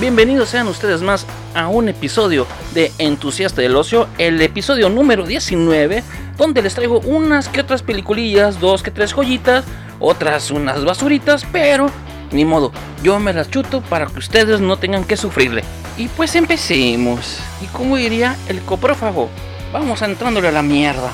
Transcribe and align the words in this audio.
Bienvenidos 0.00 0.50
sean 0.50 0.68
ustedes 0.68 1.02
más 1.02 1.26
a 1.56 1.66
un 1.66 1.88
episodio 1.88 2.46
de 2.72 2.92
Entusiasta 2.98 3.62
del 3.62 3.74
Ocio, 3.74 4.06
el 4.18 4.40
episodio 4.40 4.88
número 4.88 5.26
19, 5.26 6.04
donde 6.36 6.62
les 6.62 6.76
traigo 6.76 7.00
unas 7.00 7.48
que 7.48 7.60
otras 7.60 7.82
peliculillas, 7.82 8.60
dos 8.60 8.84
que 8.84 8.92
tres 8.92 9.12
joyitas, 9.12 9.64
otras 9.98 10.52
unas 10.52 10.84
basuritas, 10.84 11.44
pero 11.50 11.90
ni 12.30 12.44
modo, 12.44 12.70
yo 13.02 13.18
me 13.18 13.32
las 13.32 13.50
chuto 13.50 13.80
para 13.80 14.06
que 14.06 14.20
ustedes 14.20 14.60
no 14.60 14.76
tengan 14.76 15.02
que 15.02 15.16
sufrirle. 15.16 15.64
Y 15.96 16.06
pues 16.06 16.36
empecemos. 16.36 17.40
Y 17.60 17.66
como 17.66 17.96
diría 17.96 18.36
el 18.46 18.60
coprófago, 18.60 19.28
vamos 19.72 20.00
entrándole 20.02 20.46
a 20.46 20.52
la 20.52 20.62
mierda. 20.62 21.10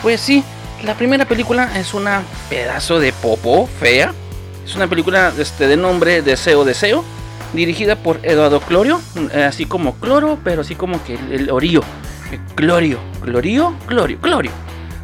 Pues 0.00 0.20
sí, 0.20 0.44
la 0.84 0.94
primera 0.94 1.24
película 1.24 1.76
es 1.76 1.92
una 1.92 2.22
pedazo 2.48 3.00
de 3.00 3.12
popo 3.12 3.68
fea. 3.80 4.14
Es 4.64 4.76
una 4.76 4.86
película 4.86 5.32
este, 5.36 5.66
de 5.66 5.76
nombre 5.76 6.22
Deseo 6.22 6.64
Deseo, 6.64 7.04
dirigida 7.52 7.96
por 7.96 8.20
Eduardo 8.22 8.60
Clorio, 8.60 9.00
eh, 9.32 9.44
así 9.44 9.64
como 9.64 9.94
Cloro, 9.96 10.38
pero 10.44 10.62
así 10.62 10.74
como 10.74 11.02
que 11.04 11.18
el, 11.30 11.50
orío. 11.50 11.82
Clorio, 12.54 12.98
Clorio, 13.22 13.74
Clorio, 13.86 14.18
Clorio. 14.20 14.50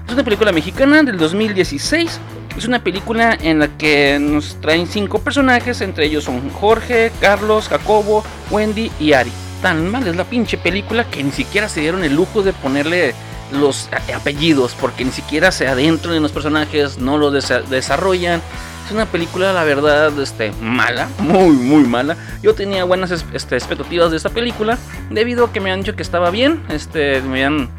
Es 0.07 0.13
una 0.13 0.25
película 0.25 0.53
mexicana 0.53 1.03
del 1.03 1.17
2016. 1.17 2.21
Es 2.57 2.67
una 2.67 2.85
película 2.85 3.37
en 3.41 3.59
la 3.59 3.69
que 3.77 4.19
nos 4.21 4.61
traen 4.61 4.87
cinco 4.87 5.19
personajes, 5.19 5.81
entre 5.81 6.07
ellos 6.07 6.25
son 6.25 6.51
Jorge, 6.51 7.11
Carlos, 7.21 7.69
Jacobo, 7.69 8.23
Wendy 8.51 8.93
y 9.01 9.13
Ari. 9.13 9.33
Tan 9.61 9.91
mal 9.91 10.07
es 10.07 10.15
la 10.15 10.25
pinche 10.25 10.59
película 10.59 11.05
que 11.05 11.25
ni 11.25 11.33
siquiera 11.33 11.69
se 11.69 11.81
dieron 11.81 12.05
el 12.05 12.15
lujo 12.15 12.43
de 12.43 12.53
ponerle 12.53 13.15
los 13.53 13.89
apellidos, 14.15 14.77
porque 14.81 15.05
ni 15.05 15.11
siquiera 15.11 15.51
se 15.51 15.67
adentran 15.67 16.15
en 16.15 16.23
los 16.23 16.33
personajes, 16.33 16.99
no 16.99 17.19
lo 17.19 17.31
desarrollan. 17.31 18.41
Es 18.85 18.93
una 18.93 19.07
película, 19.07 19.53
la 19.53 19.65
verdad, 19.65 20.19
este, 20.21 20.53
mala, 20.61 21.09
muy, 21.19 21.57
muy 21.57 21.85
mala. 21.85 22.17
Yo 22.43 22.55
tenía 22.55 22.85
buenas 22.85 23.11
este, 23.11 23.57
expectativas 23.57 24.11
de 24.11 24.19
esta 24.19 24.29
película, 24.29 24.77
debido 25.11 25.47
a 25.47 25.53
que 25.53 25.61
me 25.61 25.73
han 25.73 25.81
dicho 25.81 25.97
que 25.97 26.03
estaba 26.03 26.31
bien, 26.31 26.63
este, 26.69 27.23
me 27.23 27.45
han 27.45 27.71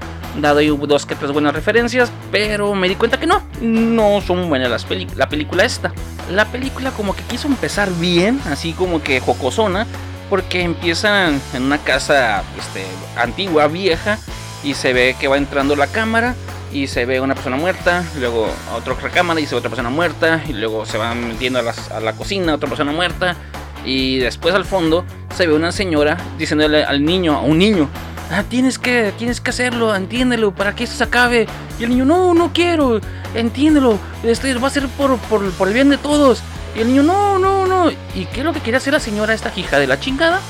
dado 0.42 0.60
dos 0.88 1.06
que 1.06 1.16
tres 1.16 1.32
buenas 1.32 1.54
referencias, 1.54 2.12
pero 2.32 2.74
me 2.74 2.90
di 2.90 2.96
cuenta 2.96 3.20
que 3.20 3.28
no, 3.28 3.44
no 3.62 4.20
son 4.22 4.50
buenas 4.50 4.70
las 4.70 4.86
la 5.16 5.30
película 5.30 5.64
esta. 5.64 5.94
La 6.32 6.46
película 6.46 6.92
como 6.92 7.16
que 7.16 7.22
quiso 7.24 7.48
empezar 7.48 7.92
bien, 8.00 8.42
así 8.50 8.74
como 8.74 9.04
que 9.04 9.20
jocosona, 9.20 9.86
porque 10.30 10.62
empiezan 10.62 11.40
en 11.54 11.64
una 11.64 11.78
casa 11.78 12.44
este, 12.58 12.84
antigua, 13.16 13.68
vieja, 13.68 14.18
y 14.64 14.74
se 14.74 14.92
ve 14.94 15.16
que 15.20 15.28
va 15.28 15.38
entrando 15.38 15.76
la 15.76 15.86
cámara 15.88 16.34
y 16.76 16.88
se 16.88 17.06
ve 17.06 17.22
una 17.22 17.36
persona 17.36 17.56
muerta, 17.56 18.04
luego 18.20 18.50
otra 18.76 19.10
cámara 19.10 19.40
y 19.40 19.46
se 19.46 19.56
ve 19.56 19.60
otra 19.60 19.70
persona 19.70 19.90
muerta, 19.90 20.44
y 20.46 20.52
luego 20.52 20.86
se 20.86 20.98
van 20.98 21.30
metiendo 21.30 21.60
a, 21.60 22.00
la 22.02 22.14
cocina, 22.14 22.54
otra 22.54 22.68
persona 22.68 22.92
muerta, 22.92 23.38
y 23.86 24.18
después 24.18 24.54
al 24.54 24.66
fondo 24.66 25.06
se 25.34 25.48
ve 25.48 25.54
una 25.54 25.72
señora 25.72 26.18
diciéndole 26.38 26.84
al 26.84 27.06
niño, 27.06 27.38
a 27.38 27.42
un 27.44 27.60
niño, 27.60 27.90
ah, 28.30 28.44
tienes 28.50 28.78
que, 28.78 29.14
tienes 29.18 29.40
que 29.40 29.52
hacerlo, 29.52 29.96
entiéndelo, 29.96 30.54
para 30.54 30.76
que 30.76 30.84
esto 30.84 30.98
se 30.98 31.06
acabe. 31.06 31.48
Y 31.80 31.86
el 31.86 31.92
niño, 31.92 32.04
no, 32.04 32.34
no 32.34 32.52
quiero, 32.52 33.00
entiéndelo, 33.36 33.98
este 34.24 34.54
va 34.56 34.68
a 34.68 34.72
ser 34.72 34.90
por, 34.90 35.18
por, 35.18 35.68
el 35.70 35.74
bien 35.74 35.90
de 35.90 35.98
todos. 35.98 36.44
Y 36.76 36.82
el 36.82 36.88
niño, 36.88 37.04
no, 37.04 37.40
no, 37.40 37.66
no. 37.66 37.90
¿Y 37.90 38.26
qué 38.34 38.42
es 38.42 38.46
lo 38.46 38.52
que 38.52 38.60
quería 38.60 38.80
hacer 38.80 38.92
la 38.92 39.00
señora, 39.00 39.34
esta 39.34 39.54
hija 39.56 39.80
de 39.80 39.88
la 39.88 39.98
chingada? 39.98 40.42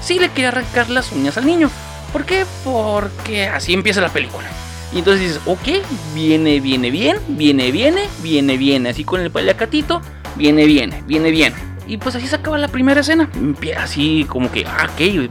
Sí 0.00 0.20
le 0.20 0.28
quería 0.28 0.48
arrancar 0.48 0.88
las 0.88 1.10
uñas 1.10 1.36
al 1.36 1.46
niño. 1.46 1.68
¿Por 2.12 2.24
qué? 2.24 2.46
Porque 2.62 3.48
así 3.48 3.74
empieza 3.74 4.00
la 4.00 4.10
película. 4.10 4.46
Y 4.94 4.98
entonces 4.98 5.22
dices, 5.22 5.40
ok, 5.46 5.84
viene, 6.14 6.60
viene, 6.60 6.90
bien, 6.90 7.16
viene, 7.26 7.72
viene, 7.72 8.02
viene, 8.22 8.56
viene. 8.56 8.90
Así 8.90 9.02
con 9.02 9.20
el 9.20 9.30
paliacatito, 9.30 10.00
viene, 10.36 10.66
viene, 10.66 11.02
viene, 11.04 11.32
bien. 11.32 11.52
Y 11.88 11.96
pues 11.96 12.14
así 12.14 12.28
se 12.28 12.36
acaba 12.36 12.58
la 12.58 12.68
primera 12.68 13.00
escena. 13.00 13.28
Así 13.76 14.24
como 14.28 14.52
que, 14.52 14.64
ah, 14.64 14.88
ok, 14.92 15.28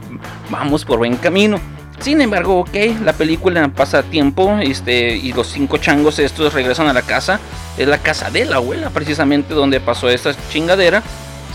vamos 0.50 0.84
por 0.84 0.98
buen 0.98 1.16
camino. 1.16 1.58
Sin 1.98 2.20
embargo, 2.20 2.60
ok, 2.60 2.76
la 3.02 3.14
película 3.14 3.66
pasa 3.68 4.02
tiempo 4.02 4.58
este, 4.60 5.16
y 5.16 5.32
los 5.32 5.46
cinco 5.46 5.78
changos 5.78 6.18
estos 6.18 6.52
regresan 6.52 6.86
a 6.88 6.92
la 6.92 7.00
casa. 7.00 7.40
Es 7.78 7.88
la 7.88 7.98
casa 7.98 8.30
de 8.30 8.44
la 8.44 8.56
abuela, 8.56 8.90
precisamente 8.90 9.54
donde 9.54 9.80
pasó 9.80 10.10
esta 10.10 10.34
chingadera. 10.50 11.02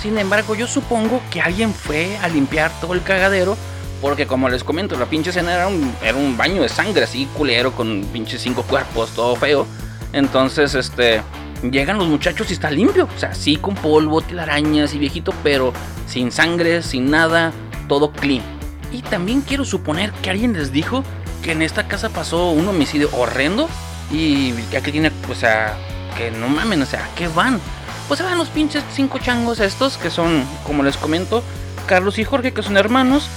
Sin 0.02 0.18
embargo, 0.18 0.56
yo 0.56 0.66
supongo 0.66 1.22
que 1.30 1.42
alguien 1.42 1.75
fue 1.75 2.18
a 2.24 2.28
limpiar 2.28 2.72
todo 2.81 2.96
el 2.96 3.03
cagadero 3.03 3.56
porque 4.02 4.28
como 4.28 4.50
les 4.50 4.64
comento, 4.64 4.98
la 4.98 5.06
pinche 5.06 5.30
escena 5.30 5.54
era 5.54 5.68
un, 5.68 5.94
era 6.04 6.18
un 6.18 6.38
baño 6.38 6.62
de 6.62 6.70
sangre 6.70 7.04
así 7.04 7.28
culero 7.36 7.72
con 7.74 8.06
pinches 8.14 8.42
cinco 8.42 8.64
cuerpos, 8.64 9.12
todo 9.12 9.36
feo. 9.36 9.68
Entonces, 10.14 10.74
este, 10.76 11.22
llegan 11.70 11.98
los 11.98 12.08
muchachos 12.08 12.50
y 12.50 12.54
está 12.54 12.72
limpio. 12.72 13.08
O 13.16 13.20
sea, 13.20 13.34
sí 13.34 13.58
con 13.58 13.76
polvo, 13.76 14.22
telarañas 14.22 14.94
y 14.94 15.00
viejito, 15.00 15.34
pero 15.44 15.74
sin 16.08 16.32
sangre, 16.32 16.82
sin 16.82 17.12
nada, 17.12 17.52
todo 17.88 18.12
clean. 18.12 18.44
Y 18.92 19.02
también 19.02 19.42
quiero 19.42 19.66
suponer 19.66 20.12
que 20.14 20.30
alguien 20.30 20.54
les 20.54 20.72
dijo 20.72 21.04
que 21.44 21.52
en 21.52 21.62
esta 21.62 21.88
casa 21.88 22.10
pasó 22.10 22.52
un 22.52 22.68
homicidio 22.68 23.10
horrendo 23.14 23.70
y 24.12 24.54
que 24.64 24.78
aquí 24.78 24.92
tiene, 24.92 25.12
o 25.30 25.36
sea, 25.36 25.78
que 26.18 26.31
no 26.31 26.48
mamen, 26.50 26.81
o 26.81 26.86
sea, 26.86 27.06
¿a 27.06 27.16
qué 27.16 27.28
van? 27.28 27.60
Pues 28.08 28.18
se 28.18 28.24
van 28.24 28.38
los 28.38 28.50
pinches 28.50 28.84
cinco 28.92 29.20
changos 29.20 29.60
estos 29.60 29.98
que 29.98 30.10
son, 30.10 30.44
como 30.66 30.84
les 30.84 30.98
comento, 30.98 31.44
Carlos 31.86 32.18
y 32.18 32.24
Jorge, 32.24 32.52
que 32.52 32.64
son 32.64 32.78
hermanos, 32.78 33.30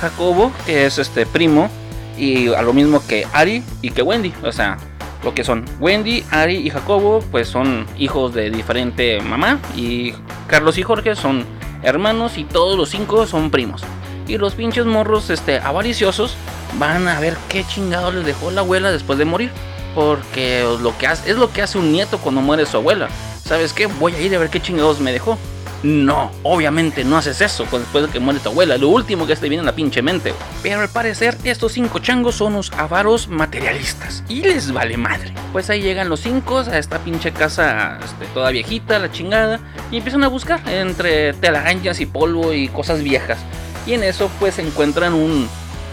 Jacobo, 0.00 0.52
que 0.64 0.86
es 0.86 0.98
este 0.98 1.26
primo, 1.26 1.68
y 2.16 2.48
a 2.54 2.62
lo 2.62 2.72
mismo 2.72 3.02
que 3.06 3.26
Ari 3.32 3.62
y 3.82 3.90
que 3.90 4.02
Wendy, 4.02 4.32
o 4.42 4.52
sea, 4.52 4.78
lo 5.22 5.34
que 5.34 5.44
son 5.44 5.64
Wendy, 5.80 6.24
Ari 6.30 6.56
y 6.56 6.70
Jacobo, 6.70 7.22
pues 7.30 7.48
son 7.48 7.86
hijos 7.98 8.34
de 8.34 8.50
diferente 8.50 9.20
mamá, 9.20 9.58
y 9.76 10.14
Carlos 10.46 10.78
y 10.78 10.82
Jorge 10.82 11.16
son 11.16 11.44
hermanos 11.82 12.38
y 12.38 12.44
todos 12.44 12.76
los 12.76 12.90
cinco 12.90 13.26
son 13.26 13.50
primos. 13.50 13.82
Y 14.28 14.38
los 14.38 14.54
pinches 14.54 14.86
morros 14.86 15.30
este, 15.30 15.58
avariciosos 15.58 16.36
van 16.78 17.06
a 17.06 17.20
ver 17.20 17.36
qué 17.48 17.64
chingado 17.64 18.10
les 18.10 18.26
dejó 18.26 18.50
la 18.50 18.62
abuela 18.62 18.90
después 18.90 19.18
de 19.18 19.24
morir. 19.24 19.50
Porque 19.94 20.62
lo 20.82 20.96
que 20.98 21.06
es 21.06 21.36
lo 21.36 21.50
que 21.52 21.62
hace 21.62 21.78
un 21.78 21.90
nieto 21.92 22.18
cuando 22.18 22.42
muere 22.42 22.66
su 22.66 22.76
abuela. 22.76 23.08
¿Sabes 23.42 23.72
qué? 23.72 23.86
Voy 23.86 24.14
a 24.14 24.20
ir 24.20 24.34
a 24.34 24.38
ver 24.38 24.50
qué 24.50 24.60
chingados 24.60 25.00
me 25.00 25.12
dejó. 25.12 25.38
No, 25.86 26.32
obviamente 26.42 27.04
no 27.04 27.16
haces 27.16 27.40
eso 27.40 27.64
después 27.70 28.06
de 28.06 28.10
que 28.10 28.18
muere 28.18 28.40
tu 28.40 28.48
abuela. 28.48 28.76
Lo 28.76 28.88
último 28.88 29.24
que 29.24 29.36
te 29.36 29.48
viene 29.48 29.60
en 29.60 29.66
la 29.66 29.76
pinche 29.76 30.02
mente. 30.02 30.34
Pero 30.60 30.80
al 30.80 30.88
parecer, 30.88 31.38
estos 31.44 31.74
cinco 31.74 32.00
changos 32.00 32.34
son 32.34 32.54
unos 32.54 32.72
avaros 32.72 33.28
materialistas. 33.28 34.24
Y 34.28 34.42
les 34.42 34.72
vale 34.72 34.96
madre. 34.96 35.32
Pues 35.52 35.70
ahí 35.70 35.82
llegan 35.82 36.08
los 36.08 36.18
cinco 36.18 36.58
a 36.58 36.76
esta 36.76 36.98
pinche 36.98 37.30
casa 37.30 38.00
este, 38.04 38.26
toda 38.34 38.50
viejita, 38.50 38.98
la 38.98 39.12
chingada. 39.12 39.60
Y 39.92 39.98
empiezan 39.98 40.24
a 40.24 40.28
buscar 40.28 40.60
entre 40.68 41.34
telarañas 41.34 42.00
y 42.00 42.06
polvo 42.06 42.52
y 42.52 42.66
cosas 42.66 43.04
viejas. 43.04 43.38
Y 43.86 43.92
en 43.92 44.02
eso 44.02 44.28
pues 44.40 44.58
encuentran 44.58 45.14
un, 45.14 45.48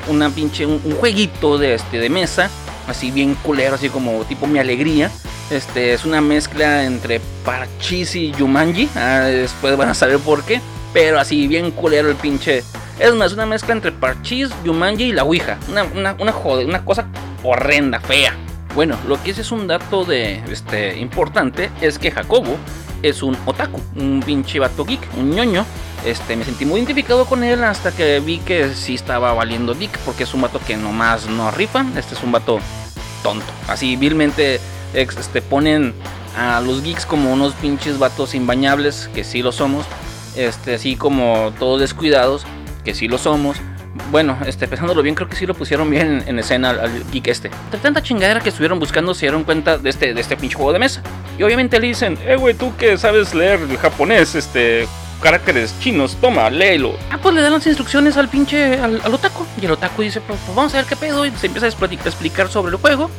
una 0.07 0.31
pinche, 0.31 0.65
un, 0.65 0.79
jueguito 0.95 1.59
de, 1.59 1.75
este, 1.75 1.99
de 1.99 2.09
mesa. 2.09 2.49
Así 2.87 3.11
bien 3.11 3.35
culero, 3.35 3.75
así 3.75 3.89
como 3.89 4.23
tipo 4.25 4.47
mi 4.47 4.59
alegría 4.59 5.09
este 5.53 5.93
es 5.93 6.03
una 6.05 6.19
mezcla 6.21 6.83
entre 6.83 7.19
Parchis 7.45 8.15
y 8.15 8.31
Yumanji. 8.31 8.89
Ah, 8.95 9.25
después 9.25 9.77
van 9.77 9.89
a 9.89 9.93
saber 9.93 10.19
por 10.19 10.43
qué. 10.43 10.61
Pero 10.93 11.19
así 11.19 11.47
bien 11.47 11.71
culero 11.71 12.09
el 12.09 12.15
pinche. 12.15 12.63
Es 12.99 13.13
más, 13.13 13.33
una 13.33 13.45
mezcla 13.45 13.73
entre 13.73 13.91
Parchis, 13.91 14.49
Yumanji 14.63 15.05
y 15.05 15.11
la 15.11 15.23
Ouija. 15.23 15.57
Una, 15.69 15.83
una, 15.83 16.15
una, 16.19 16.35
una 16.35 16.85
cosa 16.85 17.05
horrenda, 17.43 17.99
fea. 17.99 18.35
Bueno, 18.73 18.97
lo 19.07 19.21
que 19.21 19.31
es 19.31 19.37
es 19.37 19.51
un 19.51 19.67
dato 19.67 20.05
de 20.05 20.41
este 20.49 20.97
importante 20.97 21.69
es 21.81 21.99
que 21.99 22.09
Jacobo 22.09 22.57
es 23.03 23.21
un 23.21 23.37
otaku, 23.45 23.79
un 23.95 24.23
pinche 24.25 24.59
vato 24.59 24.85
geek, 24.85 25.01
un 25.17 25.31
ñoño. 25.31 25.65
Este, 26.05 26.35
me 26.35 26.43
sentí 26.43 26.65
muy 26.65 26.79
identificado 26.79 27.25
con 27.25 27.43
él 27.43 27.63
hasta 27.63 27.91
que 27.91 28.19
vi 28.19 28.39
que 28.39 28.73
sí 28.73 28.95
estaba 28.95 29.33
valiendo 29.33 29.73
dick, 29.73 29.97
porque 29.99 30.23
es 30.23 30.33
un 30.33 30.41
vato 30.41 30.59
que 30.65 30.75
nomás 30.75 31.27
no 31.27 31.49
rifa. 31.51 31.85
Este 31.95 32.15
es 32.15 32.23
un 32.23 32.31
vato 32.31 32.59
tonto. 33.23 33.45
Así 33.67 33.95
vilmente 33.95 34.59
este, 34.93 35.41
ponen 35.41 35.93
a 36.37 36.59
los 36.61 36.83
geeks 36.83 37.05
como 37.05 37.31
unos 37.31 37.53
pinches 37.53 37.99
vatos 37.99 38.35
imbañables, 38.35 39.09
que 39.13 39.23
sí 39.23 39.41
lo 39.41 39.51
somos, 39.51 39.85
este, 40.35 40.75
así 40.75 40.95
como 40.95 41.53
todos 41.57 41.79
descuidados, 41.79 42.45
que 42.83 42.93
sí 42.93 43.07
lo 43.07 43.17
somos. 43.17 43.57
Bueno, 44.09 44.37
este, 44.47 44.67
pensándolo 44.67 45.03
bien, 45.03 45.13
creo 45.13 45.29
que 45.29 45.35
sí 45.35 45.45
lo 45.45 45.53
pusieron 45.53 45.89
bien 45.89 46.23
en, 46.25 46.39
escena 46.39 46.71
al, 46.71 47.11
geek 47.11 47.27
este. 47.27 47.51
De 47.71 47.77
tanta 47.77 48.01
chingadera 48.01 48.39
que 48.39 48.49
estuvieron 48.49 48.79
buscando, 48.79 49.13
se 49.13 49.21
dieron 49.21 49.43
cuenta 49.43 49.77
de 49.77 49.89
este, 49.89 50.13
de 50.13 50.21
este 50.21 50.35
pinche 50.35 50.55
juego 50.55 50.73
de 50.73 50.79
mesa. 50.79 51.01
Y 51.37 51.43
obviamente 51.43 51.79
le 51.79 51.87
dicen, 51.87 52.17
eh, 52.25 52.35
güey, 52.35 52.55
tú 52.55 52.75
que 52.75 52.97
sabes 52.97 53.35
leer 53.35 53.59
japonés, 53.77 54.33
este, 54.33 54.87
caracteres 55.23 55.73
chinos, 55.79 56.17
toma, 56.19 56.49
léelo. 56.49 56.97
Ah, 57.09 57.17
pues 57.21 57.33
le 57.33 57.41
dan 57.41 57.53
las 57.53 57.65
instrucciones 57.65 58.17
al 58.17 58.27
pinche, 58.27 58.77
al, 58.77 59.01
otaku. 59.11 59.45
Y 59.59 59.65
el 59.65 59.71
otaku 59.71 60.01
dice, 60.01 60.19
pues, 60.21 60.39
pues, 60.45 60.55
vamos 60.55 60.73
a 60.73 60.77
ver 60.77 60.85
qué 60.85 60.97
pedo. 60.97 61.25
Y 61.25 61.31
se 61.31 61.47
empieza 61.47 61.65
a 61.65 61.69
explicar 61.69 62.49
sobre 62.49 62.73
el 62.73 62.77
juego 62.77 63.09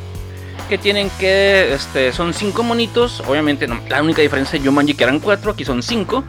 que 0.69 0.77
tienen 0.77 1.09
que, 1.19 1.73
este, 1.73 2.11
son 2.11 2.33
cinco 2.33 2.63
monitos, 2.63 3.21
obviamente 3.27 3.67
no, 3.67 3.79
la 3.87 4.01
única 4.01 4.21
diferencia 4.21 4.59
de 4.59 4.65
Jumanji 4.65 4.95
que 4.95 5.03
eran 5.03 5.19
cuatro, 5.19 5.51
aquí 5.51 5.63
son 5.63 5.83
cinco, 5.83 6.23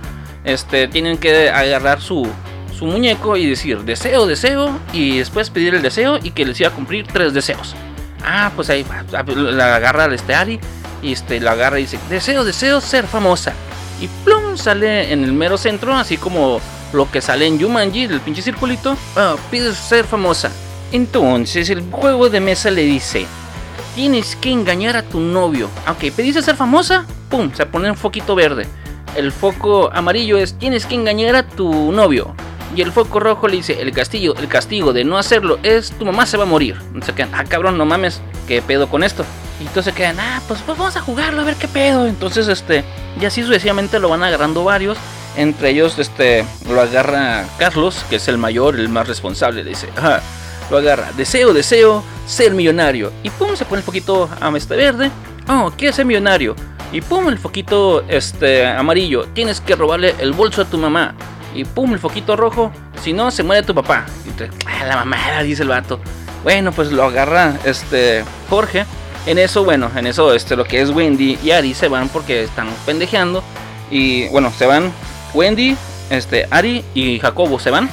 este, 0.45 0.89
tienen 0.89 1.17
que 1.17 1.49
agarrar 1.49 2.03
su, 2.03 2.29
su 2.77 2.85
muñeco 2.85 3.37
y 3.39 3.47
decir 3.47 3.79
deseo, 3.85 4.27
deseo, 4.27 4.79
y 4.93 5.19
después 5.19 5.49
pedir 5.49 5.75
el 5.75 5.81
deseo 5.81 6.19
y 6.23 6.33
que 6.33 6.45
les 6.45 6.61
iba 6.61 6.69
a 6.69 6.73
cumplir 6.73 7.07
tres 7.07 7.33
deseos. 7.33 7.75
Ah, 8.23 8.51
pues 8.55 8.69
ahí 8.69 8.85
la 9.11 9.77
agarra 9.77 10.05
al 10.05 10.13
este 10.13 10.35
Ari, 10.35 10.61
y 11.03 11.13
este, 11.13 11.41
la 11.41 11.53
agarra 11.53 11.79
y 11.79 11.83
dice, 11.83 11.99
deseo, 12.11 12.45
deseo 12.45 12.81
ser 12.81 13.07
famosa. 13.07 13.55
Y 14.01 14.09
plum, 14.25 14.57
sale 14.57 15.13
en 15.13 15.25
el 15.25 15.33
mero 15.33 15.57
centro, 15.57 15.95
así 15.95 16.17
como 16.17 16.61
lo 16.93 17.11
que 17.11 17.21
sale 17.21 17.47
en 17.47 17.61
Jumanji, 17.61 18.05
el 18.05 18.21
pinche 18.21 18.43
circulito, 18.43 18.97
ah, 19.17 19.37
pides 19.51 19.77
ser 19.77 20.05
famosa. 20.05 20.51
Entonces 20.93 21.71
el 21.71 21.83
juego 21.91 22.29
de 22.31 22.41
mesa 22.41 22.71
le 22.71 22.83
dice, 22.83 23.27
tienes 23.95 24.37
que 24.37 24.51
engañar 24.51 24.97
a 24.97 25.03
tu 25.03 25.21
novio. 25.21 25.69
Ok, 25.89 26.13
pediste 26.15 26.43
ser 26.43 26.57
famosa, 26.57 27.07
pum, 27.31 27.51
se 27.55 27.67
pone 27.67 27.91
un 27.91 27.97
foquito 27.97 28.35
verde. 28.35 28.67
El 29.17 29.33
foco 29.33 29.91
amarillo 29.93 30.37
es, 30.37 30.59
tienes 30.59 30.85
que 30.85 30.95
engañar 30.95 31.35
a 31.37 31.43
tu 31.49 31.91
novio. 31.91 32.35
Y 32.77 32.83
el 32.83 32.93
foco 32.93 33.21
rojo 33.21 33.49
le 33.49 33.57
dice, 33.57 33.81
el 33.81 33.91
castigo, 33.91 34.35
el 34.37 34.49
castigo 34.49 34.93
de 34.93 35.03
no 35.03 35.17
hacerlo 35.17 35.59
es, 35.63 35.93
tu 35.93 36.05
mamá 36.05 36.27
se 36.27 36.37
va 36.37 36.43
a 36.43 36.47
morir. 36.47 36.77
Entonces 36.89 37.15
quedan, 37.15 37.35
ah 37.35 37.45
cabrón, 37.45 37.79
no 37.79 37.87
mames, 37.87 38.21
¿qué 38.47 38.61
pedo 38.61 38.91
con 38.91 39.03
esto? 39.03 39.25
Y 39.63 39.67
entonces 39.67 39.95
quedan, 39.95 40.21
ah, 40.21 40.43
pues, 40.47 40.61
pues 40.61 40.77
vamos 40.77 40.95
a 40.95 41.01
jugarlo, 41.01 41.41
a 41.41 41.45
ver 41.45 41.57
qué 41.57 41.69
pedo. 41.69 42.07
Entonces, 42.07 42.49
este, 42.49 42.85
y 43.19 43.25
así 43.25 43.43
sucesivamente 43.43 43.99
lo 43.99 44.11
van 44.11 44.23
agarrando 44.23 44.63
varios. 44.63 44.99
Entre 45.39 45.71
ellos, 45.71 45.99
este, 45.99 46.45
lo 46.69 46.79
agarra 46.83 47.47
Carlos, 47.59 48.05
que 48.11 48.17
es 48.17 48.29
el 48.29 48.37
mayor, 48.37 48.79
el 48.79 48.91
más 48.91 49.09
responsable. 49.09 49.65
Le 49.65 49.71
dice, 49.71 49.89
ah, 49.97 50.21
lo 50.71 50.77
agarra, 50.77 51.13
deseo, 51.17 51.55
deseo 51.55 52.05
ser 52.27 52.53
millonario. 52.53 53.11
Y 53.23 53.31
pum, 53.31 53.57
se 53.57 53.65
pone 53.65 53.81
el 53.81 53.87
poquito 53.87 54.29
a 54.39 54.55
este 54.55 54.77
verde. 54.77 55.11
Oh, 55.49 55.73
¿quieres 55.75 55.97
ser 55.97 56.05
millonario? 56.05 56.55
Y 56.93 57.01
pum, 57.01 57.29
el 57.29 57.39
foquito 57.39 58.05
este, 58.07 58.67
amarillo. 58.67 59.25
Tienes 59.33 59.63
que 59.63 59.77
robarle 59.77 60.15
el 60.19 60.33
bolso 60.33 60.61
a 60.61 60.67
tu 60.67 60.77
mamá. 60.77 61.15
Y 61.57 61.65
pum, 61.65 61.93
el 61.93 61.99
foquito 61.99 62.37
rojo. 62.37 62.71
Si 63.03 63.13
no, 63.13 63.31
se 63.31 63.43
muere 63.43 63.67
tu 63.67 63.75
papá. 63.75 64.05
Y 64.27 64.31
te, 64.31 64.51
ah, 64.67 64.85
la 64.85 64.97
mamá, 64.97 65.43
dice 65.43 65.63
el 65.63 65.69
vato. 65.69 66.01
Bueno, 66.43 66.73
pues 66.73 66.93
lo 66.93 67.05
agarra 67.05 67.55
este 67.65 68.25
Jorge. 68.49 68.85
En 69.27 69.39
eso, 69.39 69.65
bueno, 69.65 69.91
en 69.97 70.07
eso, 70.07 70.33
este, 70.35 70.55
lo 70.55 70.65
que 70.65 70.81
es 70.81 70.91
Wendy 70.91 71.39
y 71.43 71.51
Ari 71.51 71.75
se 71.75 71.89
van 71.89 72.09
porque 72.09 72.45
están 72.45 72.69
pendejeando. 72.85 73.43
Y 73.91 74.29
bueno, 74.29 74.53
se 74.57 74.67
van 74.67 74.93
Wendy, 75.35 75.77
este, 76.11 76.47
Ari 76.51 76.85
y 76.95 77.19
Jacobo 77.19 77.59
se 77.59 77.71
van. 77.71 77.91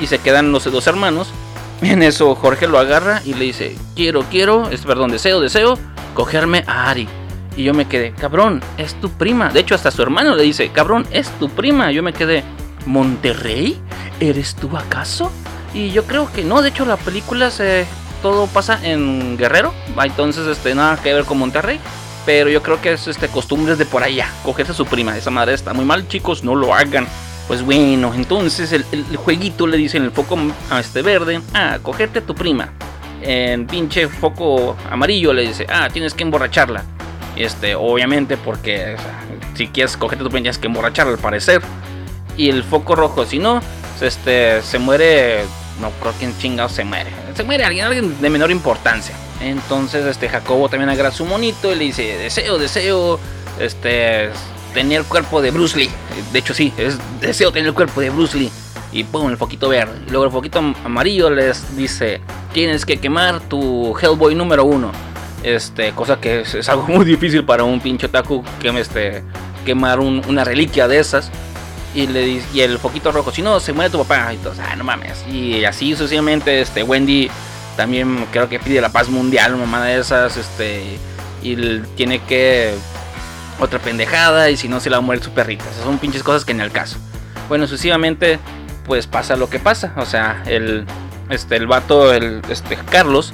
Y 0.00 0.06
se 0.06 0.18
quedan 0.18 0.52
los 0.52 0.64
dos 0.64 0.86
hermanos. 0.86 1.28
En 1.82 2.00
eso 2.04 2.36
Jorge 2.36 2.68
lo 2.68 2.78
agarra 2.78 3.22
y 3.24 3.34
le 3.34 3.46
dice, 3.46 3.76
quiero, 3.96 4.22
quiero, 4.30 4.70
es, 4.70 4.82
perdón, 4.82 5.10
deseo, 5.10 5.40
deseo, 5.40 5.76
cogerme 6.14 6.62
a 6.68 6.88
Ari. 6.90 7.08
Y 7.56 7.64
yo 7.64 7.74
me 7.74 7.86
quedé, 7.86 8.12
cabrón, 8.12 8.62
es 8.78 8.94
tu 8.94 9.10
prima. 9.10 9.50
De 9.50 9.60
hecho, 9.60 9.74
hasta 9.74 9.90
su 9.90 10.00
hermano 10.00 10.34
le 10.34 10.44
dice, 10.44 10.70
cabrón, 10.70 11.06
es 11.10 11.28
tu 11.38 11.48
prima. 11.50 11.90
Yo 11.90 12.02
me 12.02 12.12
quedé, 12.12 12.44
¿Monterrey? 12.86 13.80
¿Eres 14.20 14.54
tú 14.54 14.76
acaso? 14.76 15.30
Y 15.74 15.90
yo 15.90 16.04
creo 16.04 16.30
que 16.32 16.44
no, 16.44 16.62
de 16.62 16.68
hecho 16.68 16.84
la 16.84 16.96
película 16.96 17.50
se 17.50 17.86
todo 18.22 18.46
pasa 18.46 18.78
en 18.82 19.36
Guerrero, 19.36 19.74
entonces 20.00 20.46
este 20.46 20.74
nada 20.74 20.96
que 21.02 21.12
ver 21.12 21.24
con 21.24 21.38
Monterrey, 21.38 21.80
pero 22.24 22.48
yo 22.48 22.62
creo 22.62 22.80
que 22.80 22.92
es 22.92 23.08
este 23.08 23.28
costumbres 23.28 23.78
de 23.78 23.84
por 23.84 24.02
allá, 24.02 24.28
cogerse 24.44 24.72
a 24.72 24.74
su 24.74 24.86
prima, 24.86 25.16
esa 25.16 25.30
madre 25.30 25.54
está 25.54 25.72
muy 25.72 25.84
mal, 25.84 26.06
chicos, 26.08 26.44
no 26.44 26.54
lo 26.54 26.72
hagan. 26.72 27.06
Pues 27.48 27.62
bueno, 27.62 28.12
entonces 28.14 28.72
el, 28.72 28.84
jueguito 29.16 29.66
le 29.66 29.76
dice 29.76 29.96
en 29.96 30.04
el 30.04 30.12
foco 30.12 30.38
a 30.70 30.78
este 30.78 31.02
verde, 31.02 31.40
ah, 31.54 31.78
cogerte 31.82 32.20
a 32.20 32.22
tu 32.22 32.34
prima. 32.34 32.72
En 33.20 33.66
pinche 33.66 34.08
foco 34.08 34.76
amarillo 34.90 35.32
le 35.32 35.42
dice, 35.42 35.66
ah, 35.68 35.88
tienes 35.92 36.14
que 36.14 36.22
emborracharla. 36.22 36.84
Este, 37.34 37.74
obviamente, 37.74 38.36
porque 38.36 38.96
si 39.54 39.66
quieres 39.68 39.96
cogerte 39.96 40.22
a 40.22 40.24
tu 40.24 40.30
prima 40.30 40.44
tienes 40.44 40.58
que 40.58 40.68
emborracharla 40.68 41.12
al 41.12 41.18
parecer 41.18 41.60
y 42.36 42.48
el 42.48 42.64
foco 42.64 42.94
rojo. 42.94 43.24
Si 43.26 43.38
no, 43.38 43.60
este, 44.00 44.62
se 44.62 44.78
muere. 44.78 45.44
No 45.80 45.90
creo 46.00 46.12
que 46.18 46.26
en 46.26 46.38
chingado 46.38 46.68
se 46.68 46.84
muere. 46.84 47.10
Se 47.34 47.42
muere 47.42 47.64
alguien, 47.64 47.86
alguien 47.86 48.20
de 48.20 48.30
menor 48.30 48.50
importancia. 48.50 49.14
Entonces, 49.40 50.04
este 50.06 50.28
Jacobo 50.28 50.68
también 50.68 50.90
agarra 50.90 51.10
su 51.10 51.24
monito 51.24 51.72
y 51.72 51.76
le 51.76 51.84
dice: 51.84 52.16
Deseo, 52.18 52.58
deseo. 52.58 53.18
Este. 53.58 54.30
Tener 54.74 55.00
el 55.00 55.04
cuerpo 55.04 55.42
de 55.42 55.50
Bruce 55.50 55.76
Lee. 55.76 55.90
De 56.32 56.38
hecho, 56.38 56.54
sí, 56.54 56.72
es 56.78 56.96
deseo 57.20 57.52
tener 57.52 57.68
el 57.68 57.74
cuerpo 57.74 58.00
de 58.00 58.08
Bruce 58.08 58.38
Lee. 58.38 58.50
Y 58.90 59.04
pum, 59.04 59.30
el 59.30 59.36
foquito 59.36 59.68
verde. 59.68 59.92
Luego 60.08 60.24
el 60.24 60.30
foquito 60.30 60.60
amarillo 60.84 61.28
les 61.30 61.76
dice: 61.76 62.20
Tienes 62.52 62.86
que 62.86 62.98
quemar 62.98 63.40
tu 63.40 63.96
Hellboy 63.98 64.34
número 64.34 64.64
uno. 64.64 64.92
Este, 65.42 65.92
cosa 65.92 66.20
que 66.20 66.40
es, 66.40 66.68
algo 66.68 66.86
muy 66.88 67.04
difícil 67.04 67.44
para 67.44 67.64
un 67.64 67.80
pinche 67.80 68.06
otaku 68.06 68.44
que 68.60 68.68
este, 68.80 69.22
quemar 69.64 69.98
una 70.00 70.44
reliquia 70.44 70.86
de 70.88 71.00
esas 71.00 71.30
y 71.94 72.06
le 72.06 72.42
y 72.52 72.60
el 72.60 72.78
foquito 72.78 73.12
rojo, 73.12 73.32
si 73.32 73.42
no, 73.42 73.60
se 73.60 73.72
muere 73.72 73.90
tu 73.90 73.98
papá. 73.98 74.32
Y 74.32 74.38
todos, 74.38 74.58
ah, 74.58 74.76
no 74.76 74.84
mames. 74.84 75.24
Y 75.28 75.64
así 75.64 75.94
sucesivamente, 75.94 76.60
este, 76.60 76.82
Wendy 76.82 77.30
también 77.76 78.26
creo 78.30 78.48
que 78.48 78.58
pide 78.58 78.80
la 78.80 78.90
paz 78.90 79.08
mundial, 79.08 79.56
mamá 79.56 79.84
de 79.84 79.98
esas, 79.98 80.36
este, 80.36 80.98
y 81.42 81.56
tiene 81.96 82.20
que 82.20 82.74
otra 83.58 83.78
pendejada, 83.78 84.50
y 84.50 84.56
si 84.56 84.68
no, 84.68 84.80
se 84.80 84.90
la 84.90 84.98
va 84.98 85.02
a 85.02 85.06
morir 85.06 85.22
su 85.22 85.30
perrita. 85.30 85.64
Esas 85.70 85.84
son 85.84 85.98
pinches 85.98 86.22
cosas 86.22 86.44
que 86.44 86.52
en 86.52 86.60
el 86.60 86.70
caso. 86.70 86.98
Bueno, 87.48 87.66
sucesivamente, 87.66 88.38
pues 88.86 89.06
pasa 89.06 89.36
lo 89.36 89.48
que 89.48 89.58
pasa. 89.58 89.92
O 89.96 90.06
sea, 90.06 90.42
el, 90.46 90.86
este, 91.28 91.56
el 91.56 91.66
vato, 91.66 92.12
el, 92.12 92.42
este, 92.48 92.76
Carlos, 92.90 93.32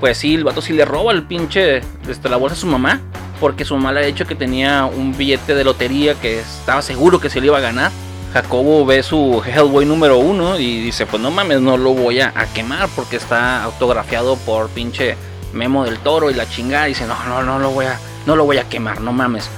pues 0.00 0.18
sí, 0.18 0.34
el 0.34 0.44
vato 0.44 0.62
sí 0.62 0.72
le 0.72 0.84
roba 0.84 1.12
el 1.12 1.24
pinche, 1.24 1.82
este, 2.08 2.28
la 2.28 2.36
bolsa 2.36 2.56
a 2.56 2.58
su 2.58 2.66
mamá 2.66 3.00
porque 3.40 3.64
su 3.64 3.74
mamá 3.74 3.92
le 3.92 4.00
ha 4.00 4.06
dicho 4.06 4.26
que 4.26 4.34
tenía 4.34 4.84
un 4.84 5.16
billete 5.16 5.54
de 5.54 5.64
lotería 5.64 6.14
que 6.14 6.40
estaba 6.40 6.82
seguro 6.82 7.20
que 7.20 7.30
se 7.30 7.40
le 7.40 7.46
iba 7.46 7.56
a 7.56 7.60
ganar. 7.60 7.90
Jacobo 8.32 8.86
ve 8.86 9.02
su 9.02 9.42
Hellboy 9.44 9.86
número 9.86 10.18
uno 10.18 10.58
y 10.58 10.80
dice, 10.80 11.06
pues 11.06 11.20
no 11.20 11.30
mames, 11.32 11.60
no 11.60 11.76
lo 11.76 11.94
voy 11.94 12.20
a, 12.20 12.32
quemar 12.54 12.88
porque 12.94 13.16
está 13.16 13.64
autografiado 13.64 14.36
por 14.36 14.68
pinche 14.68 15.16
Memo 15.52 15.84
del 15.84 15.98
Toro 15.98 16.30
y 16.30 16.34
la 16.34 16.48
chingada. 16.48 16.84
Dice, 16.84 17.06
no, 17.06 17.16
no, 17.26 17.42
no 17.42 17.58
lo 17.58 17.70
voy 17.70 17.86
a, 17.86 17.98
no 18.26 18.36
lo 18.36 18.44
voy 18.44 18.58
a 18.58 18.68
quemar, 18.68 19.00
no 19.00 19.12
mames. 19.12 19.50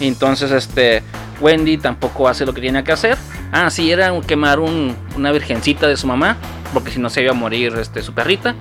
Y 0.00 0.08
entonces 0.08 0.50
este 0.50 1.02
Wendy 1.40 1.78
tampoco 1.78 2.28
hace 2.28 2.44
lo 2.44 2.52
que 2.52 2.60
tiene 2.60 2.84
que 2.84 2.92
hacer. 2.92 3.16
Ah, 3.52 3.70
sí, 3.70 3.90
era 3.90 4.12
quemar 4.20 4.58
una 4.60 5.32
virgencita 5.32 5.86
de 5.86 5.96
su 5.96 6.06
mamá, 6.06 6.36
porque 6.74 6.90
si 6.90 6.98
no 6.98 7.08
se 7.08 7.22
iba 7.22 7.30
a 7.30 7.34
morir 7.34 7.74
este, 7.80 8.02
su 8.02 8.12
perrita. 8.12 8.54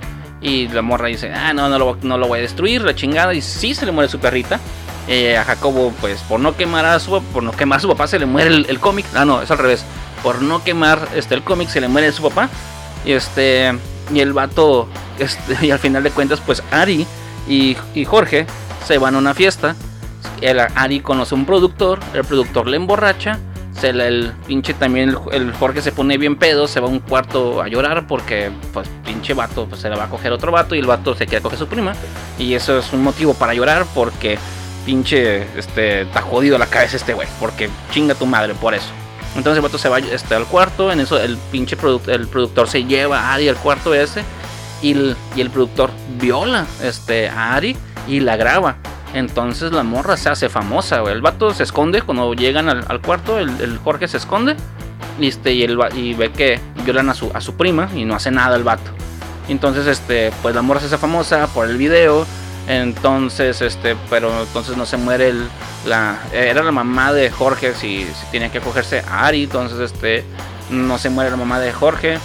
Y 0.48 0.70
la 0.70 0.82
morra 0.82 1.10
dice, 1.10 1.30
ah, 1.34 1.54
no, 1.54 1.68
no 1.68 1.78
lo, 1.78 1.98
no 2.02 2.18
lo 2.18 2.28
voy 2.28 2.40
a 2.40 2.42
destruir, 2.42 2.82
la 2.82 2.96
chingada. 2.96 3.34
Y 3.34 3.42
sí 3.42 3.76
se 3.76 3.86
le 3.86 3.92
muere 3.92 4.10
su 4.10 4.18
perrita. 4.18 4.62
Eh, 5.10 5.38
a 5.38 5.44
Jacobo, 5.44 5.94
pues 6.00 6.22
por 6.22 6.40
no 6.40 6.56
quemar 6.56 6.86
a 6.86 7.00
su, 7.00 7.22
por 7.34 7.44
no 7.44 7.52
quemar 7.52 7.78
a 7.78 7.82
su 7.82 7.88
papá, 7.88 8.08
se 8.08 8.18
le 8.18 8.26
muere 8.26 8.50
el, 8.50 8.80
cómic. 8.80 9.06
Ah, 9.14 9.26
no, 9.26 9.42
es 9.42 9.52
al 9.52 9.58
revés. 9.58 9.84
Por 10.24 10.42
no 10.42 10.64
quemar 10.64 11.10
este, 11.16 11.36
el 11.36 11.44
cómic, 11.44 11.68
se 11.68 11.82
le 11.82 11.90
muere 11.90 12.14
su 12.14 12.24
papá. 12.24 12.50
Y 13.06 13.12
este. 13.12 13.78
Y 14.14 14.22
el 14.22 14.32
vato. 14.32 14.88
Este, 15.20 15.58
y 15.66 15.72
al 15.72 15.80
final 15.80 16.04
de 16.04 16.12
cuentas, 16.12 16.40
pues 16.40 16.64
Ari 16.72 17.06
y, 17.50 17.76
Jorge 18.06 18.48
se 18.86 18.98
van 18.98 19.16
a 19.16 19.18
una 19.18 19.34
fiesta. 19.34 19.76
El, 20.40 20.60
Ari 20.60 21.02
conoce 21.02 21.36
a 21.36 21.38
un 21.38 21.46
productor. 21.46 22.00
El 22.14 22.24
productor 22.24 22.68
le 22.68 22.78
emborracha 22.78 23.38
se 23.80 23.90
el 23.90 24.34
pinche 24.46 24.74
también 24.74 25.16
el, 25.32 25.54
Jorge 25.54 25.82
se 25.82 25.92
pone 25.92 26.18
bien 26.18 26.36
pedo, 26.36 26.68
se 26.68 26.80
va 26.80 26.88
a 26.88 26.90
un 26.90 27.00
cuarto 27.00 27.62
a 27.62 27.68
llorar 27.68 28.08
porque 28.08 28.52
pues 28.74 28.88
pinche 29.06 29.34
vato 29.34 29.68
pues, 29.68 29.82
se 29.82 29.90
le 29.90 29.96
va 29.96 30.06
a 30.06 30.10
coger 30.10 30.32
otro 30.32 30.52
vato 30.52 30.76
y 30.76 30.80
el 30.80 30.88
vato 30.88 31.16
se 31.16 31.26
quiere 31.28 31.42
coger 31.42 31.60
su 31.60 31.68
prima 31.68 31.94
y 32.38 32.54
eso 32.54 32.80
es 32.80 32.92
un 32.94 33.04
motivo 33.04 33.34
para 33.34 33.54
llorar 33.54 33.86
porque 33.94 34.38
pinche 34.86 35.44
este 35.58 36.02
está 36.02 36.22
jodido 36.22 36.58
la 36.58 36.68
cabeza 36.68 36.96
este 36.96 37.14
güey, 37.14 37.28
porque 37.40 37.70
chinga 37.92 38.16
tu 38.16 38.26
madre 38.26 38.54
por 38.56 38.74
eso. 38.74 38.90
Entonces 39.36 39.58
el 39.58 39.62
vato 39.62 39.78
se 39.78 39.90
va 39.90 40.00
este, 40.00 40.34
al 40.34 40.46
cuarto, 40.46 40.92
en 40.92 41.02
eso 41.02 41.20
el 41.20 41.38
pinche 41.52 41.78
el 42.08 42.28
productor 42.28 42.70
se 42.70 42.86
lleva 42.86 43.20
a 43.20 43.34
Ari 43.34 43.50
al 43.50 43.58
cuarto 43.58 43.94
ese 43.94 44.24
y 44.82 44.94
el, 44.94 45.18
y 45.36 45.42
el 45.42 45.50
productor 45.50 45.92
viola 46.20 46.66
este, 46.82 47.30
a 47.30 47.56
Ari 47.56 47.76
y 48.08 48.22
la 48.22 48.38
graba. 48.38 48.78
Entonces 49.14 49.72
la 49.72 49.84
morra 49.84 50.18
se 50.18 50.30
hace 50.30 50.50
famosa, 50.50 51.02
El 51.10 51.22
vato 51.22 51.54
se 51.54 51.64
esconde 51.64 52.02
cuando 52.02 52.34
llegan 52.34 52.70
al, 52.70 53.02
cuarto, 53.02 53.40
el, 53.40 53.80
Jorge 53.84 54.08
se 54.08 54.18
esconde 54.18 54.56
este, 55.20 55.54
y, 55.54 55.64
el, 55.64 55.80
y 55.96 56.14
ve 56.14 56.32
que 56.32 56.60
violan 56.84 57.10
a 57.10 57.14
su, 57.14 57.32
a 57.34 57.42
su 57.42 57.56
prima 57.56 57.90
y 57.96 58.06
no 58.06 58.16
hace 58.16 58.32
nada 58.32 58.56
el 58.56 58.64
vato. 58.64 58.92
Entonces, 59.50 59.88
este, 59.88 60.32
pues 60.42 60.54
la 60.54 60.62
morra 60.62 60.82
se 60.82 60.88
hace 60.88 60.98
famosa 60.98 61.48
por 61.48 61.70
el 61.70 61.78
video. 61.78 62.26
Entonces, 62.68 63.62
este, 63.62 63.96
pero 64.10 64.42
entonces 64.42 64.76
no 64.76 64.86
se 64.86 64.98
muere 64.98 65.30
el, 65.30 65.48
la, 65.86 66.20
era 66.34 66.64
la 66.64 66.74
mamá 66.74 67.14
de 67.14 67.32
Jorge 67.32 67.74
si, 67.74 68.04
si 68.04 68.26
tenía 68.32 68.52
que 68.52 68.58
acogerse 68.58 69.04
a 69.10 69.26
Ari. 69.28 69.44
Entonces, 69.44 69.80
este, 69.80 70.26
no 70.70 70.98
se 70.98 71.10
muere 71.10 71.32
la 71.32 71.38
mamá 71.38 71.60
de 71.60 71.72
Jorge. 71.72 72.20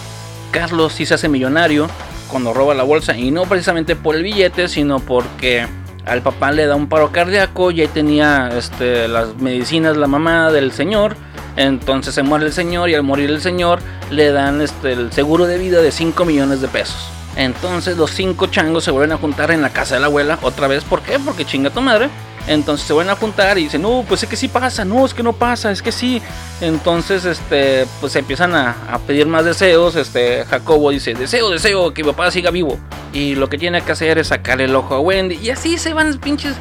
Carlos 0.50 0.94
sí 0.94 1.06
se 1.06 1.14
hace 1.14 1.28
millonario 1.28 1.88
cuando 2.28 2.52
roba 2.52 2.74
la 2.74 2.82
bolsa 2.82 3.16
y 3.16 3.30
no 3.30 3.44
precisamente 3.44 3.94
por 3.94 4.16
el 4.16 4.22
billete, 4.22 4.68
sino 4.68 4.98
porque 4.98 5.66
al 6.06 6.22
papá 6.22 6.50
le 6.52 6.66
da 6.66 6.74
un 6.74 6.88
paro 6.88 7.12
cardíaco 7.12 7.70
y 7.70 7.80
ahí 7.80 7.88
tenía 7.88 8.50
este, 8.56 9.08
las 9.08 9.36
medicinas 9.36 9.96
la 9.96 10.06
mamá 10.06 10.50
del 10.50 10.72
señor. 10.72 11.16
Entonces 11.56 12.14
se 12.14 12.22
muere 12.22 12.46
el 12.46 12.52
señor 12.52 12.88
y 12.88 12.94
al 12.94 13.02
morir 13.02 13.30
el 13.30 13.40
señor 13.40 13.80
le 14.10 14.32
dan 14.32 14.60
este, 14.60 14.92
el 14.92 15.12
seguro 15.12 15.46
de 15.46 15.58
vida 15.58 15.82
de 15.82 15.92
5 15.92 16.24
millones 16.24 16.60
de 16.60 16.68
pesos. 16.68 17.10
Entonces 17.36 17.96
los 17.96 18.10
cinco 18.10 18.46
changos 18.46 18.84
se 18.84 18.90
vuelven 18.90 19.12
a 19.12 19.16
juntar 19.16 19.50
en 19.50 19.62
la 19.62 19.70
casa 19.70 19.94
de 19.94 20.00
la 20.00 20.06
abuela 20.06 20.38
otra 20.42 20.68
vez. 20.68 20.84
¿Por 20.84 21.00
qué? 21.02 21.18
Porque 21.18 21.44
chinga 21.44 21.70
tu 21.70 21.80
madre. 21.80 22.08
Entonces 22.46 22.86
se 22.86 22.92
vuelven 22.92 23.12
a 23.12 23.16
juntar 23.16 23.56
y 23.58 23.64
dicen, 23.64 23.82
no, 23.82 24.04
pues 24.08 24.22
es 24.22 24.28
que 24.28 24.36
sí 24.36 24.48
pasa, 24.48 24.84
no, 24.84 25.06
es 25.06 25.14
que 25.14 25.22
no 25.22 25.32
pasa, 25.32 25.70
es 25.70 25.80
que 25.80 25.92
sí. 25.92 26.20
Entonces, 26.60 27.24
este, 27.24 27.86
pues 28.00 28.12
se 28.12 28.18
empiezan 28.18 28.54
a, 28.54 28.98
pedir 29.06 29.26
más 29.26 29.44
deseos. 29.44 29.94
Este, 29.96 30.44
Jacobo 30.44 30.90
dice, 30.90 31.14
deseo, 31.14 31.50
deseo, 31.50 31.94
que 31.94 32.02
mi 32.02 32.10
papá 32.10 32.30
siga 32.30 32.50
vivo. 32.50 32.78
Y 33.12 33.36
lo 33.36 33.48
que 33.48 33.58
tiene 33.58 33.82
que 33.82 33.92
hacer 33.92 34.18
es 34.18 34.28
sacar 34.28 34.60
el 34.60 34.74
ojo 34.74 34.94
a 34.94 35.00
Wendy. 35.00 35.36
Y 35.36 35.50
así 35.50 35.78
se 35.78 35.94
van 35.94 36.18
pinches 36.18 36.54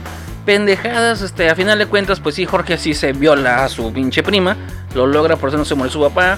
pendejadas. 0.45 1.21
Este, 1.21 1.50
a 1.50 1.55
final 1.55 1.79
de 1.79 1.88
cuentas, 1.88 2.19
pues 2.19 2.35
sí, 2.35 2.45
Jorge 2.45 2.77
sí 2.77 2.93
se 2.93 3.13
viola 3.13 3.63
a 3.63 3.69
su 3.69 3.91
pinche 3.91 4.21
prima. 4.21 4.57
Lo 4.93 5.07
logra, 5.07 5.35
por 5.35 5.50
eso 5.50 5.57
no 5.57 5.65
se 5.65 5.75
muere 5.75 5.91
su 5.91 6.01
papá. 6.01 6.38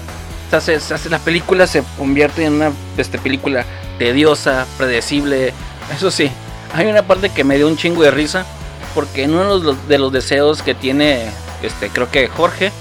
neta, 0.54 0.60
se, 0.60 1.10
la 1.10 1.18
película 1.18 1.66
se 1.66 1.82
convierte 1.98 2.44
en 2.44 2.54
una 2.54 2.72
este, 2.96 3.18
película 3.18 3.64
tediosa, 3.98 4.66
predecible. 4.78 5.52
Eso 5.94 6.10
sí, 6.10 6.30
hay 6.72 6.86
una 6.86 7.02
parte 7.02 7.30
que 7.30 7.44
me 7.44 7.56
dio 7.56 7.68
un 7.68 7.76
chingo 7.76 8.02
de 8.02 8.10
risa. 8.10 8.46
Porque 8.94 9.24
en 9.24 9.34
uno 9.34 9.58
de 9.58 9.98
los, 9.98 10.12
deseos 10.12 10.62
que 10.62 10.74
tiene, 10.74 11.26
este, 11.62 11.88
creo 11.88 12.10
que 12.10 12.28
Jorge, 12.28 12.72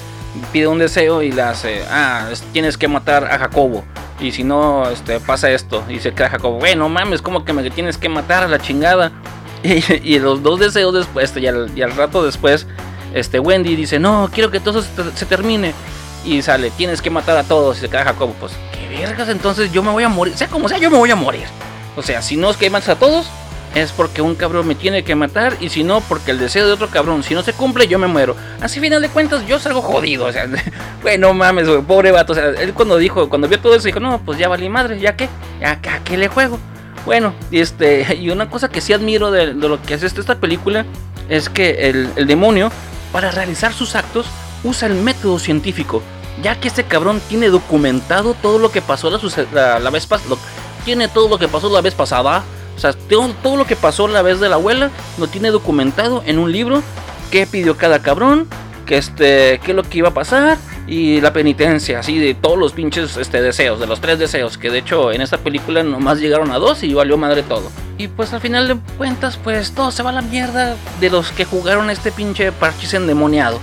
pide 0.52 0.68
un 0.68 0.80
deseo 0.80 1.22
y 1.22 1.32
le 1.32 1.42
hace, 1.42 1.84
ah, 1.90 2.30
tienes 2.52 2.78
que 2.78 2.88
matar 2.88 3.26
a 3.26 3.40
Jacobo. 3.40 3.84
Y 4.20 4.32
si 4.32 4.44
no, 4.44 4.90
este, 4.90 5.20
pasa 5.20 5.50
esto. 5.52 5.84
Y 5.90 6.00
se 6.00 6.14
queda 6.14 6.30
Jacobo, 6.30 6.60
bueno, 6.60 6.88
mames, 6.90 7.22
como 7.22 7.44
que 7.44 7.54
me 7.54 7.70
tienes 7.72 7.98
que 7.98 8.10
matar 8.10 8.44
a 8.44 8.48
la 8.48 8.60
chingada. 8.60 9.12
Y, 9.64 10.20
los 10.20 10.44
dos 10.44 10.60
deseos 10.60 10.94
después, 10.94 11.34
y 11.38 11.48
al, 11.48 11.72
y 11.74 11.82
al 11.82 11.96
rato 11.96 12.22
después, 12.26 12.68
este 13.14 13.40
Wendy 13.40 13.78
dice, 13.78 13.98
no, 13.98 14.30
quiero 14.34 14.52
que 14.52 14.60
todo 14.60 14.82
se, 14.82 15.26
termine. 15.26 15.74
Y 16.26 16.42
sale, 16.42 16.70
tienes 16.72 17.02
que 17.02 17.10
matar 17.10 17.38
a 17.38 17.44
todos. 17.44 17.78
Y 17.78 17.82
se 17.82 17.90
queda 17.90 18.04
Jacobo, 18.04 18.36
pues, 18.42 18.52
qué 18.74 18.98
vergas, 18.98 19.30
entonces 19.30 19.72
yo 19.72 19.82
me 19.82 19.92
voy 19.92 20.04
a 20.04 20.10
morir. 20.10 20.36
Sea 20.36 20.48
como 20.50 20.68
sea, 20.68 20.80
yo 20.80 20.92
me 20.92 20.98
voy 20.98 21.12
a 21.12 21.16
morir. 21.16 21.46
O 21.96 22.02
sea, 22.02 22.22
si 22.22 22.36
no 22.36 22.50
es 22.50 22.58
que 22.58 22.70
matas 22.70 22.90
a 22.90 22.96
todos, 22.96 23.28
es 23.76 23.92
porque 23.92 24.22
un 24.22 24.36
cabrón 24.36 24.68
me 24.68 24.76
tiene 24.76 25.04
que 25.04 25.16
matar. 25.16 25.58
Y 25.60 25.70
si 25.70 25.84
no, 25.84 26.02
porque 26.02 26.32
el 26.32 26.40
deseo 26.40 26.68
de 26.68 26.74
otro 26.74 26.90
cabrón, 26.90 27.24
si 27.24 27.34
no 27.34 27.44
se 27.44 27.54
cumple, 27.54 27.88
yo 27.88 28.00
me 28.00 28.08
muero. 28.08 28.36
Así, 28.62 28.80
final 28.80 29.02
de 29.02 29.10
cuentas, 29.10 29.46
yo 29.48 29.60
salgo 29.60 29.82
jodido. 29.82 30.26
O 30.26 30.32
sea, 30.32 30.48
bueno, 31.02 31.34
mames, 31.34 31.68
pobre 31.88 32.12
vato. 32.12 32.34
O 32.34 32.36
sea, 32.36 32.50
él 32.50 32.74
cuando 32.74 32.98
dijo, 32.98 33.30
cuando 33.30 33.48
vio 33.48 33.60
todo 33.60 33.76
eso, 33.76 33.86
dijo, 33.86 34.00
no, 34.00 34.22
pues 34.24 34.38
ya 34.38 34.48
valí 34.48 34.70
madre, 34.70 35.00
¿ya 35.00 35.16
qué? 35.16 35.30
¿Ya 35.60 35.72
a 35.72 36.04
qué 36.04 36.18
le 36.18 36.28
juego? 36.28 36.60
Bueno, 37.06 37.34
este, 37.52 38.16
y 38.20 38.30
una 38.30 38.50
cosa 38.50 38.70
que 38.70 38.82
sí 38.82 38.94
admiro 38.94 39.32
de, 39.32 39.54
lo 39.54 39.82
que 39.82 39.94
hace 39.94 40.08
esta 40.08 40.36
película 40.36 40.86
es 41.30 41.50
que 41.50 41.90
el 41.90 42.28
demonio 42.28 42.72
para 43.14 43.32
realizar 43.32 43.72
sus 43.74 43.96
actos 43.96 44.26
usa 44.64 44.88
el 44.88 44.96
método 44.96 45.40
científico, 45.40 46.02
ya 46.42 46.60
que 46.60 46.68
este 46.68 46.84
cabrón 46.84 47.22
tiene 47.30 47.50
documentado 47.50 48.34
todo 48.34 48.58
lo 48.58 48.72
que 48.72 48.82
pasó 48.82 49.10
la, 49.10 49.90
vez 49.92 50.08
pasada, 50.08 50.36
tiene 50.84 51.08
todo 51.08 51.30
lo 51.30 51.38
que 51.38 51.48
pasó 51.48 51.70
la 51.70 51.82
vez 51.82 51.94
pasada, 51.94 52.44
o 52.76 52.80
sea, 52.80 52.94
todo, 52.94 53.30
todo 53.42 53.58
lo 53.58 53.66
que 53.66 53.76
pasó 53.76 54.08
la 54.08 54.22
vez 54.22 54.40
de 54.40 54.50
la 54.50 54.56
abuela 54.56 54.92
lo 55.18 55.28
tiene 55.28 55.52
documentado 55.52 56.24
en 56.26 56.40
un 56.40 56.52
libro, 56.52 56.82
qué 57.32 57.48
pidió 57.48 57.78
cada 57.78 58.00
cabrón, 58.00 58.48
que 58.86 58.98
este, 58.98 59.60
qué 59.64 59.72
es 59.72 59.76
lo 59.76 59.84
que 59.84 60.00
iba 60.00 60.10
a 60.10 60.14
pasar 60.14 60.58
y 60.86 61.22
la 61.22 61.32
penitencia, 61.32 62.00
así 62.00 62.20
de 62.20 62.34
todos 62.34 62.58
los 62.58 62.74
pinches 62.74 63.16
este, 63.18 63.42
deseos, 63.42 63.80
de 63.80 63.88
los 63.88 64.02
tres 64.02 64.20
deseos, 64.20 64.58
que 64.58 64.70
de 64.70 64.80
hecho 64.80 65.12
en 65.12 65.22
esta 65.22 65.38
película 65.38 65.82
nomás 65.84 66.20
llegaron 66.20 66.52
a 66.52 66.58
dos 66.58 66.84
y 66.84 66.94
valió 66.94 67.18
madre 67.18 67.44
todo. 67.44 67.72
Y 67.98 68.08
pues 68.10 68.34
al 68.34 68.42
final 68.42 68.68
de 68.68 68.78
cuentas, 68.98 69.38
pues 69.42 69.72
todo 69.72 69.92
se 69.92 70.04
va 70.04 70.10
a 70.10 70.14
la 70.14 70.22
mierda 70.22 70.76
de 71.00 71.10
los 71.10 71.32
que 71.32 71.46
jugaron 71.46 71.90
este 71.90 72.12
pinche 72.12 72.52
parchís 72.52 72.94
endemoniado. 72.94 73.60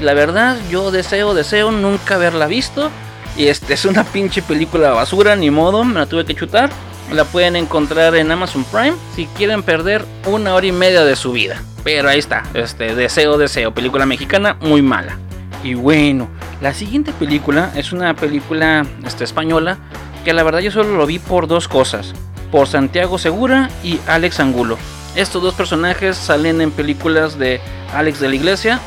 La 0.00 0.14
verdad, 0.14 0.56
yo 0.70 0.90
deseo, 0.90 1.34
deseo 1.34 1.70
nunca 1.70 2.16
haberla 2.16 2.46
visto. 2.46 2.90
Y 3.36 3.46
este 3.46 3.74
es 3.74 3.84
una 3.84 4.04
pinche 4.04 4.42
película 4.42 4.90
basura, 4.90 5.36
ni 5.36 5.50
modo, 5.50 5.84
me 5.84 5.94
la 5.94 6.06
tuve 6.06 6.24
que 6.24 6.34
chutar. 6.34 6.70
La 7.12 7.24
pueden 7.24 7.56
encontrar 7.56 8.14
en 8.14 8.30
Amazon 8.30 8.64
Prime 8.64 8.94
si 9.16 9.26
quieren 9.26 9.62
perder 9.62 10.04
una 10.26 10.54
hora 10.54 10.66
y 10.66 10.72
media 10.72 11.04
de 11.04 11.16
su 11.16 11.32
vida. 11.32 11.60
Pero 11.82 12.08
ahí 12.08 12.18
está, 12.18 12.44
este 12.54 12.94
deseo, 12.94 13.38
deseo, 13.38 13.72
película 13.72 14.06
mexicana 14.06 14.56
muy 14.60 14.82
mala. 14.82 15.18
Y 15.64 15.74
bueno, 15.74 16.28
la 16.60 16.74
siguiente 16.74 17.12
película 17.12 17.72
es 17.74 17.92
una 17.92 18.14
película 18.14 18.86
este, 19.04 19.24
española 19.24 19.78
que 20.24 20.32
la 20.32 20.42
verdad 20.42 20.60
yo 20.60 20.70
solo 20.70 20.96
lo 20.96 21.06
vi 21.06 21.18
por 21.18 21.46
dos 21.46 21.68
cosas. 21.68 22.12
Por 22.52 22.66
Santiago 22.66 23.18
Segura 23.18 23.70
y 23.82 23.98
Alex 24.06 24.40
Angulo. 24.40 24.76
Estos 25.16 25.42
dos 25.42 25.54
personajes 25.54 26.16
salen 26.16 26.60
en 26.60 26.70
películas 26.70 27.38
de 27.38 27.60
Alex 27.94 28.20
de 28.20 28.28
la 28.28 28.34
Iglesia, 28.34 28.80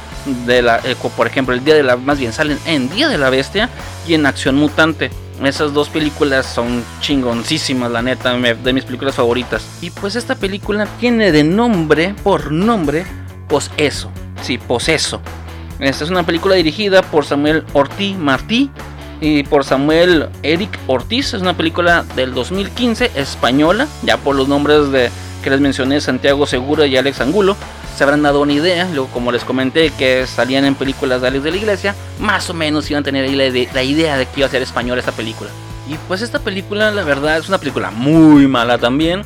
de 0.46 0.62
la, 0.62 0.80
eh, 0.84 0.96
por 1.16 1.28
ejemplo, 1.28 1.54
el 1.54 1.64
Día 1.64 1.76
de 1.76 1.84
la, 1.84 1.98
más 1.98 2.20
bien 2.20 2.34
salen 2.34 2.58
en 2.66 2.90
Día 2.90 3.10
de 3.10 3.18
la 3.18 3.30
Bestia 3.30 3.70
y 4.08 4.14
en 4.14 4.26
Acción 4.26 4.56
Mutante. 4.56 5.12
Esas 5.44 5.74
dos 5.74 5.90
películas 5.90 6.46
son 6.46 6.84
chingoncísimas, 7.02 7.92
la 7.92 8.02
neta, 8.02 8.34
de 8.34 8.74
mis 8.74 8.86
películas 8.86 9.16
favoritas. 9.16 9.66
Y 9.82 9.90
pues 9.90 10.16
esta 10.16 10.36
película 10.36 10.88
tiene 11.00 11.32
de 11.32 11.44
nombre, 11.44 12.16
por 12.24 12.52
nombre, 12.52 13.06
Poseso. 13.50 14.12
Sí, 14.42 14.58
Poseso. 14.58 15.22
Esta 15.80 16.06
es 16.06 16.10
una 16.10 16.24
película 16.24 16.56
dirigida 16.56 17.02
por 17.02 17.26
Samuel 17.26 17.66
Ortiz 17.74 18.16
Martí 18.16 18.70
y 19.20 19.44
por 19.44 19.66
Samuel 19.66 20.30
Eric 20.44 20.80
Ortiz. 20.88 21.34
Es 21.34 21.42
una 21.42 21.58
película 21.58 22.06
del 22.16 22.34
2015 22.34 23.12
española, 23.16 23.88
ya 24.04 24.18
por 24.18 24.36
los 24.36 24.48
nombres 24.48 24.92
de 24.92 25.10
que 25.44 25.50
les 25.50 25.60
mencioné, 25.60 26.00
Santiago 26.00 26.46
Segura 26.46 26.88
y 26.88 26.96
Alex 26.96 27.20
Angulo. 27.20 27.58
Se 27.96 28.04
habrán 28.04 28.24
dado 28.24 28.42
una 28.42 28.54
idea, 28.54 28.86
luego 28.92 29.08
como 29.08 29.32
les 29.32 29.44
comenté 29.44 29.92
que 29.92 30.26
salían 30.26 30.66
en 30.66 30.76
películas 30.76 31.22
de 31.22 31.28
Alex 31.28 31.44
de 31.44 31.52
la 31.52 31.58
Iglesia, 31.58 31.96
más 32.20 32.50
o 32.50 32.54
menos 32.54 32.90
iban 32.90 33.02
a 33.02 33.06
tener 33.06 33.30
la, 33.30 33.68
la 33.74 33.84
idea 33.84 34.18
de 34.18 34.26
que 34.26 34.40
iba 34.40 34.48
a 34.48 34.52
ser 34.52 34.62
española 34.62 35.00
esta 35.00 35.12
película. 35.12 35.50
Y 35.88 35.96
pues 36.08 36.22
esta 36.22 36.40
película, 36.40 36.92
la 36.92 37.04
verdad, 37.04 37.38
es 37.38 37.50
una 37.50 37.58
película 37.58 37.92
muy 37.92 38.48
mala 38.48 38.78
también. 38.78 39.22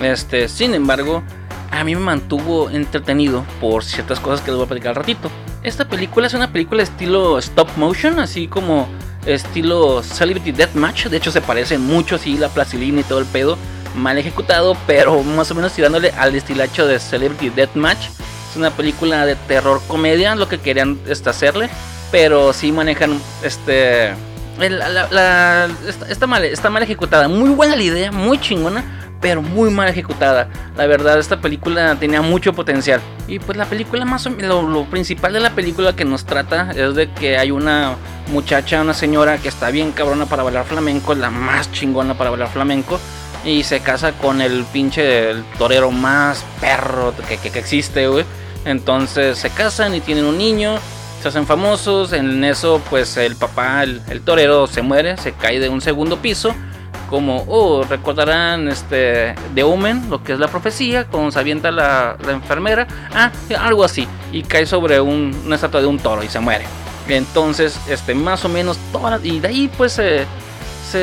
Este, 0.00 0.48
sin 0.48 0.74
embargo, 0.74 1.22
a 1.70 1.84
mí 1.84 1.94
me 1.94 2.02
mantuvo 2.02 2.70
entretenido 2.70 3.44
por 3.60 3.82
ciertas 3.82 4.20
cosas 4.20 4.40
que 4.40 4.50
les 4.50 4.56
voy 4.56 4.66
a 4.66 4.68
platicar 4.68 4.90
al 4.90 4.96
ratito. 4.96 5.30
Esta 5.62 5.88
película 5.88 6.26
es 6.26 6.34
una 6.34 6.52
película 6.52 6.82
estilo 6.82 7.38
stop 7.38 7.68
motion, 7.76 8.18
así 8.18 8.46
como 8.46 8.88
estilo 9.24 10.02
Celebrity 10.02 10.52
Deathmatch. 10.52 11.06
De 11.06 11.16
hecho, 11.16 11.32
se 11.32 11.40
parece 11.40 11.78
mucho 11.78 12.16
así 12.16 12.36
la 12.36 12.48
plastilina 12.48 13.00
y 13.00 13.04
todo 13.04 13.20
el 13.20 13.26
pedo. 13.26 13.56
Mal 13.94 14.18
ejecutado, 14.18 14.76
pero 14.86 15.22
más 15.22 15.50
o 15.50 15.54
menos 15.54 15.72
tirándole 15.72 16.10
al 16.10 16.34
estilacho 16.34 16.86
de 16.86 16.98
Celebrity 16.98 17.50
Deathmatch. 17.50 18.08
Es 18.50 18.56
una 18.56 18.70
película 18.70 19.26
de 19.26 19.36
terror 19.36 19.80
comedia, 19.86 20.34
lo 20.34 20.48
que 20.48 20.58
querían 20.58 20.98
este, 21.06 21.30
hacerle. 21.30 21.70
Pero 22.10 22.52
sí 22.52 22.72
manejan 22.72 23.20
este. 23.42 24.12
está, 26.08 26.26
mal, 26.26 26.44
está 26.44 26.70
mal 26.70 26.82
ejecutada. 26.82 27.28
Muy 27.28 27.50
buena 27.50 27.76
la 27.76 27.82
idea, 27.82 28.12
muy 28.12 28.38
chingona 28.38 29.02
pero 29.22 29.40
muy 29.40 29.70
mal 29.70 29.88
ejecutada. 29.88 30.48
La 30.76 30.86
verdad, 30.86 31.18
esta 31.18 31.40
película 31.40 31.94
tenía 31.94 32.20
mucho 32.20 32.52
potencial. 32.52 33.00
Y 33.28 33.38
pues 33.38 33.56
la 33.56 33.64
película 33.64 34.04
más 34.04 34.26
o 34.26 34.30
menos, 34.30 34.68
lo, 34.68 34.84
principal 34.84 35.32
de 35.32 35.40
la 35.40 35.50
película 35.50 35.94
que 35.94 36.04
nos 36.04 36.26
trata 36.26 36.72
es 36.72 36.94
de 36.96 37.10
que 37.12 37.38
hay 37.38 37.52
una 37.52 37.94
muchacha, 38.30 38.82
una 38.82 38.92
señora 38.92 39.38
que 39.38 39.48
está 39.48 39.70
bien 39.70 39.92
cabrona 39.92 40.26
para 40.26 40.42
bailar 40.42 40.66
flamenco, 40.66 41.14
la 41.14 41.30
más 41.30 41.70
chingona 41.72 42.14
para 42.18 42.30
bailar 42.30 42.48
flamenco. 42.48 43.00
Y 43.44 43.64
se 43.64 43.80
casa 43.80 44.12
con 44.12 44.40
el 44.40 44.64
pinche 44.64 45.34
torero 45.58 45.90
más 45.90 46.44
perro 46.60 47.12
que, 47.28 47.38
que, 47.38 47.58
existe, 47.58 48.06
güey. 48.06 48.24
Entonces 48.64 49.38
se 49.38 49.50
casan 49.50 49.94
y 49.94 50.00
tienen 50.00 50.24
un 50.24 50.38
niño, 50.38 50.78
se 51.20 51.28
hacen 51.28 51.46
famosos. 51.46 52.12
En 52.12 52.44
eso, 52.44 52.80
pues 52.88 53.16
el 53.16 53.36
papá, 53.36 53.82
el 53.82 54.20
torero, 54.24 54.66
se 54.66 54.82
muere, 54.82 55.16
se 55.16 55.32
cae 55.32 55.58
de 55.58 55.68
un 55.68 55.80
segundo 55.80 56.18
piso 56.18 56.54
como, 57.12 57.44
oh, 57.46 57.84
recordarán 57.84 58.68
este 58.68 59.34
de 59.54 59.62
Omen, 59.62 60.08
lo 60.08 60.24
que 60.24 60.32
es 60.32 60.38
la 60.38 60.48
profecía, 60.48 61.04
cuando 61.04 61.30
se 61.30 61.38
avienta 61.38 61.70
la, 61.70 62.16
enfermera, 62.26 62.86
ah, 63.14 63.30
algo 63.60 63.84
así, 63.84 64.08
y 64.32 64.42
cae 64.42 64.64
sobre 64.64 64.98
una 64.98 65.54
estatua 65.54 65.82
de 65.82 65.88
un 65.88 65.98
toro 65.98 66.24
y 66.24 66.28
se 66.28 66.40
muere. 66.40 66.64
Entonces, 67.08 67.78
este, 67.86 68.14
más 68.14 68.46
o 68.46 68.48
menos, 68.48 68.78
y 69.22 69.40
de 69.40 69.48
ahí 69.48 69.70
pues 69.76 69.92
se, 69.92 70.24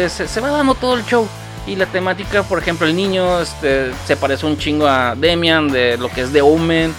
se, 0.09 0.41
va 0.41 0.49
dando 0.49 0.73
todo 0.73 0.95
el 0.95 1.05
show. 1.05 1.27
Y 1.69 1.75
la 1.75 1.85
temática, 1.85 2.41
por 2.41 2.57
ejemplo, 2.57 2.87
el 2.87 2.95
niño 2.95 3.39
este, 3.39 3.91
se 4.07 4.17
parece 4.17 4.47
un 4.47 4.57
chingo 4.57 4.87
a 4.87 5.13
Demian 5.15 5.67
de 5.67 5.97
lo 5.97 6.09
que 6.09 6.21
es 6.21 6.33
de 6.33 6.41
Omen. 6.41 6.91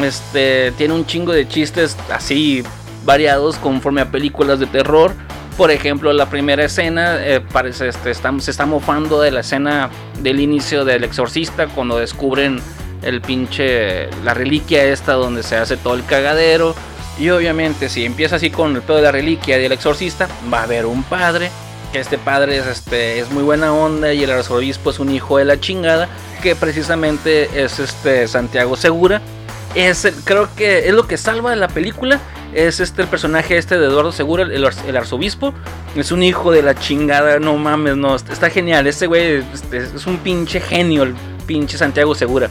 Este, 0.00 0.72
tiene 0.78 0.94
un 0.94 1.04
chingo 1.04 1.30
de 1.30 1.46
chistes 1.46 1.94
así 2.10 2.62
variados 3.04 3.56
conforme 3.56 4.00
a 4.00 4.10
películas 4.10 4.58
de 4.58 4.66
terror. 4.66 5.12
Por 5.58 5.70
ejemplo, 5.70 6.10
la 6.14 6.30
primera 6.30 6.64
escena 6.64 7.18
eh, 7.20 7.42
parece 7.52 7.88
este, 7.88 8.14
se 8.14 8.50
está 8.50 8.64
mofando 8.64 9.20
de 9.20 9.30
la 9.30 9.40
escena 9.40 9.90
del 10.20 10.40
inicio 10.40 10.86
del 10.86 11.04
exorcista 11.04 11.66
cuando 11.66 11.98
descubren 11.98 12.62
el 13.02 13.20
pinche 13.20 14.08
la 14.24 14.32
reliquia 14.32 14.84
esta 14.84 15.12
donde 15.12 15.42
se 15.42 15.56
hace 15.56 15.76
todo 15.76 15.96
el 15.96 16.04
cagadero. 16.06 16.74
Y 17.18 17.28
obviamente 17.28 17.90
si 17.90 18.06
empieza 18.06 18.36
así 18.36 18.48
con 18.48 18.74
el 18.74 18.80
pedo 18.80 18.96
de 18.96 19.02
la 19.02 19.12
reliquia 19.12 19.58
del 19.58 19.72
exorcista, 19.72 20.28
va 20.52 20.60
a 20.60 20.62
haber 20.62 20.86
un 20.86 21.02
padre, 21.02 21.50
que 21.94 22.00
este 22.00 22.18
padre 22.18 22.58
es, 22.58 22.66
este, 22.66 23.20
es 23.20 23.30
muy 23.30 23.44
buena 23.44 23.72
onda 23.72 24.12
y 24.12 24.24
el 24.24 24.30
arzobispo 24.32 24.90
es 24.90 24.98
un 24.98 25.12
hijo 25.12 25.38
de 25.38 25.44
la 25.44 25.60
chingada, 25.60 26.08
que 26.42 26.56
precisamente 26.56 27.62
es 27.62 27.78
este 27.78 28.26
Santiago 28.26 28.74
Segura. 28.74 29.22
Es, 29.76 30.04
creo 30.24 30.48
que 30.56 30.88
es 30.88 30.92
lo 30.92 31.06
que 31.06 31.16
salva 31.16 31.50
de 31.50 31.56
la 31.56 31.68
película 31.68 32.18
es 32.52 32.80
este 32.80 33.02
el 33.02 33.06
personaje 33.06 33.56
este 33.56 33.78
de 33.78 33.86
Eduardo 33.86 34.10
Segura, 34.10 34.42
el, 34.42 34.96
arzobispo. 34.96 35.54
Es 35.94 36.10
un 36.10 36.24
hijo 36.24 36.50
de 36.50 36.62
la 36.62 36.74
chingada, 36.74 37.38
no 37.38 37.56
mames, 37.56 37.96
no, 37.96 38.16
está 38.16 38.50
genial. 38.50 38.88
Ese 38.88 39.06
güey 39.06 39.44
este, 39.54 39.76
es 39.78 40.04
un 40.08 40.18
pinche 40.18 40.58
genio, 40.58 41.04
el 41.04 41.14
pinche 41.46 41.78
Santiago 41.78 42.16
Segura. 42.16 42.48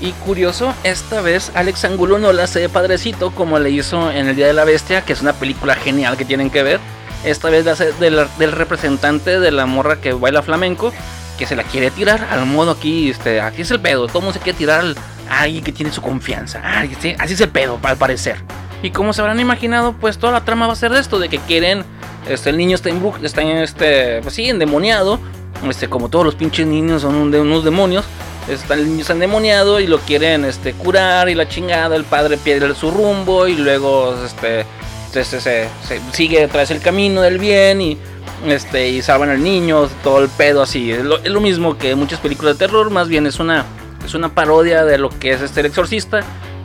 Y 0.00 0.10
curioso, 0.24 0.74
esta 0.82 1.20
vez 1.20 1.52
Alex 1.54 1.84
Angulo 1.84 2.18
no 2.18 2.32
la 2.32 2.44
hace 2.44 2.58
de 2.58 2.68
padrecito 2.68 3.30
como 3.30 3.60
le 3.60 3.70
hizo 3.70 4.10
en 4.10 4.26
El 4.26 4.34
Día 4.34 4.48
de 4.48 4.52
la 4.52 4.64
Bestia, 4.64 5.02
que 5.02 5.12
es 5.12 5.22
una 5.22 5.34
película 5.34 5.76
genial 5.76 6.16
que 6.16 6.24
tienen 6.24 6.50
que 6.50 6.64
ver. 6.64 6.80
Esta 7.24 7.50
vez 7.50 7.64
la 7.64 7.74
del, 7.74 8.52
representante 8.52 9.38
de 9.38 9.50
la 9.52 9.66
morra 9.66 10.00
que 10.00 10.12
baila 10.12 10.42
flamenco, 10.42 10.92
que 11.38 11.46
se 11.46 11.54
la 11.54 11.62
quiere 11.62 11.90
tirar 11.90 12.26
al 12.30 12.46
modo 12.46 12.72
aquí, 12.72 13.10
este, 13.10 13.40
aquí 13.40 13.62
es 13.62 13.70
el 13.70 13.80
pedo, 13.80 14.08
todo 14.08 14.22
mundo 14.22 14.34
se 14.34 14.40
quiere 14.40 14.58
tirar 14.58 14.84
a 15.30 15.40
alguien 15.42 15.62
que 15.62 15.72
tiene 15.72 15.92
su 15.92 16.02
confianza. 16.02 16.60
así 17.18 17.34
es 17.34 17.40
el 17.40 17.48
pedo, 17.48 17.78
al 17.82 17.96
parecer. 17.96 18.36
Y 18.82 18.90
como 18.90 19.12
se 19.12 19.20
habrán 19.20 19.38
imaginado, 19.38 19.92
pues 19.92 20.18
toda 20.18 20.32
la 20.32 20.44
trama 20.44 20.66
va 20.66 20.72
a 20.72 20.76
ser 20.76 20.92
de 20.92 20.98
esto, 20.98 21.18
de 21.18 21.28
que 21.28 21.38
quieren 21.38 21.84
Este, 22.28 22.50
el 22.50 22.56
niño 22.56 22.74
está 22.74 22.88
en 22.88 23.02
está 23.22 23.42
en 23.42 23.58
este, 23.58 24.20
pues 24.22 24.34
sí, 24.34 24.48
endemoniado. 24.48 25.20
Este, 25.68 25.88
como 25.88 26.08
todos 26.08 26.24
los 26.24 26.34
pinches 26.34 26.66
niños 26.66 27.02
son 27.02 27.14
unos 27.14 27.64
demonios. 27.64 28.04
Está, 28.48 28.74
el 28.74 28.88
niño 28.88 29.02
está 29.02 29.12
endemoniado 29.12 29.78
y 29.78 29.86
lo 29.86 29.98
quieren 29.98 30.44
este, 30.44 30.72
curar 30.72 31.28
y 31.28 31.34
la 31.36 31.48
chingada. 31.48 31.94
El 31.94 32.04
padre 32.04 32.36
pierde 32.36 32.74
su 32.74 32.90
rumbo 32.90 33.46
y 33.46 33.54
luego 33.54 34.16
este, 34.24 34.66
este 35.20 35.40
se, 35.40 35.68
sigue 36.12 36.40
detrás 36.40 36.70
el 36.70 36.80
camino 36.80 37.22
del 37.22 37.38
bien 37.38 37.80
y, 37.80 37.98
este, 38.46 38.88
y 38.88 39.02
salvan 39.02 39.30
al 39.30 39.42
niño. 39.42 39.88
Todo 40.02 40.22
el 40.22 40.28
pedo 40.28 40.62
así. 40.62 40.92
Es 40.92 41.04
lo, 41.04 41.18
es 41.18 41.30
lo 41.30 41.40
mismo 41.40 41.76
que 41.76 41.94
muchas 41.94 42.20
películas 42.20 42.58
de 42.58 42.66
terror. 42.66 42.90
Más 42.90 43.08
bien 43.08 43.26
es 43.26 43.38
una, 43.38 43.64
es 44.04 44.14
una 44.14 44.34
parodia 44.34 44.84
de 44.84 44.98
lo 44.98 45.10
que 45.10 45.32
es 45.32 45.42
este 45.42 45.60
el 45.60 45.66
exorcista. 45.66 46.20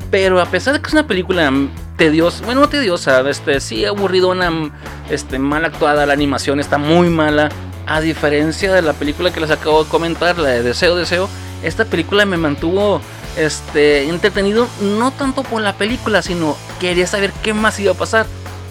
Pero 0.09 0.39
a 0.39 0.45
pesar 0.45 0.73
de 0.73 0.81
que 0.81 0.87
es 0.87 0.93
una 0.93 1.05
película 1.05 1.51
tediosa, 1.97 2.45
bueno, 2.45 2.61
no 2.61 2.69
tediosa, 2.69 3.27
este, 3.29 3.59
sí 3.59 3.83
aburridona, 3.83 4.71
este, 5.09 5.37
mal 5.37 5.65
actuada, 5.65 6.05
la 6.05 6.13
animación 6.13 6.59
está 6.59 6.77
muy 6.77 7.09
mala. 7.09 7.49
A 7.85 8.01
diferencia 8.01 8.73
de 8.73 8.81
la 8.81 8.93
película 8.93 9.31
que 9.31 9.39
les 9.39 9.51
acabo 9.51 9.83
de 9.83 9.89
comentar, 9.89 10.37
la 10.37 10.49
de 10.49 10.61
Deseo, 10.61 10.95
Deseo, 10.95 11.29
esta 11.63 11.85
película 11.85 12.25
me 12.25 12.37
mantuvo 12.37 13.01
este, 13.37 14.09
entretenido, 14.09 14.67
no 14.81 15.11
tanto 15.11 15.43
por 15.43 15.61
la 15.61 15.73
película, 15.73 16.21
sino 16.21 16.55
quería 16.79 17.07
saber 17.07 17.31
qué 17.43 17.53
más 17.53 17.79
iba 17.79 17.91
a 17.91 17.95
pasar. 17.95 18.25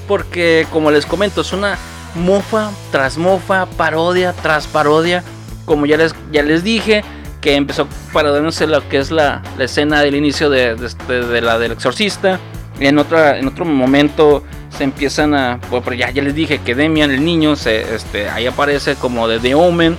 Porque, 0.08 0.66
como 0.70 0.90
les 0.90 1.06
comento, 1.06 1.40
es 1.40 1.52
una 1.52 1.78
mofa 2.14 2.70
tras 2.92 3.18
mofa, 3.18 3.66
parodia 3.66 4.32
tras 4.32 4.66
parodia. 4.66 5.22
Como 5.64 5.86
ya 5.86 5.96
les, 5.96 6.14
ya 6.30 6.42
les 6.42 6.62
dije, 6.62 7.02
que 7.40 7.54
empezó 7.54 7.88
parodiándose 8.12 8.66
lo 8.66 8.88
que 8.88 8.98
es 8.98 9.10
la, 9.10 9.42
la 9.56 9.64
escena 9.64 10.00
del 10.00 10.14
inicio 10.14 10.50
de, 10.50 10.76
este, 10.84 11.24
de, 11.24 11.40
la 11.40 11.58
del 11.58 11.72
exorcista. 11.72 12.40
En, 12.78 12.98
otra, 12.98 13.38
en 13.38 13.48
otro 13.48 13.64
momento 13.64 14.42
se 14.76 14.84
empiezan 14.84 15.34
a. 15.34 15.60
Pues, 15.70 15.98
ya, 15.98 16.10
ya 16.10 16.22
les 16.22 16.34
dije 16.34 16.58
que 16.58 16.74
Demian, 16.74 17.10
el 17.10 17.24
niño, 17.24 17.56
se, 17.56 17.94
este, 17.94 18.28
ahí 18.28 18.46
aparece 18.46 18.96
como 18.96 19.28
de 19.28 19.38
The 19.38 19.54
Omen. 19.54 19.96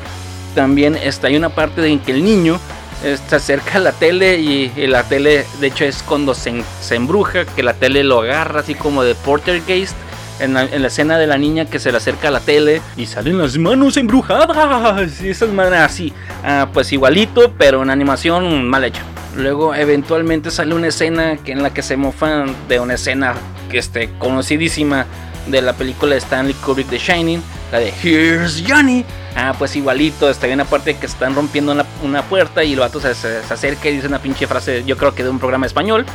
También 0.56 0.96
está, 0.96 1.28
hay 1.28 1.38
una 1.38 1.50
parte 1.50 1.86
en 1.88 2.00
que 2.00 2.12
el 2.12 2.24
niño 2.24 2.60
se 3.02 3.36
acerca 3.36 3.78
a 3.78 3.82
la 3.82 3.92
tele 3.92 4.40
y, 4.40 4.70
la 4.88 5.04
tele, 5.04 5.46
de 5.60 5.68
hecho, 5.68 5.86
es 5.86 6.04
cuando 6.04 6.34
se, 6.34 6.64
se, 6.82 6.96
embruja, 6.96 7.46
que 7.46 7.64
la 7.64 7.74
tele 7.74 8.04
lo 8.04 8.22
agarra 8.22 8.62
así 8.62 8.76
como 8.76 9.04
de 9.04 9.16
Portergeist 9.16 9.96
en 10.40 10.54
la, 10.54 10.64
escena 10.64 11.18
de 11.18 11.28
la 11.28 11.38
niña 11.38 11.66
que 11.66 11.80
se 11.80 11.92
le 11.92 11.98
acerca 11.98 12.28
a 12.28 12.32
la 12.32 12.40
tele 12.40 12.82
y 12.96 13.06
salen 13.06 13.38
las 13.38 13.58
manos 13.58 13.98
embrujadas. 13.98 15.22
Y 15.22 15.30
esas 15.30 15.50
manos 15.50 15.80
así, 15.80 16.14
ah, 16.44 16.70
pues 16.74 16.92
igualito, 16.92 17.54
pero 17.58 17.84
en 17.84 17.90
animación 17.90 18.68
mal 18.68 18.84
hecha. 18.84 19.04
Luego 19.36 19.76
eventualmente 19.76 20.50
sale 20.52 20.74
una 20.74 20.88
escena 20.88 21.38
que 21.38 21.52
en 21.52 21.62
la 21.62 21.74
que 21.74 21.84
se 21.84 21.98
mofan 21.98 22.56
de 22.68 22.80
una 22.80 22.96
escena 22.96 23.36
que 23.70 23.78
esté 23.78 24.10
conocidísima 24.18 25.06
de 25.48 25.62
la 25.62 25.74
película 25.74 26.14
de 26.14 26.20
Stanley 26.20 26.54
Kubrick 26.56 26.90
The 26.90 26.98
Shining, 26.98 27.42
la 27.72 27.80
de 27.80 27.94
Here's 28.02 28.64
Johnny. 28.68 29.06
Ah, 29.36 29.54
pues 29.58 29.76
igualito, 29.76 30.30
está 30.30 30.48
bien 30.48 30.60
aparte 30.60 30.96
que 30.96 31.06
están 31.06 31.36
rompiendo 31.36 31.76
una, 32.04 32.24
puerta 32.24 32.64
y 32.64 32.74
el 32.74 32.80
vato 32.80 33.00
se, 33.00 33.14
se, 33.14 33.38
acerca 33.50 33.90
y 33.90 33.94
dice 33.94 34.08
una 34.08 34.20
pinche 34.20 34.48
frase, 34.48 34.84
yo 34.86 34.98
creo 34.98 35.14
que 35.14 35.24
de 35.24 35.30
un 35.30 35.40
programa 35.40 35.66
español. 35.66 36.06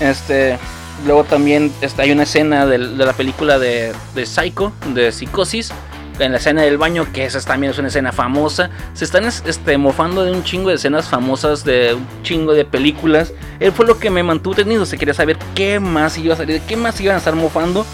Este, 0.00 0.58
Luego 1.06 1.24
también 1.24 1.72
está, 1.80 2.02
hay 2.02 2.12
una 2.12 2.22
escena 2.22 2.64
de, 2.64 2.78
la 2.78 3.12
película 3.12 3.58
de, 3.58 3.92
de, 4.14 4.26
Psycho, 4.26 4.72
de 4.94 5.10
Psicosis, 5.10 5.72
en 6.20 6.30
la 6.30 6.38
escena 6.38 6.62
del 6.62 6.78
baño, 6.78 7.08
que 7.12 7.24
esa 7.24 7.40
también 7.40 7.72
es 7.72 7.78
una 7.78 7.88
escena 7.88 8.12
famosa. 8.12 8.70
Se 8.94 9.04
están 9.04 9.24
este, 9.24 9.78
mofando 9.78 10.22
de 10.22 10.30
un 10.30 10.44
chingo 10.44 10.68
de 10.68 10.76
escenas 10.76 11.08
famosas, 11.08 11.64
de 11.64 11.94
un 11.94 12.06
chingo 12.22 12.52
de 12.52 12.64
películas. 12.64 13.32
Él 13.58 13.72
fue 13.72 13.84
lo 13.84 13.98
que 13.98 14.10
me 14.10 14.22
mantuvo 14.22 14.54
tenido, 14.54 14.86
se 14.86 14.96
quería 14.96 15.14
saber 15.14 15.38
qué 15.56 15.80
más 15.80 16.16
iba 16.18 16.34
a 16.34 16.36
salir, 16.36 16.60
qué 16.68 16.76
más 16.76 17.00
iban 17.00 17.16
a 17.16 17.18
estar 17.18 17.34
mofando. 17.34 17.84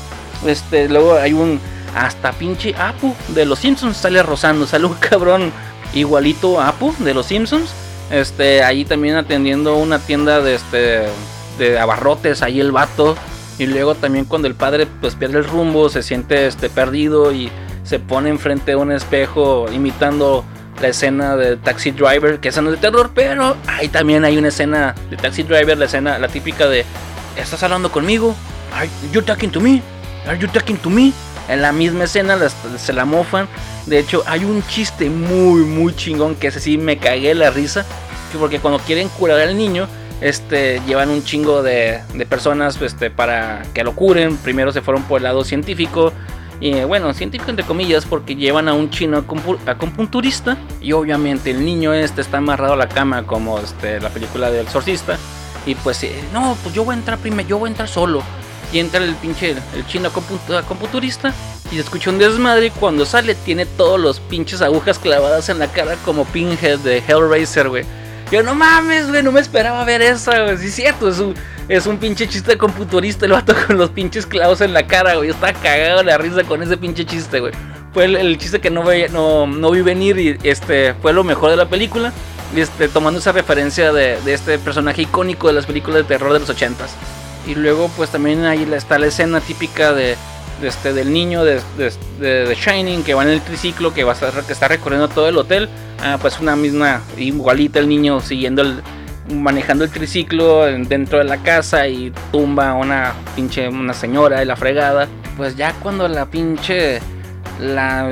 Este, 0.46 0.88
luego 0.88 1.14
hay 1.14 1.32
un 1.32 1.60
hasta 1.94 2.32
pinche 2.32 2.74
Apu 2.76 3.14
de 3.28 3.44
los 3.44 3.58
Simpsons 3.58 3.96
sale 3.96 4.22
rozando, 4.22 4.66
sale 4.66 4.86
un 4.86 4.94
cabrón 5.00 5.52
igualito 5.94 6.60
a 6.60 6.68
Apu 6.68 6.94
de 6.98 7.14
los 7.14 7.26
Simpsons. 7.26 7.70
Este, 8.10 8.62
ahí 8.62 8.84
también 8.84 9.16
atendiendo 9.16 9.76
una 9.76 9.98
tienda 9.98 10.40
de 10.40 10.54
este 10.54 11.02
de 11.58 11.78
abarrotes 11.78 12.42
ahí 12.42 12.60
el 12.60 12.72
vato. 12.72 13.16
Y 13.58 13.66
luego 13.66 13.94
también 13.96 14.24
cuando 14.24 14.46
el 14.46 14.54
padre 14.54 14.86
pues 15.00 15.16
pierde 15.16 15.38
el 15.38 15.44
rumbo, 15.44 15.88
se 15.88 16.02
siente 16.02 16.46
este 16.46 16.70
perdido 16.70 17.32
y 17.32 17.50
se 17.82 17.98
pone 17.98 18.30
enfrente 18.30 18.72
de 18.72 18.76
un 18.76 18.92
espejo 18.92 19.66
imitando 19.72 20.44
la 20.80 20.88
escena 20.88 21.36
de 21.36 21.56
Taxi 21.56 21.90
Driver, 21.90 22.38
que 22.38 22.50
esa 22.50 22.62
no 22.62 22.70
es 22.70 22.76
de 22.76 22.80
terror, 22.80 23.10
pero 23.14 23.56
ahí 23.66 23.88
también 23.88 24.24
hay 24.24 24.36
una 24.36 24.48
escena 24.48 24.94
de 25.10 25.16
Taxi 25.16 25.42
Driver, 25.42 25.76
la 25.76 25.86
escena, 25.86 26.18
la 26.18 26.28
típica 26.28 26.68
de 26.68 26.84
¿Estás 27.36 27.62
hablando 27.62 27.90
conmigo? 27.90 28.34
Are 28.74 28.88
you 29.12 29.22
talking 29.22 29.50
to 29.50 29.60
me? 29.60 29.82
Are 30.26 30.38
you 30.38 30.48
talking 30.48 30.76
to 30.76 30.90
me? 30.90 31.12
En 31.48 31.62
la 31.62 31.72
misma 31.72 32.04
escena 32.04 32.38
se 32.76 32.92
la 32.92 33.04
mofan. 33.04 33.48
De 33.86 33.98
hecho, 33.98 34.22
hay 34.26 34.44
un 34.44 34.62
chiste 34.66 35.08
muy, 35.08 35.62
muy 35.62 35.94
chingón 35.96 36.34
que 36.34 36.48
ese 36.48 36.60
sí 36.60 36.78
me 36.78 36.98
cagué 36.98 37.34
la 37.34 37.50
risa. 37.50 37.86
Porque 38.38 38.60
cuando 38.60 38.78
quieren 38.80 39.08
curar 39.08 39.40
al 39.40 39.56
niño, 39.56 39.88
este, 40.20 40.82
llevan 40.86 41.08
un 41.08 41.24
chingo 41.24 41.62
de, 41.62 42.02
personas 42.28 42.80
este, 42.82 43.10
para 43.10 43.62
que 43.72 43.82
lo 43.82 43.94
curen. 43.94 44.36
Primero 44.36 44.72
se 44.72 44.82
fueron 44.82 45.04
por 45.04 45.18
el 45.18 45.24
lado 45.24 45.44
científico. 45.44 46.12
Y 46.60 46.74
bueno, 46.82 47.14
científico 47.14 47.50
entre 47.50 47.64
comillas, 47.64 48.04
porque 48.04 48.34
llevan 48.34 48.68
a 48.68 48.74
un 48.74 48.90
chino 48.90 49.24
acupunturista. 49.66 50.58
Y 50.82 50.92
obviamente 50.92 51.50
el 51.50 51.64
niño 51.64 51.94
este 51.94 52.20
está 52.20 52.38
amarrado 52.38 52.74
a 52.74 52.76
la 52.76 52.88
cama, 52.88 53.26
como 53.26 53.58
este, 53.58 54.00
la 54.00 54.10
película 54.10 54.50
del 54.50 54.66
exorcista. 54.66 55.16
Y 55.64 55.74
pues, 55.76 56.02
eh, 56.02 56.12
no, 56.32 56.56
pues 56.62 56.74
yo 56.74 56.84
voy 56.84 56.94
a 56.94 56.98
entrar 56.98 57.18
primero, 57.18 57.48
yo 57.48 57.58
voy 57.58 57.68
a 57.68 57.70
entrar 57.70 57.88
solo. 57.88 58.22
Y 58.72 58.80
entra 58.80 59.02
el 59.02 59.14
pinche, 59.14 59.56
el 59.74 59.86
chino 59.86 60.08
acupunturista. 60.08 61.32
Y 61.70 61.74
se 61.74 61.80
escucha 61.80 62.10
un 62.10 62.18
desmadre. 62.18 62.66
Y 62.66 62.70
cuando 62.70 63.06
sale, 63.06 63.34
tiene 63.34 63.66
todos 63.66 63.98
los 63.98 64.20
pinches 64.20 64.62
agujas 64.62 64.98
clavadas 64.98 65.48
en 65.48 65.58
la 65.58 65.68
cara, 65.68 65.96
como 66.04 66.24
Pinhead 66.26 66.78
de 66.80 66.98
Hellraiser, 66.98 67.68
güey. 67.68 67.84
Yo 68.30 68.42
no 68.42 68.54
mames, 68.54 69.08
güey, 69.08 69.22
no 69.22 69.32
me 69.32 69.40
esperaba 69.40 69.84
ver 69.84 70.02
eso, 70.02 70.30
güey. 70.30 70.58
Sí, 70.58 70.66
es 70.66 70.74
cierto, 70.74 71.08
es 71.08 71.18
un, 71.18 71.34
es 71.66 71.86
un 71.86 71.96
pinche 71.96 72.28
chiste 72.28 72.58
computurista 72.58 73.24
el 73.24 73.32
vato 73.32 73.54
con 73.66 73.78
los 73.78 73.88
pinches 73.90 74.26
clavos 74.26 74.60
en 74.60 74.74
la 74.74 74.86
cara, 74.86 75.16
güey. 75.16 75.30
Estaba 75.30 75.54
cagado 75.54 76.02
la 76.02 76.18
risa 76.18 76.44
con 76.44 76.62
ese 76.62 76.76
pinche 76.76 77.06
chiste, 77.06 77.40
güey. 77.40 77.52
Fue 77.94 78.04
el, 78.04 78.36
chiste 78.36 78.60
que 78.60 78.68
no, 78.68 78.84
veía, 78.84 79.08
no, 79.08 79.46
no 79.46 79.70
vi 79.70 79.80
venir 79.80 80.18
y 80.18 80.38
este 80.42 80.92
fue 81.00 81.14
lo 81.14 81.24
mejor 81.24 81.50
de 81.50 81.56
la 81.56 81.68
película. 81.70 82.12
Este, 82.54 82.88
tomando 82.88 83.18
esa 83.18 83.32
referencia 83.32 83.92
de, 83.92 84.20
de 84.22 84.34
este 84.34 84.58
personaje 84.58 85.02
icónico 85.02 85.48
de 85.48 85.54
las 85.54 85.66
películas 85.66 86.02
de 86.02 86.04
terror 86.04 86.32
de 86.32 86.40
los 86.40 86.50
ochentas. 86.50 86.94
Y 87.48 87.54
luego, 87.54 87.90
pues 87.96 88.10
también 88.10 88.44
ahí 88.44 88.68
está 88.72 88.98
la 88.98 89.06
escena 89.06 89.40
típica 89.40 89.92
de 89.92 90.16
este, 90.62 90.92
del 90.92 91.12
niño 91.12 91.44
de, 91.44 91.60
de, 92.18 92.54
Shining 92.54 93.04
que 93.04 93.14
va 93.14 93.22
en 93.22 93.30
el 93.30 93.40
triciclo, 93.40 93.94
que, 93.94 94.04
va 94.04 94.14
que 94.14 94.52
está 94.52 94.68
recorriendo 94.68 95.08
todo 95.08 95.28
el 95.28 95.36
hotel. 95.36 95.68
Ah, 96.02 96.18
pues 96.20 96.38
una 96.40 96.56
misma, 96.56 97.00
igualita 97.16 97.78
el 97.78 97.88
niño 97.88 98.20
siguiendo 98.20 98.62
el, 98.62 98.82
manejando 99.32 99.84
el 99.84 99.90
triciclo 99.90 100.64
dentro 100.64 101.18
de 101.18 101.24
la 101.24 101.38
casa 101.38 101.86
y 101.88 102.12
tumba 102.32 102.70
a 102.70 102.74
una 102.74 103.14
pinche 103.34 103.68
una 103.68 103.94
señora 103.94 104.40
de 104.40 104.44
la 104.44 104.56
fregada. 104.56 105.08
Pues 105.36 105.56
ya 105.56 105.72
cuando 105.74 106.08
la 106.08 106.26
pinche 106.26 107.00
la 107.60 108.10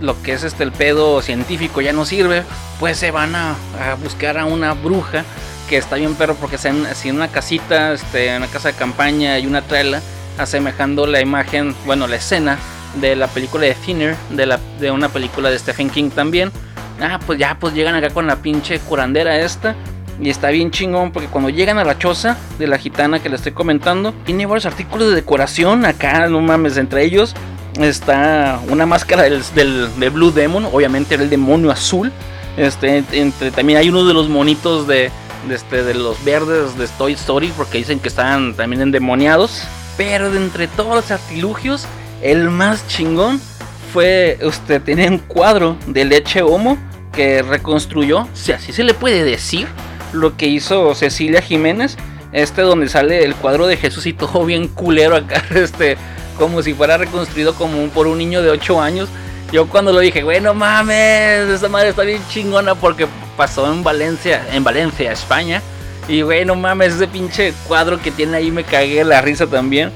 lo 0.00 0.22
que 0.22 0.32
es 0.32 0.44
este 0.44 0.62
el 0.62 0.72
pedo 0.72 1.20
científico 1.22 1.80
ya 1.80 1.92
no 1.92 2.04
sirve, 2.04 2.44
pues 2.78 2.96
se 2.98 3.10
van 3.10 3.34
a, 3.34 3.56
buscar 4.02 4.38
a 4.38 4.44
una 4.44 4.74
bruja 4.74 5.24
que 5.68 5.76
está 5.76 5.96
bien 5.96 6.14
perro 6.14 6.34
porque 6.34 6.56
está 6.56 6.70
en, 6.70 6.86
en 7.04 7.16
una 7.16 7.28
casita, 7.28 7.92
este, 7.92 8.36
una 8.36 8.46
casa 8.46 8.68
de 8.68 8.74
campaña 8.74 9.38
y 9.38 9.46
una 9.46 9.62
trela 9.62 10.00
asemejando 10.38 11.06
la 11.06 11.20
imagen, 11.20 11.74
bueno, 11.84 12.06
la 12.06 12.16
escena 12.16 12.58
de 13.00 13.16
la 13.16 13.26
película 13.26 13.66
de 13.66 13.74
Thinner, 13.74 14.16
de, 14.30 14.46
la, 14.46 14.58
de 14.80 14.90
una 14.90 15.08
película 15.08 15.50
de 15.50 15.58
Stephen 15.58 15.90
King 15.90 16.10
también. 16.10 16.50
Ah, 17.00 17.20
pues 17.24 17.38
ya, 17.38 17.56
pues 17.60 17.74
llegan 17.74 17.94
acá 17.94 18.10
con 18.10 18.26
la 18.26 18.36
pinche 18.36 18.78
curandera 18.80 19.38
esta. 19.38 19.76
Y 20.20 20.30
está 20.30 20.48
bien 20.50 20.72
chingón 20.72 21.12
porque 21.12 21.28
cuando 21.28 21.48
llegan 21.48 21.78
a 21.78 21.84
la 21.84 21.96
choza 21.96 22.36
de 22.58 22.66
la 22.66 22.78
gitana 22.78 23.20
que 23.20 23.28
le 23.28 23.36
estoy 23.36 23.52
comentando, 23.52 24.12
tiene 24.24 24.46
varios 24.46 24.66
artículos 24.66 25.10
de 25.10 25.14
decoración 25.14 25.84
acá, 25.84 26.26
no 26.26 26.40
mames, 26.40 26.76
entre 26.76 27.04
ellos 27.04 27.36
está 27.78 28.60
una 28.68 28.86
máscara 28.86 29.22
del, 29.22 29.42
del, 29.54 30.10
Blue 30.10 30.32
Demon, 30.32 30.66
obviamente 30.66 31.14
era 31.14 31.22
el 31.22 31.30
demonio 31.30 31.70
azul. 31.70 32.12
Este, 32.56 33.04
entre, 33.12 33.52
también 33.52 33.78
hay 33.78 33.88
uno 33.88 34.04
de 34.04 34.14
los 34.14 34.28
monitos 34.28 34.88
de, 34.88 35.12
este, 35.50 35.82
de 35.82 35.94
los 35.94 36.22
verdes 36.24 36.76
de 36.78 36.86
Toy 36.88 37.12
Story 37.12 37.52
porque 37.56 37.78
dicen 37.78 38.00
que 38.00 38.08
están 38.08 38.54
también 38.54 38.82
endemoniados. 38.82 39.62
Pero 39.96 40.30
de 40.30 40.38
entre 40.38 40.68
todos 40.68 40.94
los 40.94 41.10
artilugios, 41.10 41.86
el 42.22 42.50
más 42.50 42.86
chingón 42.86 43.40
fue, 43.92 44.38
usted 44.42 44.82
tiene 44.82 45.08
un 45.08 45.18
cuadro 45.18 45.76
de 45.86 46.04
leche 46.04 46.42
homo 46.42 46.78
que 47.12 47.42
reconstruyó, 47.42 48.28
si 48.32 48.52
así 48.52 48.72
se 48.72 48.84
le 48.84 48.94
puede 48.94 49.24
decir, 49.24 49.66
lo 50.12 50.36
que 50.36 50.46
hizo 50.46 50.94
Cecilia 50.94 51.42
Jiménez. 51.42 51.96
Este 52.30 52.60
donde 52.60 52.88
sale 52.90 53.24
el 53.24 53.34
cuadro 53.34 53.66
de 53.66 53.78
Jesús 53.78 54.04
y 54.04 54.12
todo 54.12 54.44
bien 54.44 54.68
culero 54.68 55.16
acá, 55.16 55.42
este, 55.54 55.96
como 56.38 56.62
si 56.62 56.74
fuera 56.74 56.98
reconstruido 56.98 57.54
como 57.54 57.88
por 57.88 58.06
un 58.06 58.18
niño 58.18 58.42
de 58.42 58.50
8 58.50 58.80
años. 58.80 59.08
Yo 59.50 59.66
cuando 59.66 59.92
lo 59.92 60.00
dije, 60.00 60.22
bueno 60.22 60.52
mames, 60.52 61.48
esta 61.48 61.68
madre 61.68 61.88
está 61.88 62.02
bien 62.02 62.20
chingona 62.28 62.74
porque 62.74 63.06
pasó 63.38 63.72
en 63.72 63.84
Valencia, 63.84 64.44
en 64.52 64.64
Valencia, 64.64 65.12
España. 65.12 65.62
Y 66.08 66.22
güey, 66.22 66.44
no 66.44 66.56
mames, 66.56 66.96
ese 66.96 67.06
pinche 67.06 67.54
cuadro 67.68 68.02
que 68.02 68.10
tiene 68.10 68.36
ahí 68.36 68.50
me 68.50 68.64
cagué 68.64 69.04
la 69.04 69.20
risa 69.22 69.46
también. 69.46 69.92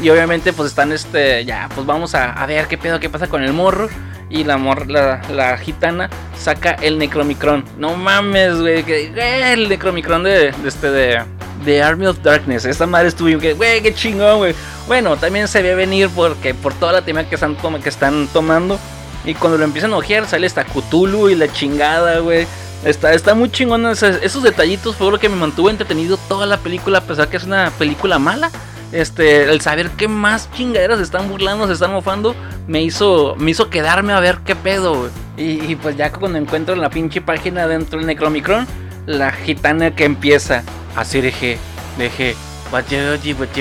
Y 0.00 0.08
obviamente 0.08 0.52
pues 0.52 0.70
están 0.70 0.90
este, 0.90 1.44
ya, 1.44 1.68
pues 1.74 1.86
vamos 1.86 2.14
a, 2.14 2.46
ver 2.46 2.66
qué 2.66 2.78
pedo, 2.78 2.98
qué 2.98 3.10
pasa 3.10 3.28
con 3.28 3.42
el 3.42 3.52
morro. 3.52 3.88
Y 4.30 4.44
la, 4.44 4.56
la, 4.88 5.22
la 5.30 5.58
gitana 5.58 6.08
saca 6.38 6.72
el 6.72 6.98
Necromicron. 6.98 7.64
No 7.78 7.94
mames, 7.94 8.58
güey, 8.60 8.84
el 8.88 9.68
Necromicron 9.68 10.22
de, 10.22 10.54
este 10.64 10.90
de, 10.90 11.22
de 11.64 11.82
Army 11.82 12.06
of 12.06 12.22
Darkness. 12.22 12.64
Esta 12.64 12.86
madre 12.86 13.08
estuvo, 13.08 13.28
güey, 13.56 13.82
qué 13.82 13.94
chingón, 13.94 14.38
güey. 14.38 14.54
Bueno, 14.86 15.16
también 15.16 15.48
se 15.48 15.60
ve 15.60 15.74
venir 15.74 16.08
porque 16.14 16.54
por 16.54 16.72
toda 16.74 16.92
la 16.92 17.02
tema 17.02 17.24
que 17.24 17.34
están, 17.34 17.56
que 17.82 17.88
están 17.88 18.28
tomando. 18.28 18.78
Y 19.24 19.34
cuando 19.34 19.58
lo 19.58 19.64
empiezan 19.64 19.92
a 19.92 19.96
ojear, 19.96 20.26
sale 20.26 20.46
esta 20.46 20.64
Cthulhu 20.64 21.28
y 21.28 21.34
la 21.34 21.52
chingada, 21.52 22.20
güey. 22.20 22.46
Está, 22.84 23.12
está 23.12 23.34
muy 23.34 23.50
chingón. 23.50 23.86
Esos, 23.86 24.42
detallitos 24.42 24.96
fue 24.96 25.10
lo 25.10 25.18
que 25.18 25.28
me 25.28 25.36
mantuvo 25.36 25.70
entretenido 25.70 26.16
toda 26.28 26.46
la 26.46 26.58
película, 26.58 26.98
a 26.98 27.00
pesar 27.02 27.28
que 27.28 27.36
es 27.36 27.44
una 27.44 27.70
película 27.78 28.18
mala. 28.18 28.50
Este, 28.92 29.50
el 29.50 29.60
saber 29.60 29.90
qué 29.90 30.08
más 30.08 30.50
chingaderas 30.52 30.98
se 30.98 31.04
están 31.04 31.28
burlando, 31.28 31.66
se 31.66 31.74
están 31.74 31.92
mofando, 31.92 32.34
me 32.66 32.82
hizo, 32.82 33.34
me 33.36 33.50
hizo 33.50 33.68
quedarme 33.68 34.14
a 34.14 34.20
ver 34.20 34.38
qué 34.46 34.56
pedo, 34.56 35.10
Y, 35.36 35.76
pues 35.76 35.96
ya 35.96 36.10
cuando 36.10 36.38
encuentro 36.38 36.74
en 36.74 36.80
la 36.80 36.88
pinche 36.88 37.20
página 37.20 37.68
dentro 37.68 37.98
del 37.98 38.06
Necromicron, 38.06 38.66
la 39.04 39.30
gitana 39.30 39.94
que 39.94 40.04
empieza 40.04 40.62
a 40.96 41.04
CRG, 41.04 41.58
deje, 41.98 42.34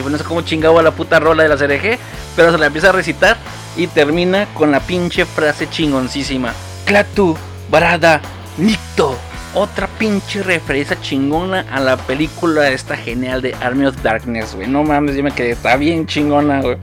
no 0.10 0.18
sé 0.18 0.24
cómo 0.24 0.42
chingaba 0.42 0.82
la 0.82 0.92
puta 0.92 1.20
rola 1.20 1.44
de 1.44 1.50
la 1.50 1.58
CRG, 1.58 2.00
pero 2.36 2.52
se 2.52 2.58
la 2.58 2.68
empieza 2.68 2.90
a 2.90 2.94
recitar 2.94 3.36
y 3.76 3.88
termina 3.88 4.48
con 4.54 4.72
la 4.72 4.80
pinche 4.80 5.26
frase 5.26 5.70
chingoncísima. 5.70 6.54
Clatu, 6.86 7.36
Barada, 7.70 8.22
Nicto. 8.58 9.18
Otra 9.54 9.88
pinche 9.88 10.44
referencia 10.44 11.00
chingona 11.02 11.66
a 11.72 11.80
la 11.80 11.98
película 11.98 12.70
esta 12.70 12.98
genial 12.98 13.42
de 13.42 13.56
Army 13.62 13.86
of 13.86 14.02
Darkness, 14.04 14.56
güey. 14.56 14.68
No 14.68 14.84
mames, 14.84 15.16
yo 15.16 15.24
me 15.24 15.32
quedé, 15.32 15.52
está 15.52 15.78
bien 15.78 16.06
chingona, 16.06 16.62
güey. 16.62 16.78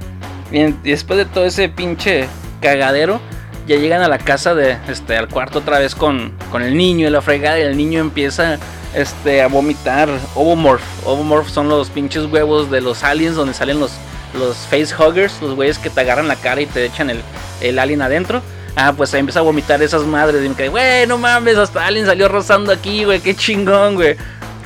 Después 0.83 1.19
de 1.19 1.25
todo 1.25 1.45
ese 1.45 1.69
pinche 1.69 2.27
cagadero, 2.61 3.21
ya 3.67 3.77
llegan 3.77 4.03
a 4.03 4.09
la 4.09 4.19
casa 4.19 4.55
de, 4.55 4.77
este, 4.89 5.17
al 5.17 5.29
cuarto 5.29 5.61
otra 5.61 5.79
vez 5.79 5.95
con, 5.95 6.33
con 6.51 6.63
el 6.63 6.77
niño 6.77 7.07
y 7.07 7.11
la 7.11 7.21
fregada 7.21 7.59
y 7.59 7.63
el 7.63 7.77
niño 7.77 8.01
empieza, 8.01 8.59
este, 8.95 9.43
a 9.43 9.49
vomitar 9.49 10.09
Ovomorph. 10.35 10.83
Ovomorph 11.07 11.49
son 11.49 11.69
los 11.69 11.91
pinches 11.91 12.25
huevos 12.27 12.71
de 12.71 12.81
los 12.81 13.05
aliens 13.05 13.37
donde 13.37 13.55
salen 13.55 13.81
los, 13.81 13.93
los 14.39 14.57
face 14.57 14.95
huggers, 14.97 15.41
los 15.43 15.55
güeyes 15.55 15.79
que 15.79 15.91
te 15.91 16.01
agarran 16.01 16.29
la 16.29 16.37
cara 16.37 16.61
y 16.61 16.67
te 16.67 16.85
echan 16.85 17.11
el, 17.11 17.21
el 17.61 17.79
alien 17.79 18.03
adentro. 18.03 18.43
Ah, 18.77 18.93
pues 18.97 19.15
ahí 19.15 19.21
empieza 19.21 19.39
a 19.39 19.43
vomitar 19.43 19.83
esas 19.83 20.03
madres. 20.03 20.45
Y 20.45 20.49
me 20.49 20.55
quedé, 20.55 20.69
güey, 20.69 21.07
no 21.07 21.17
mames, 21.17 21.57
hasta 21.57 21.87
alguien 21.87 22.07
salió 22.07 22.29
rozando 22.29 22.73
aquí, 22.73 23.05
güey, 23.05 23.21
qué 23.21 23.35
chingón, 23.35 23.95
güey. 23.95 24.17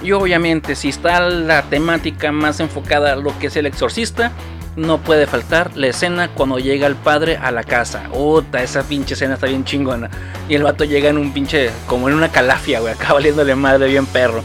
Y 0.03 0.12
obviamente, 0.12 0.75
si 0.75 0.88
está 0.88 1.21
la 1.21 1.62
temática 1.62 2.33
más 2.33 2.61
enfocada 2.61 3.12
a 3.12 3.16
lo 3.16 3.37
que 3.38 3.49
es 3.49 3.57
el 3.57 3.66
exorcista, 3.66 4.33
no 4.77 4.99
puede 4.99 5.27
faltar 5.27 5.77
la 5.77 5.88
escena 5.88 6.29
cuando 6.29 6.59
llega 6.59 6.87
el 6.87 6.94
padre 6.94 7.37
a 7.37 7.51
la 7.51 7.64
casa. 7.64 8.05
Ota, 8.12 8.62
esa 8.62 8.85
pinche 8.85 9.14
escena 9.14 9.35
está 9.35 9.47
bien 9.47 9.64
chingona. 9.64 10.09
Y 10.49 10.55
el 10.55 10.62
vato 10.62 10.85
llega 10.85 11.11
en 11.11 11.18
un 11.18 11.33
pinche, 11.33 11.71
como 11.87 12.09
en 12.09 12.14
una 12.14 12.31
calafia, 12.31 12.81
güey, 12.81 12.94
acá 12.94 13.12
valiéndole 13.12 13.55
madre 13.57 13.88
bien 13.88 14.07
perro. 14.07 14.42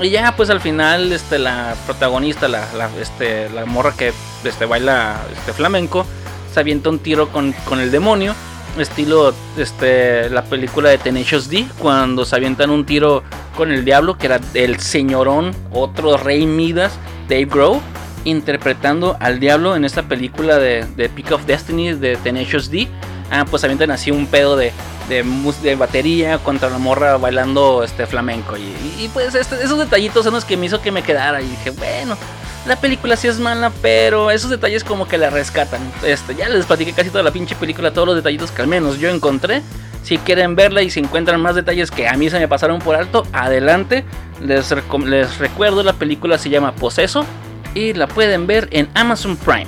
Y 0.00 0.10
ya, 0.10 0.34
pues 0.34 0.48
al 0.48 0.60
final, 0.60 1.12
este, 1.12 1.38
la 1.38 1.76
protagonista, 1.86 2.48
la, 2.48 2.66
este, 3.00 3.48
la 3.50 3.64
morra 3.64 3.92
que 3.96 4.12
este, 4.44 4.64
baila 4.64 5.20
este, 5.36 5.52
flamenco, 5.52 6.06
se 6.52 6.60
avienta 6.60 6.88
un 6.88 7.00
tiro 7.00 7.30
con, 7.30 7.52
con 7.64 7.80
el 7.80 7.90
demonio 7.90 8.34
estilo 8.78 9.32
este 9.56 10.28
la 10.30 10.42
película 10.42 10.90
de 10.90 10.98
Tenacious 10.98 11.48
D 11.48 11.66
cuando 11.78 12.24
se 12.24 12.36
avientan 12.36 12.70
un 12.70 12.84
tiro 12.84 13.22
con 13.56 13.70
el 13.70 13.84
diablo 13.84 14.18
que 14.18 14.26
era 14.26 14.40
el 14.54 14.80
señorón 14.80 15.54
otro 15.72 16.16
rey 16.16 16.46
Midas 16.46 16.92
Dave 17.28 17.46
Grohl 17.46 17.80
interpretando 18.24 19.16
al 19.20 19.38
diablo 19.38 19.76
en 19.76 19.84
esta 19.84 20.02
película 20.02 20.58
de, 20.58 20.86
de 20.96 21.08
Peak 21.08 21.32
of 21.32 21.44
Destiny 21.46 21.92
de 21.92 22.16
Tenacious 22.16 22.70
D. 22.70 22.88
Ah 23.30 23.44
pues 23.48 23.64
avientan 23.64 23.90
así 23.90 24.10
un 24.10 24.26
pedo 24.26 24.56
de 24.56 24.72
de, 25.08 25.24
de 25.62 25.74
batería 25.76 26.38
contra 26.38 26.70
la 26.70 26.78
morra 26.78 27.16
bailando 27.16 27.82
este 27.82 28.06
flamenco. 28.06 28.56
Y, 28.56 29.08
pues 29.12 29.34
este, 29.34 29.56
esos 29.62 29.78
detallitos 29.78 30.24
son 30.24 30.34
los 30.34 30.44
que 30.44 30.56
me 30.56 30.66
hizo 30.66 30.80
que 30.80 30.90
me 30.90 31.02
quedara. 31.02 31.42
Y 31.42 31.48
dije 31.48 31.70
bueno 31.70 32.16
la 32.66 32.76
película 32.76 33.16
sí 33.16 33.28
es 33.28 33.38
mala, 33.38 33.70
pero 33.82 34.30
esos 34.30 34.50
detalles 34.50 34.84
como 34.84 35.06
que 35.06 35.18
la 35.18 35.30
rescatan. 35.30 35.80
Este, 36.04 36.34
ya 36.34 36.48
les 36.48 36.64
platiqué 36.66 36.92
casi 36.92 37.10
toda 37.10 37.22
la 37.22 37.30
pinche 37.30 37.54
película, 37.54 37.92
todos 37.92 38.08
los 38.08 38.16
detallitos 38.16 38.50
que 38.50 38.62
al 38.62 38.68
menos 38.68 38.98
yo 38.98 39.10
encontré. 39.10 39.62
Si 40.02 40.18
quieren 40.18 40.54
verla 40.54 40.82
y 40.82 40.90
si 40.90 41.00
encuentran 41.00 41.40
más 41.40 41.54
detalles 41.54 41.90
que 41.90 42.08
a 42.08 42.14
mí 42.14 42.28
se 42.28 42.38
me 42.38 42.48
pasaron 42.48 42.78
por 42.80 42.96
alto, 42.96 43.26
adelante. 43.32 44.04
Les, 44.40 44.74
les 45.04 45.38
recuerdo, 45.38 45.82
la 45.82 45.94
película 45.94 46.38
se 46.38 46.50
llama 46.50 46.74
Poseso 46.74 47.24
y 47.74 47.92
la 47.92 48.06
pueden 48.06 48.46
ver 48.46 48.68
en 48.70 48.88
Amazon 48.94 49.36
Prime. 49.36 49.66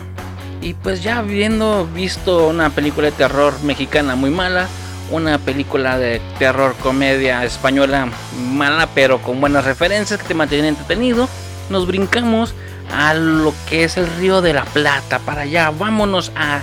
Y 0.62 0.74
pues 0.74 1.02
ya 1.02 1.18
habiendo 1.18 1.86
visto 1.94 2.48
una 2.48 2.70
película 2.70 3.06
de 3.06 3.12
terror 3.12 3.54
mexicana 3.62 4.16
muy 4.16 4.30
mala, 4.30 4.68
una 5.10 5.38
película 5.38 5.98
de 5.98 6.20
terror 6.38 6.74
comedia 6.82 7.44
española 7.44 8.08
mala 8.50 8.88
pero 8.92 9.22
con 9.22 9.40
buenas 9.40 9.64
referencias 9.64 10.20
que 10.20 10.26
te 10.26 10.34
mantienen 10.34 10.66
entretenido, 10.66 11.28
nos 11.70 11.86
brincamos 11.86 12.54
a 12.92 13.14
lo 13.14 13.54
que 13.68 13.84
es 13.84 13.96
el 13.96 14.06
río 14.18 14.42
de 14.42 14.52
la 14.52 14.64
Plata, 14.64 15.18
para 15.20 15.42
allá, 15.42 15.70
vámonos 15.70 16.32
a, 16.36 16.60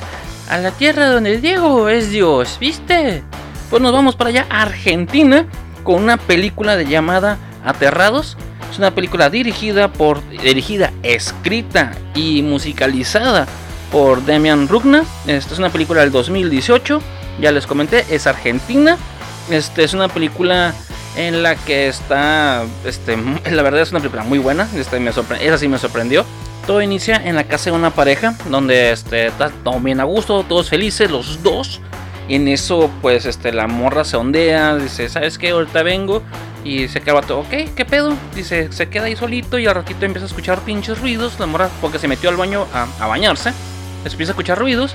a 0.49 0.57
la 0.57 0.71
tierra 0.71 1.07
donde 1.07 1.37
Diego 1.39 1.89
es 1.89 2.09
Dios, 2.09 2.57
¿viste? 2.59 3.23
Pues 3.69 3.81
nos 3.81 3.91
vamos 3.91 4.15
para 4.15 4.29
allá, 4.29 4.45
Argentina, 4.49 5.47
con 5.83 6.01
una 6.03 6.17
película 6.17 6.75
de 6.75 6.85
llamada 6.85 7.37
Aterrados. 7.65 8.37
Es 8.71 8.77
una 8.77 8.91
película 8.91 9.29
dirigida 9.29 9.91
por, 9.91 10.27
dirigida, 10.29 10.91
escrita 11.03 11.91
y 12.15 12.41
musicalizada 12.41 13.47
por 13.91 14.23
Demian 14.23 14.67
Rugna. 14.67 15.05
Esta 15.27 15.53
es 15.53 15.59
una 15.59 15.69
película 15.69 16.01
del 16.01 16.11
2018, 16.11 17.01
ya 17.39 17.51
les 17.51 17.67
comenté, 17.67 18.05
es 18.09 18.27
argentina. 18.27 18.97
Este 19.49 19.83
es 19.83 19.93
una 19.93 20.07
película 20.07 20.73
en 21.15 21.43
la 21.43 21.55
que 21.55 21.87
está, 21.87 22.63
este, 22.85 23.17
la 23.51 23.61
verdad 23.61 23.81
es 23.81 23.91
una 23.91 23.99
película 23.99 24.23
muy 24.23 24.39
buena, 24.39 24.67
este, 24.75 24.99
me 24.99 25.11
esa 25.11 25.57
sí 25.57 25.67
me 25.67 25.77
sorprendió. 25.77 26.25
Todo 26.65 26.81
inicia 26.81 27.17
en 27.17 27.35
la 27.35 27.43
casa 27.43 27.71
de 27.71 27.75
una 27.75 27.89
pareja, 27.89 28.35
donde 28.49 28.91
este, 28.91 29.27
está 29.27 29.49
todo 29.49 29.79
bien 29.81 29.99
a 29.99 30.05
gusto, 30.05 30.45
todos 30.47 30.69
felices, 30.69 31.11
los 31.11 31.43
dos. 31.43 31.81
Y 32.29 32.35
en 32.35 32.47
eso, 32.47 32.89
pues, 33.01 33.25
este, 33.25 33.51
la 33.51 33.67
morra 33.67 34.05
se 34.05 34.15
ondea, 34.15 34.77
dice, 34.77 35.09
¿sabes 35.09 35.37
qué? 35.37 35.49
Ahorita 35.49 35.83
vengo. 35.83 36.21
Y 36.63 36.87
se 36.87 37.01
queda 37.01 37.19
todo, 37.19 37.39
ok, 37.39 37.73
¿qué 37.75 37.83
pedo? 37.83 38.13
Dice, 38.33 38.71
se 38.71 38.87
queda 38.87 39.05
ahí 39.05 39.17
solito 39.17 39.59
y 39.59 39.67
al 39.67 39.75
ratito 39.75 40.05
empieza 40.05 40.25
a 40.25 40.29
escuchar 40.29 40.61
pinches 40.61 41.01
ruidos. 41.01 41.37
La 41.37 41.45
morra, 41.45 41.69
porque 41.81 41.99
se 41.99 42.07
metió 42.07 42.29
al 42.29 42.37
baño 42.37 42.65
a, 42.73 43.07
bañarse, 43.07 43.51
empieza 44.05 44.31
a 44.31 44.33
escuchar 44.33 44.57
ruidos. 44.57 44.93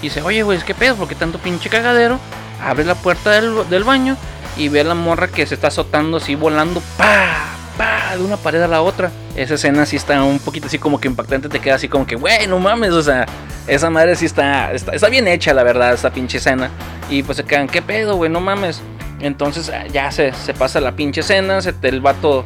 Y 0.00 0.06
dice, 0.06 0.22
oye, 0.22 0.42
güey, 0.42 0.58
¿qué 0.62 0.74
pedo? 0.74 0.96
¿Por 0.96 1.06
qué 1.06 1.14
tanto 1.14 1.38
pinche 1.38 1.68
cagadero? 1.68 2.18
Abre 2.60 2.84
la 2.84 2.96
puerta 2.96 3.30
del, 3.30 3.68
del 3.70 3.84
baño 3.84 4.16
y 4.56 4.68
ve 4.68 4.80
a 4.80 4.84
la 4.84 4.94
morra 4.94 5.28
que 5.28 5.46
se 5.46 5.54
está 5.54 5.68
azotando 5.68 6.18
así 6.18 6.34
volando, 6.34 6.80
pa, 6.96 7.46
pa, 7.76 8.16
de 8.16 8.22
una 8.22 8.36
pared 8.36 8.62
a 8.62 8.68
la 8.68 8.82
otra. 8.82 9.10
Esa 9.36 9.54
escena 9.54 9.84
sí 9.86 9.96
está 9.96 10.22
un 10.22 10.38
poquito 10.38 10.66
así 10.66 10.78
como 10.78 11.00
que 11.00 11.08
impactante, 11.08 11.48
te 11.48 11.60
queda 11.60 11.74
así 11.74 11.88
como 11.88 12.06
que, 12.06 12.16
güey, 12.16 12.46
no 12.46 12.58
mames, 12.58 12.92
o 12.92 13.02
sea, 13.02 13.26
esa 13.66 13.90
madre 13.90 14.14
sí 14.16 14.26
está, 14.26 14.72
está, 14.72 15.08
bien 15.08 15.26
hecha, 15.26 15.54
la 15.54 15.62
verdad, 15.62 15.92
esta 15.92 16.10
pinche 16.10 16.38
escena. 16.38 16.70
Y 17.10 17.22
pues 17.22 17.36
se 17.36 17.44
quedan, 17.44 17.66
¿qué 17.68 17.82
pedo, 17.82 18.16
güey? 18.16 18.30
No 18.30 18.40
mames. 18.40 18.80
Entonces 19.20 19.70
ah, 19.70 19.86
ya 19.86 20.10
se, 20.10 20.32
se 20.32 20.54
pasa 20.54 20.80
la 20.80 20.92
pinche 20.92 21.22
escena, 21.22 21.60
se, 21.62 21.74
el 21.82 22.00
vato, 22.00 22.44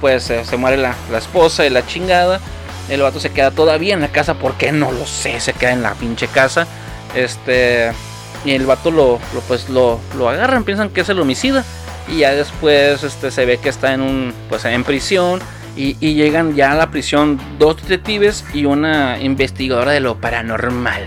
pues 0.00 0.24
se 0.24 0.56
muere 0.56 0.76
la, 0.76 0.94
la 1.10 1.18
esposa 1.18 1.66
y 1.66 1.70
la 1.70 1.86
chingada. 1.86 2.40
El 2.88 3.02
vato 3.02 3.20
se 3.20 3.30
queda 3.30 3.50
todavía 3.50 3.94
en 3.94 4.00
la 4.00 4.08
casa, 4.08 4.34
¿por 4.34 4.54
qué? 4.54 4.72
No 4.72 4.90
lo 4.90 5.06
sé, 5.06 5.38
se 5.40 5.52
queda 5.52 5.72
en 5.72 5.82
la 5.82 5.94
pinche 5.94 6.26
casa. 6.26 6.66
Este 7.14 7.92
y 8.44 8.52
el 8.52 8.66
vato 8.66 8.90
lo, 8.90 9.18
pues 9.48 9.68
lo, 9.68 10.00
lo, 10.16 10.28
agarran, 10.28 10.64
piensan 10.64 10.90
que 10.90 11.02
es 11.02 11.08
el 11.08 11.20
homicida. 11.20 11.64
Y 12.08 12.18
ya 12.18 12.32
después 12.32 13.04
este, 13.04 13.30
se 13.30 13.44
ve 13.44 13.58
que 13.58 13.68
está 13.68 13.92
en 13.92 14.00
un 14.00 14.34
pues 14.48 14.64
en 14.64 14.84
prisión. 14.84 15.40
Y, 15.76 15.94
llegan 15.94 16.54
ya 16.56 16.72
a 16.72 16.74
la 16.74 16.90
prisión 16.90 17.40
dos 17.58 17.76
detectives 17.76 18.44
y 18.52 18.64
una 18.64 19.18
investigadora 19.20 19.92
de 19.92 20.00
lo 20.00 20.20
paranormal. 20.20 21.04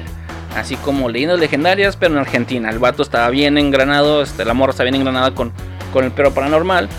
Así 0.55 0.75
como 0.77 1.09
leyendas 1.09 1.39
legendarias, 1.39 1.95
pero 1.95 2.13
en 2.13 2.19
Argentina. 2.19 2.69
El 2.69 2.79
vato 2.79 3.03
estaba 3.03 3.29
bien 3.29 3.57
engranado, 3.57 4.23
este, 4.23 4.45
la 4.45 4.53
morra 4.53 4.71
está 4.71 4.83
bien 4.83 4.95
engranada 4.95 5.35
con, 5.35 5.51
con 5.91 6.05
el 6.05 6.11
perro 6.11 6.33
paranormal. 6.33 6.89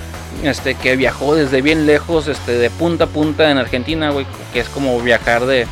Este, 0.42 0.74
que 0.74 0.96
viajó 0.96 1.34
desde 1.34 1.62
bien 1.62 1.86
lejos, 1.86 2.28
este, 2.28 2.52
de 2.52 2.68
punta 2.68 3.04
a 3.04 3.06
punta 3.06 3.50
en 3.50 3.58
Argentina, 3.58 4.10
güey, 4.10 4.26
que 4.52 4.60
es 4.60 4.68
como 4.68 5.00
viajar 5.00 5.46
de, 5.46 5.66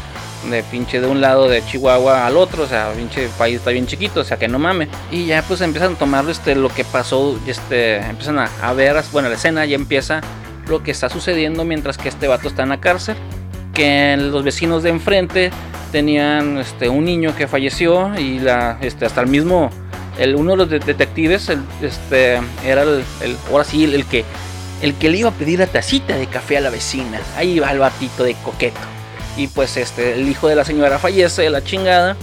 de 0.50 0.62
pinche 0.62 1.00
de 1.00 1.06
un 1.06 1.20
lado 1.20 1.48
de 1.48 1.64
Chihuahua 1.64 2.26
al 2.26 2.36
otro, 2.36 2.64
o 2.64 2.66
sea, 2.66 2.92
pinche 2.96 3.28
país 3.38 3.56
está 3.56 3.70
bien 3.70 3.86
chiquito, 3.86 4.20
o 4.20 4.24
sea 4.24 4.36
que 4.36 4.48
no 4.48 4.58
mames. 4.58 4.88
Y 5.10 5.26
ya 5.26 5.42
pues 5.42 5.60
empiezan 5.60 5.94
a 5.94 5.96
tomar 5.96 6.28
este 6.28 6.54
lo 6.54 6.68
que 6.68 6.84
pasó, 6.84 7.38
este, 7.46 7.96
empiezan 7.96 8.38
a, 8.38 8.72
ver, 8.72 9.02
bueno, 9.12 9.28
la 9.28 9.34
escena 9.34 9.64
ya 9.66 9.76
empieza 9.76 10.20
lo 10.66 10.82
que 10.82 10.90
está 10.90 11.08
sucediendo 11.08 11.64
mientras 11.64 11.98
que 11.98 12.08
este 12.08 12.28
vato 12.28 12.48
está 12.48 12.62
en 12.62 12.70
la 12.70 12.80
cárcel, 12.80 13.16
que 13.74 14.16
los 14.18 14.44
vecinos 14.44 14.82
de 14.82 14.90
enfrente 14.90 15.50
tenían 15.90 16.58
este 16.58 16.88
un 16.88 17.04
niño 17.04 17.34
que 17.36 17.46
falleció 17.46 18.18
y 18.18 18.38
la 18.38 18.78
este 18.80 19.04
hasta 19.04 19.20
el 19.20 19.26
mismo 19.26 19.70
el 20.18 20.36
uno 20.36 20.52
de 20.52 20.56
los 20.56 20.70
detectives 20.70 21.50
el, 21.50 21.60
este 21.82 22.40
era 22.64 22.82
el, 22.82 23.04
el 23.20 23.36
ahora 23.50 23.64
sí 23.64 23.84
el, 23.84 24.06
que 24.06 24.24
el 24.82 24.94
que 24.94 25.10
le 25.10 25.18
iba 25.18 25.28
a 25.30 25.32
pedir 25.32 25.60
la 25.60 25.66
tacita 25.66 26.16
de 26.16 26.26
café 26.26 26.58
a 26.58 26.60
la 26.60 26.70
vecina. 26.70 27.20
Ahí 27.36 27.58
va 27.60 27.70
el 27.70 27.78
batito 27.78 28.24
de 28.24 28.34
coqueto. 28.34 28.80
Y 29.36 29.46
pues 29.48 29.76
este, 29.76 30.14
el 30.14 30.28
hijo 30.28 30.48
de 30.48 30.56
la 30.56 30.64
señora 30.64 30.98
fallece 30.98 31.42
de 31.42 31.50
la 31.50 31.64
chingada. 31.64 32.16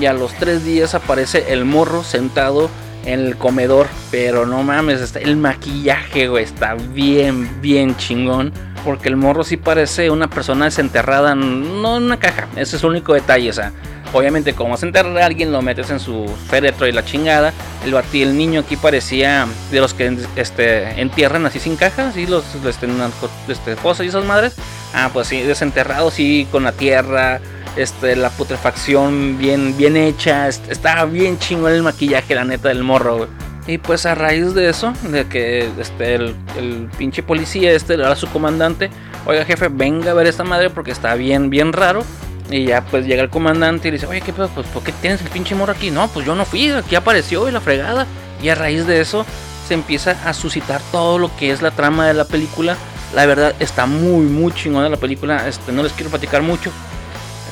Y 0.00 0.06
a 0.06 0.12
los 0.12 0.32
tres 0.34 0.64
días 0.64 0.94
aparece 0.94 1.52
el 1.52 1.64
morro 1.64 2.02
sentado 2.02 2.70
en 3.04 3.20
el 3.20 3.36
comedor. 3.36 3.88
Pero 4.10 4.46
no 4.46 4.62
mames, 4.62 5.00
está, 5.00 5.18
el 5.18 5.36
maquillaje, 5.36 6.28
güey, 6.28 6.44
está 6.44 6.74
bien, 6.74 7.60
bien 7.60 7.96
chingón. 7.96 8.52
Porque 8.84 9.08
el 9.08 9.16
morro 9.16 9.44
sí 9.44 9.56
parece 9.56 10.10
una 10.10 10.28
persona 10.28 10.64
desenterrada, 10.64 11.34
no 11.34 11.98
en 11.98 12.04
una 12.04 12.18
caja. 12.18 12.48
Ese 12.56 12.76
es 12.76 12.82
el 12.82 12.90
único 12.90 13.14
detalle, 13.14 13.50
o 13.50 13.52
sea. 13.52 13.72
Obviamente, 14.14 14.52
como 14.52 14.76
se 14.76 14.84
enterra 14.84 15.22
a 15.22 15.26
alguien, 15.26 15.52
lo 15.52 15.62
metes 15.62 15.88
en 15.88 15.98
su 15.98 16.30
féretro 16.48 16.86
y 16.86 16.92
la 16.92 17.02
chingada. 17.02 17.52
El, 17.82 17.94
el 18.20 18.36
niño 18.36 18.60
aquí 18.60 18.76
parecía 18.76 19.46
de 19.70 19.80
los 19.80 19.94
que 19.94 20.14
este, 20.36 21.00
entierran 21.00 21.46
así 21.46 21.58
sin 21.58 21.76
caja, 21.76 22.08
así 22.08 22.26
los 22.26 22.44
este, 22.54 23.72
este, 23.72 24.04
y 24.04 24.06
esas 24.06 24.24
madres. 24.26 24.54
Ah, 24.94 25.10
pues 25.12 25.28
sí, 25.28 25.40
desenterrado, 25.40 26.10
sí, 26.10 26.46
con 26.50 26.64
la 26.64 26.72
tierra, 26.72 27.40
este, 27.76 28.16
la 28.16 28.30
putrefacción 28.30 29.38
bien, 29.38 29.76
bien 29.76 29.96
hecha. 29.96 30.48
Estaba 30.48 31.04
bien 31.06 31.38
chingón 31.38 31.72
el 31.72 31.82
maquillaje, 31.82 32.34
la 32.34 32.44
neta, 32.44 32.68
del 32.68 32.82
morro, 32.82 33.28
Y 33.66 33.78
pues 33.78 34.04
a 34.06 34.14
raíz 34.14 34.54
de 34.54 34.68
eso, 34.68 34.92
de 35.04 35.26
que 35.26 35.70
este, 35.78 36.14
el, 36.14 36.36
el 36.58 36.90
pinche 36.98 37.22
policía, 37.22 37.72
este, 37.72 37.94
era 37.94 38.14
su 38.16 38.26
comandante, 38.28 38.90
oiga 39.24 39.44
jefe, 39.44 39.68
venga 39.68 40.10
a 40.10 40.14
ver 40.14 40.26
esta 40.26 40.44
madre 40.44 40.70
porque 40.70 40.90
está 40.90 41.14
bien, 41.14 41.48
bien 41.50 41.72
raro. 41.72 42.04
Y 42.50 42.66
ya 42.66 42.84
pues 42.84 43.06
llega 43.06 43.22
el 43.22 43.30
comandante 43.30 43.88
y 43.88 43.92
le 43.92 43.96
dice, 43.96 44.06
oye, 44.06 44.20
¿qué 44.20 44.32
pedo? 44.32 44.48
Pues 44.48 44.66
¿por 44.66 44.82
qué 44.82 44.92
tienes 44.92 45.22
el 45.22 45.28
pinche 45.28 45.54
morro 45.54 45.72
aquí? 45.72 45.90
No, 45.90 46.08
pues 46.08 46.26
yo 46.26 46.34
no 46.34 46.44
fui, 46.44 46.70
aquí 46.70 46.96
apareció 46.96 47.48
y 47.48 47.52
la 47.52 47.60
fregada. 47.60 48.06
Y 48.42 48.48
a 48.50 48.54
raíz 48.54 48.86
de 48.86 49.00
eso 49.00 49.24
se 49.66 49.74
empieza 49.74 50.16
a 50.26 50.34
suscitar 50.34 50.82
todo 50.90 51.18
lo 51.18 51.34
que 51.36 51.50
es 51.50 51.62
la 51.62 51.70
trama 51.70 52.06
de 52.06 52.14
la 52.14 52.24
película. 52.24 52.76
La 53.14 53.26
verdad 53.26 53.54
está 53.58 53.86
muy, 53.86 54.24
muy 54.24 54.52
chingona 54.52 54.88
la 54.88 54.96
película. 54.96 55.46
Este, 55.46 55.72
no 55.72 55.82
les 55.82 55.92
quiero 55.92 56.10
platicar 56.10 56.42
mucho. 56.42 56.70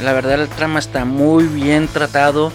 La 0.03 0.13
verdad 0.13 0.41
el 0.41 0.49
trama 0.49 0.79
está 0.79 1.05
muy 1.05 1.45
bien 1.45 1.87
tratado. 1.89 2.53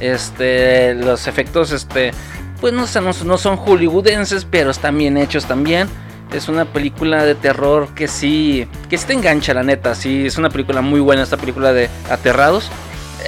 Este, 0.00 0.94
los 0.94 1.26
efectos, 1.26 1.72
este, 1.72 2.12
pues 2.60 2.72
no, 2.72 2.86
no, 3.00 3.12
no 3.24 3.38
son 3.38 3.56
hollywoodenses, 3.56 4.44
pero 4.44 4.70
están 4.70 4.98
bien 4.98 5.16
hechos 5.16 5.46
también. 5.46 5.88
Es 6.32 6.48
una 6.48 6.66
película 6.66 7.24
de 7.24 7.34
terror 7.34 7.88
que 7.94 8.06
sí, 8.06 8.66
que 8.90 8.98
sí 8.98 9.06
te 9.06 9.12
engancha, 9.14 9.54
la 9.54 9.62
neta. 9.62 9.94
Sí, 9.94 10.26
es 10.26 10.36
una 10.36 10.50
película 10.50 10.82
muy 10.82 11.00
buena, 11.00 11.22
esta 11.22 11.36
película 11.36 11.72
de 11.72 11.88
Aterrados. 12.10 12.70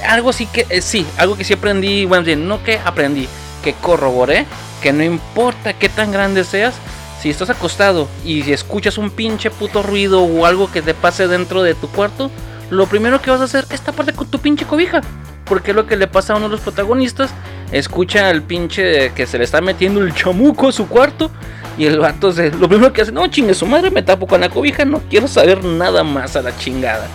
Algo 0.07 0.33
sí 0.33 0.45
que, 0.45 0.65
eh, 0.69 0.81
sí, 0.81 1.05
algo 1.17 1.35
que 1.35 1.43
sí 1.43 1.53
aprendí, 1.53 2.05
bueno, 2.05 2.35
no 2.37 2.63
que 2.63 2.79
aprendí, 2.79 3.27
que 3.63 3.73
corroboré, 3.73 4.45
que 4.81 4.93
no 4.93 5.03
importa 5.03 5.73
qué 5.73 5.89
tan 5.89 6.11
grande 6.11 6.43
seas, 6.43 6.75
si 7.21 7.29
estás 7.29 7.51
acostado 7.51 8.07
y 8.25 8.51
escuchas 8.51 8.97
un 8.97 9.11
pinche 9.11 9.51
puto 9.51 9.83
ruido 9.83 10.23
o 10.23 10.47
algo 10.47 10.71
que 10.71 10.81
te 10.81 10.95
pase 10.95 11.27
dentro 11.27 11.61
de 11.61 11.75
tu 11.75 11.87
cuarto, 11.87 12.31
lo 12.71 12.87
primero 12.87 13.21
que 13.21 13.29
vas 13.29 13.41
a 13.41 13.43
hacer 13.43 13.65
es 13.69 13.81
taparte 13.81 14.13
con 14.13 14.27
tu 14.27 14.39
pinche 14.39 14.65
cobija. 14.65 15.01
Porque 15.45 15.71
es 15.71 15.75
lo 15.75 15.85
que 15.85 15.97
le 15.97 16.07
pasa 16.07 16.33
a 16.33 16.37
uno 16.37 16.47
de 16.47 16.53
los 16.53 16.61
protagonistas. 16.61 17.29
Escucha 17.71 18.27
al 18.29 18.41
pinche 18.41 19.13
que 19.13 19.27
se 19.27 19.37
le 19.37 19.43
está 19.43 19.61
metiendo 19.61 20.01
el 20.01 20.15
chamuco 20.15 20.69
a 20.69 20.71
su 20.71 20.87
cuarto 20.87 21.29
y 21.77 21.85
el 21.85 21.99
vato 21.99 22.31
se, 22.31 22.51
lo 22.51 22.67
primero 22.67 22.91
que 22.91 23.03
hace, 23.03 23.11
no 23.11 23.27
chingue 23.27 23.53
su 23.53 23.67
madre, 23.67 23.91
me 23.91 24.01
tapo 24.01 24.25
con 24.25 24.41
la 24.41 24.49
cobija, 24.49 24.83
no 24.83 25.01
quiero 25.09 25.27
saber 25.27 25.63
nada 25.63 26.03
más 26.03 26.35
a 26.35 26.41
la 26.41 26.57
chingada. 26.57 27.07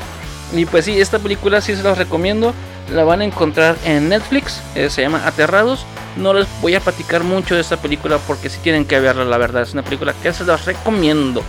Y 0.54 0.66
pues 0.66 0.84
sí, 0.84 1.00
esta 1.00 1.18
película 1.18 1.60
sí 1.60 1.74
se 1.74 1.82
las 1.82 1.98
recomiendo. 1.98 2.54
La 2.92 3.04
van 3.04 3.20
a 3.20 3.24
encontrar 3.24 3.76
en 3.84 4.08
Netflix, 4.08 4.62
eh, 4.74 4.90
se 4.90 5.02
llama 5.02 5.26
Aterrados. 5.26 5.84
No 6.16 6.32
les 6.32 6.46
voy 6.62 6.74
a 6.74 6.80
platicar 6.80 7.24
mucho 7.24 7.54
de 7.54 7.60
esta 7.60 7.76
película 7.76 8.18
porque 8.26 8.48
si 8.48 8.58
tienen 8.60 8.84
que 8.84 9.00
verla, 9.00 9.24
la 9.24 9.38
verdad. 9.38 9.62
Es 9.62 9.72
una 9.72 9.82
película 9.82 10.14
que 10.22 10.32
se 10.32 10.44
las 10.44 10.64
recomiendo. 10.64 11.42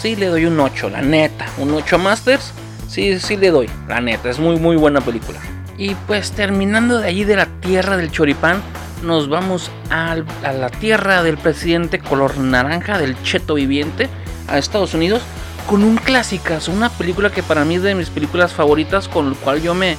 Sí 0.00 0.16
le 0.16 0.26
doy 0.26 0.46
un 0.46 0.58
8, 0.58 0.90
la 0.90 1.02
neta. 1.02 1.46
Un 1.58 1.74
8 1.74 1.98
Masters. 1.98 2.52
Sí, 2.88 3.18
sí 3.18 3.36
le 3.36 3.50
doy, 3.50 3.68
la 3.88 4.00
neta. 4.00 4.30
Es 4.30 4.38
muy, 4.38 4.56
muy 4.56 4.76
buena 4.76 5.00
película. 5.00 5.40
Y 5.76 5.94
pues 6.06 6.30
terminando 6.30 7.00
de 7.00 7.08
allí 7.08 7.24
de 7.24 7.36
la 7.36 7.46
tierra 7.46 7.96
del 7.96 8.12
choripán, 8.12 8.62
nos 9.02 9.28
vamos 9.28 9.70
a, 9.90 10.16
la 10.42 10.70
tierra 10.70 11.22
del 11.22 11.36
presidente 11.36 11.98
color 11.98 12.38
naranja, 12.38 12.98
del 12.98 13.20
cheto 13.22 13.54
viviente, 13.54 14.08
a 14.48 14.58
Estados 14.58 14.94
Unidos, 14.94 15.22
con 15.66 15.82
un 15.82 15.96
clásico, 15.96 16.54
una 16.68 16.90
película 16.90 17.30
que 17.30 17.42
para 17.42 17.64
mí 17.64 17.76
es 17.76 17.82
de 17.82 17.94
mis 17.94 18.10
películas 18.10 18.52
favoritas, 18.52 19.08
con 19.08 19.30
lo 19.30 19.36
cual 19.36 19.62
yo 19.62 19.74
me 19.74 19.96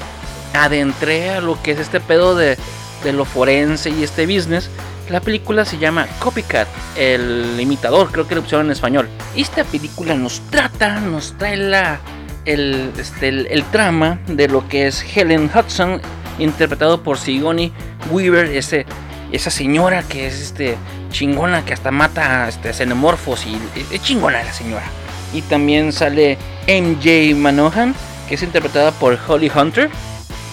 adentré 0.55 1.31
a 1.31 1.41
lo 1.41 1.61
que 1.61 1.71
es 1.71 1.79
este 1.79 1.99
pedo 1.99 2.35
de, 2.35 2.57
de 3.03 3.13
lo 3.13 3.25
forense 3.25 3.89
y 3.89 4.03
este 4.03 4.25
business. 4.25 4.69
La 5.09 5.21
película 5.21 5.65
se 5.65 5.77
llama 5.77 6.07
Copycat, 6.19 6.67
el 6.97 7.59
imitador, 7.59 8.11
creo 8.11 8.27
que 8.27 8.35
lo 8.35 8.41
pusieron 8.41 8.65
en 8.67 8.71
español. 8.71 9.07
Esta 9.35 9.63
película 9.63 10.15
nos 10.15 10.41
trata, 10.49 10.99
nos 10.99 11.37
trae 11.37 11.57
la, 11.57 11.99
el, 12.45 12.91
este, 12.97 13.29
el, 13.29 13.63
trama 13.65 14.19
de 14.27 14.47
lo 14.47 14.67
que 14.67 14.87
es 14.87 15.05
Helen 15.15 15.51
Hudson, 15.53 16.01
interpretado 16.39 17.03
por 17.03 17.19
Sigourney 17.19 17.71
Weaver, 18.09 18.45
ese, 18.47 18.87
esa 19.31 19.51
señora 19.51 20.01
que 20.03 20.25
es 20.25 20.41
este 20.41 20.75
chingona 21.11 21.63
que 21.63 21.73
hasta 21.73 21.91
mata 21.91 22.49
este, 22.49 22.73
xenomorfos 22.73 23.45
y 23.45 23.59
es 23.91 24.01
chingona 24.01 24.43
la 24.43 24.53
señora. 24.53 24.85
Y 25.33 25.41
también 25.43 25.91
sale 25.91 26.37
MJ 26.67 27.35
Manohan, 27.35 27.93
que 28.27 28.35
es 28.35 28.43
interpretada 28.43 28.91
por 28.91 29.19
Holly 29.27 29.51
Hunter. 29.55 29.89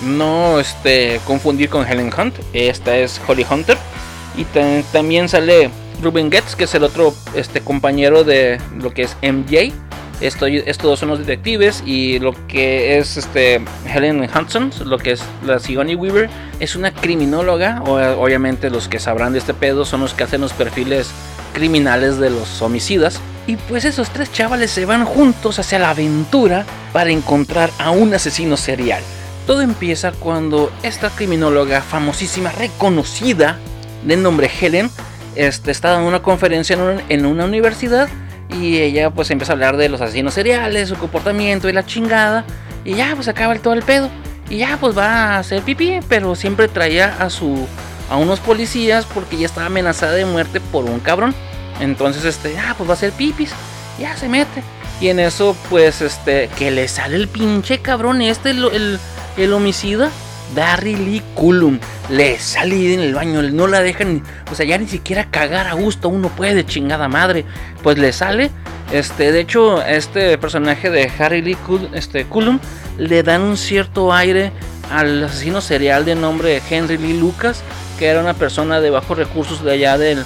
No 0.02 0.58
este, 0.60 1.20
confundir 1.26 1.68
con 1.68 1.86
Helen 1.86 2.10
Hunt, 2.16 2.34
esta 2.52 2.96
es 2.96 3.20
Holly 3.26 3.46
Hunter. 3.48 3.78
Y 4.36 4.44
también 4.92 5.28
sale 5.28 5.70
Ruben 6.02 6.30
Getz, 6.30 6.56
que 6.56 6.64
es 6.64 6.74
el 6.74 6.84
otro 6.84 7.14
este, 7.34 7.60
compañero 7.60 8.24
de 8.24 8.58
lo 8.78 8.92
que 8.92 9.02
es 9.02 9.16
MJ 9.22 9.72
estos 10.22 10.98
son 10.98 11.08
los 11.08 11.18
detectives 11.18 11.82
y 11.84 12.18
lo 12.20 12.32
que 12.46 12.98
es 12.98 13.16
este 13.16 13.60
Helen 13.92 14.22
Hudson, 14.22 14.70
lo 14.84 14.98
que 14.98 15.12
es 15.12 15.22
la 15.44 15.58
Sigourney 15.58 15.96
Weaver, 15.96 16.30
es 16.60 16.76
una 16.76 16.92
criminóloga. 16.92 17.82
obviamente 17.82 18.70
los 18.70 18.88
que 18.88 19.00
sabrán 19.00 19.32
de 19.32 19.40
este 19.40 19.54
pedo 19.54 19.84
son 19.84 20.00
los 20.00 20.14
que 20.14 20.24
hacen 20.24 20.40
los 20.40 20.52
perfiles 20.52 21.10
criminales 21.52 22.18
de 22.18 22.30
los 22.30 22.62
homicidas. 22.62 23.20
Y 23.46 23.56
pues 23.56 23.84
esos 23.84 24.10
tres 24.10 24.32
chavales 24.32 24.70
se 24.70 24.84
van 24.86 25.04
juntos 25.04 25.58
hacia 25.58 25.80
la 25.80 25.90
aventura 25.90 26.64
para 26.92 27.10
encontrar 27.10 27.70
a 27.78 27.90
un 27.90 28.14
asesino 28.14 28.56
serial. 28.56 29.02
Todo 29.46 29.60
empieza 29.62 30.12
cuando 30.12 30.72
esta 30.82 31.10
criminóloga 31.10 31.82
famosísima, 31.82 32.52
reconocida, 32.52 33.58
de 34.04 34.16
nombre 34.16 34.50
Helen, 34.60 34.90
este, 35.34 35.70
está 35.70 35.90
dando 35.90 36.08
una 36.08 36.22
conferencia 36.22 36.76
en 37.08 37.26
una 37.26 37.44
universidad 37.44 38.08
y 38.60 38.78
ella 38.78 39.10
pues 39.10 39.30
empieza 39.30 39.52
a 39.52 39.54
hablar 39.54 39.76
de 39.76 39.88
los 39.88 40.00
asesinos 40.00 40.34
seriales, 40.34 40.88
su 40.88 40.96
comportamiento 40.96 41.68
y 41.68 41.72
la 41.72 41.86
chingada. 41.86 42.44
Y 42.84 42.94
ya 42.94 43.14
pues 43.14 43.28
acaba 43.28 43.52
el, 43.52 43.60
todo 43.60 43.74
el 43.74 43.82
pedo. 43.82 44.10
Y 44.50 44.58
ya 44.58 44.76
pues 44.78 44.96
va 44.96 45.06
a 45.06 45.38
hacer 45.38 45.62
pipí, 45.62 46.00
pero 46.08 46.34
siempre 46.34 46.68
traía 46.68 47.16
a 47.18 47.30
su 47.30 47.66
a 48.10 48.16
unos 48.16 48.40
policías 48.40 49.06
porque 49.06 49.38
ya 49.38 49.46
estaba 49.46 49.66
amenazada 49.66 50.12
de 50.12 50.26
muerte 50.26 50.60
por 50.60 50.84
un 50.84 51.00
cabrón. 51.00 51.34
Entonces 51.80 52.24
este, 52.24 52.58
ah, 52.58 52.74
pues 52.76 52.88
va 52.88 52.94
a 52.94 52.96
hacer 52.96 53.12
pipis. 53.12 53.52
Ya 53.98 54.16
se 54.16 54.28
mete. 54.28 54.62
Y 55.00 55.08
en 55.08 55.20
eso 55.20 55.56
pues 55.70 56.02
este 56.02 56.48
que 56.58 56.70
le 56.70 56.88
sale 56.88 57.16
el 57.16 57.28
pinche 57.28 57.80
cabrón 57.80 58.22
este 58.22 58.50
el, 58.50 58.64
el, 58.66 59.00
el 59.36 59.52
homicida 59.52 60.10
Barry 60.54 60.96
Lee 60.96 61.22
Cullum 61.34 61.78
le 62.10 62.38
sale 62.38 62.94
en 62.94 63.00
el 63.00 63.14
baño, 63.14 63.42
no 63.42 63.66
la 63.66 63.80
dejan, 63.80 64.22
o 64.50 64.54
sea, 64.54 64.66
ya 64.66 64.76
ni 64.78 64.86
siquiera 64.86 65.30
cagar 65.30 65.66
a 65.66 65.74
gusto, 65.74 66.08
uno 66.08 66.28
puede, 66.28 66.66
chingada 66.66 67.08
madre. 67.08 67.44
Pues 67.82 67.98
le 67.98 68.12
sale, 68.12 68.50
este, 68.92 69.32
de 69.32 69.40
hecho, 69.40 69.82
este 69.82 70.36
personaje 70.38 70.90
de 70.90 71.10
Harry 71.18 71.40
Lee 71.42 71.56
este, 71.94 72.24
Cullum 72.26 72.58
le 72.98 73.22
dan 73.22 73.42
un 73.42 73.56
cierto 73.56 74.12
aire 74.12 74.52
al 74.90 75.24
asesino 75.24 75.60
serial 75.60 76.04
de 76.04 76.14
nombre 76.14 76.60
Henry 76.68 76.98
Lee 76.98 77.18
Lucas, 77.18 77.62
que 77.98 78.06
era 78.06 78.20
una 78.20 78.34
persona 78.34 78.80
de 78.80 78.90
bajos 78.90 79.16
recursos 79.16 79.64
de 79.64 79.72
allá 79.72 79.96
del, 79.96 80.24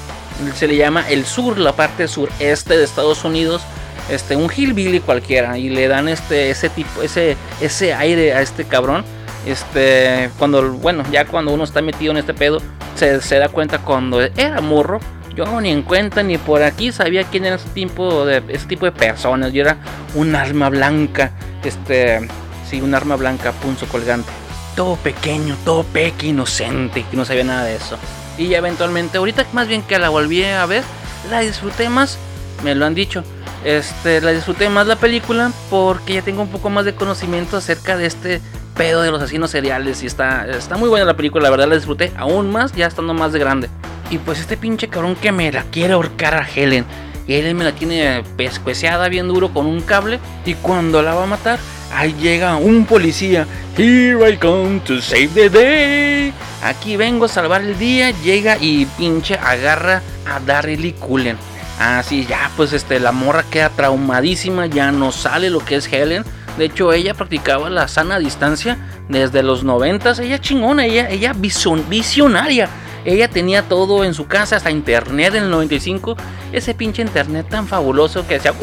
se 0.55 0.67
le 0.67 0.77
llama 0.77 1.09
el 1.09 1.25
sur, 1.25 1.59
la 1.59 1.73
parte 1.73 2.09
sureste 2.09 2.77
de 2.77 2.85
Estados 2.85 3.25
Unidos. 3.25 3.63
Este, 4.09 4.37
un 4.37 4.51
hillbilly 4.51 5.01
cualquiera 5.01 5.59
y 5.59 5.69
le 5.69 5.89
dan 5.89 6.09
este 6.09 6.51
ese 6.51 6.69
tipo 6.69 7.03
ese 7.03 7.37
ese 7.61 7.93
aire 7.93 8.35
a 8.35 8.41
este 8.41 8.65
cabrón 8.65 9.05
este, 9.47 10.29
cuando, 10.39 10.73
bueno, 10.73 11.05
ya 11.11 11.25
cuando 11.25 11.55
uno 11.55 11.63
está 11.63 11.81
metido 11.81 12.11
en 12.11 12.19
este 12.19 12.35
pedo, 12.35 12.61
se, 12.97 13.39
da 13.39 13.49
cuenta 13.49 13.79
cuando 13.79 14.21
era 14.21 14.61
morro. 14.61 15.01
Yo 15.35 15.61
ni 15.61 15.71
en 15.71 15.83
cuenta 15.83 16.23
ni 16.23 16.39
por 16.39 16.63
aquí 16.63 16.93
sabía 16.93 17.23
quién 17.25 17.45
era 17.45 17.57
ese 17.57 17.69
tipo 17.69 18.25
de, 18.25 18.43
ese 18.49 18.67
tipo 18.67 18.87
de 18.87 18.93
personas. 18.93 19.53
Yo 19.53 19.63
era 19.63 19.77
un 20.15 20.35
arma 20.35 20.69
blanca, 20.69 21.31
este, 21.63 22.27
sí, 22.69 22.81
un 22.81 22.95
arma 22.95 23.17
blanca, 23.17 23.53
punzo 23.53 23.87
colgante. 23.87 24.31
Todo 24.75 24.97
pequeño, 24.97 25.57
todo 25.65 25.85
peque, 25.85 26.29
inocente, 26.29 27.05
que 27.09 27.17
no 27.17 27.25
sabía 27.25 27.45
nada 27.45 27.65
de 27.65 27.77
eso. 27.77 27.99
Y 28.39 28.53
eventualmente, 28.55 29.19
ahorita 29.19 29.47
más 29.53 29.69
bien 29.69 29.83
que 29.83 29.99
la 29.99 30.09
volví 30.09 30.43
a 30.43 30.67
ver, 30.67 30.83
la 31.31 31.41
disfruté 31.41 31.89
más, 31.89 32.19
me 32.63 32.75
lo 32.75 32.87
han 32.87 32.95
dicho. 32.95 33.25
Este, 33.65 34.21
la 34.21 34.31
disfruté 34.31 34.69
más 34.69 34.87
la 34.87 34.97
película 34.97 35.51
porque 35.71 36.15
ya 36.15 36.23
tengo 36.23 36.43
un 36.43 36.49
poco 36.49 36.71
más 36.71 36.85
de 36.85 36.95
conocimiento 36.95 37.57
acerca 37.57 37.97
de 37.97 38.07
este 38.07 38.41
pedo 38.77 39.03
de 39.03 39.11
los 39.11 39.21
asesinos 39.21 39.51
seriales. 39.51 40.03
Y 40.03 40.07
está, 40.07 40.47
está 40.47 40.77
muy 40.77 40.89
buena 40.89 41.05
la 41.05 41.17
película, 41.17 41.45
la 41.45 41.51
verdad 41.51 41.69
la 41.69 41.77
disfruté 41.77 42.13
aún 42.17 42.51
más 42.51 42.73
ya 42.73 42.87
estando 42.87 43.15
más 43.15 43.33
de 43.33 43.39
grande. 43.39 43.69
Y 44.11 44.19
pues 44.19 44.39
este 44.39 44.57
pinche 44.57 44.89
cabrón 44.89 45.17
que 45.17 45.33
me 45.33 45.51
la 45.51 45.65
quiere 45.65 45.95
ahorcar 45.95 46.35
a 46.35 46.47
Helen. 46.49 46.85
Y 47.27 47.35
Helen 47.35 47.57
me 47.57 47.65
la 47.65 47.73
tiene 47.73 48.23
pescueceada 48.37 49.09
bien 49.09 49.27
duro 49.27 49.53
con 49.53 49.67
un 49.67 49.81
cable. 49.81 50.21
Y 50.45 50.55
cuando 50.55 51.03
la 51.03 51.15
va 51.15 51.25
a 51.25 51.27
matar, 51.27 51.59
Ahí 51.93 52.15
llega 52.21 52.57
un 52.57 52.85
policía. 52.85 53.47
Here 53.77 54.31
I 54.31 54.37
come 54.37 54.81
to 54.81 55.01
save 55.01 55.29
the 55.29 55.49
day. 55.49 56.33
Aquí 56.63 56.97
vengo 56.97 57.27
a 57.27 57.29
salvar 57.29 57.63
el 57.63 57.79
día. 57.79 58.11
Llega 58.11 58.59
y 58.61 58.87
pinche 58.99 59.35
agarra 59.37 60.03
a 60.27 60.41
Darryl 60.41 60.95
Cullen. 60.95 61.37
Así 61.79 62.25
ya, 62.25 62.51
pues 62.57 62.73
este, 62.73 63.01
la 63.01 63.13
morra 63.13 63.45
queda 63.51 63.69
traumadísima. 63.69 64.67
Ya 64.67 64.93
no 64.93 65.13
sale 65.13 65.51
lo 65.51 65.61
que 65.61 65.77
es 65.77 65.93
Helen. 65.93 66.25
De 66.57 66.65
hecho, 66.65 66.93
ella 66.93 67.13
practicaba 67.13 67.69
la 67.69 67.87
sana 67.87 68.19
distancia 68.19 68.79
desde 69.09 69.43
los 69.43 69.63
noventas. 69.63 70.19
Ella 70.19 70.41
chingona, 70.41 70.87
ella, 70.87 71.11
ella 71.11 71.35
visionaria. 71.35 72.69
Ella 73.05 73.29
tenía 73.29 73.63
todo 73.63 74.05
en 74.05 74.15
su 74.15 74.27
casa, 74.27 74.57
hasta 74.57 74.71
internet 74.71 75.35
en 75.35 75.45
el 75.45 75.51
95. 75.51 76.17
Ese 76.53 76.75
pinche 76.75 77.03
internet 77.03 77.47
tan 77.49 77.69
fabuloso 77.69 78.27
que 78.27 78.35
decía. 78.35 78.55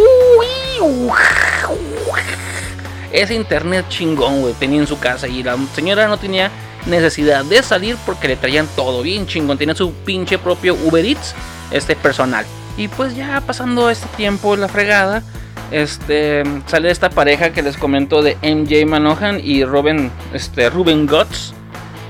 Ese 3.12 3.36
internet 3.36 3.86
chingón, 3.90 4.42
güey, 4.42 4.54
tenía 4.56 4.80
en 4.80 4.88
su 4.88 5.00
casa. 5.00 5.28
Y 5.28 5.44
la 5.44 5.56
señora 5.76 6.08
no 6.08 6.18
tenía 6.18 6.50
necesidad 6.88 7.46
de 7.46 7.62
salir 7.62 7.96
porque 8.08 8.28
le 8.28 8.36
traían 8.36 8.68
todo 8.76 9.04
bien 9.04 9.28
chingón. 9.28 9.60
Tenía 9.60 9.76
su 9.76 9.94
pinche 9.94 10.40
propio 10.40 10.74
Uber 10.74 11.06
Eats, 11.06 11.36
este 11.72 11.96
personal. 11.96 12.46
Y 12.78 12.88
pues 12.88 13.16
ya 13.16 13.42
pasando 13.42 13.90
este 13.90 14.08
tiempo 14.18 14.56
la 14.56 14.68
fregada, 14.68 15.24
este 15.72 16.44
sale 16.66 16.92
esta 16.92 17.10
pareja 17.10 17.52
que 17.52 17.62
les 17.62 17.78
comento 17.78 18.22
de 18.22 18.36
MJ 18.42 18.86
Manohan 18.88 19.40
y 19.44 19.64
Robin, 19.64 20.12
este, 20.34 20.70
Ruben 20.70 21.08
Guts 21.08 21.54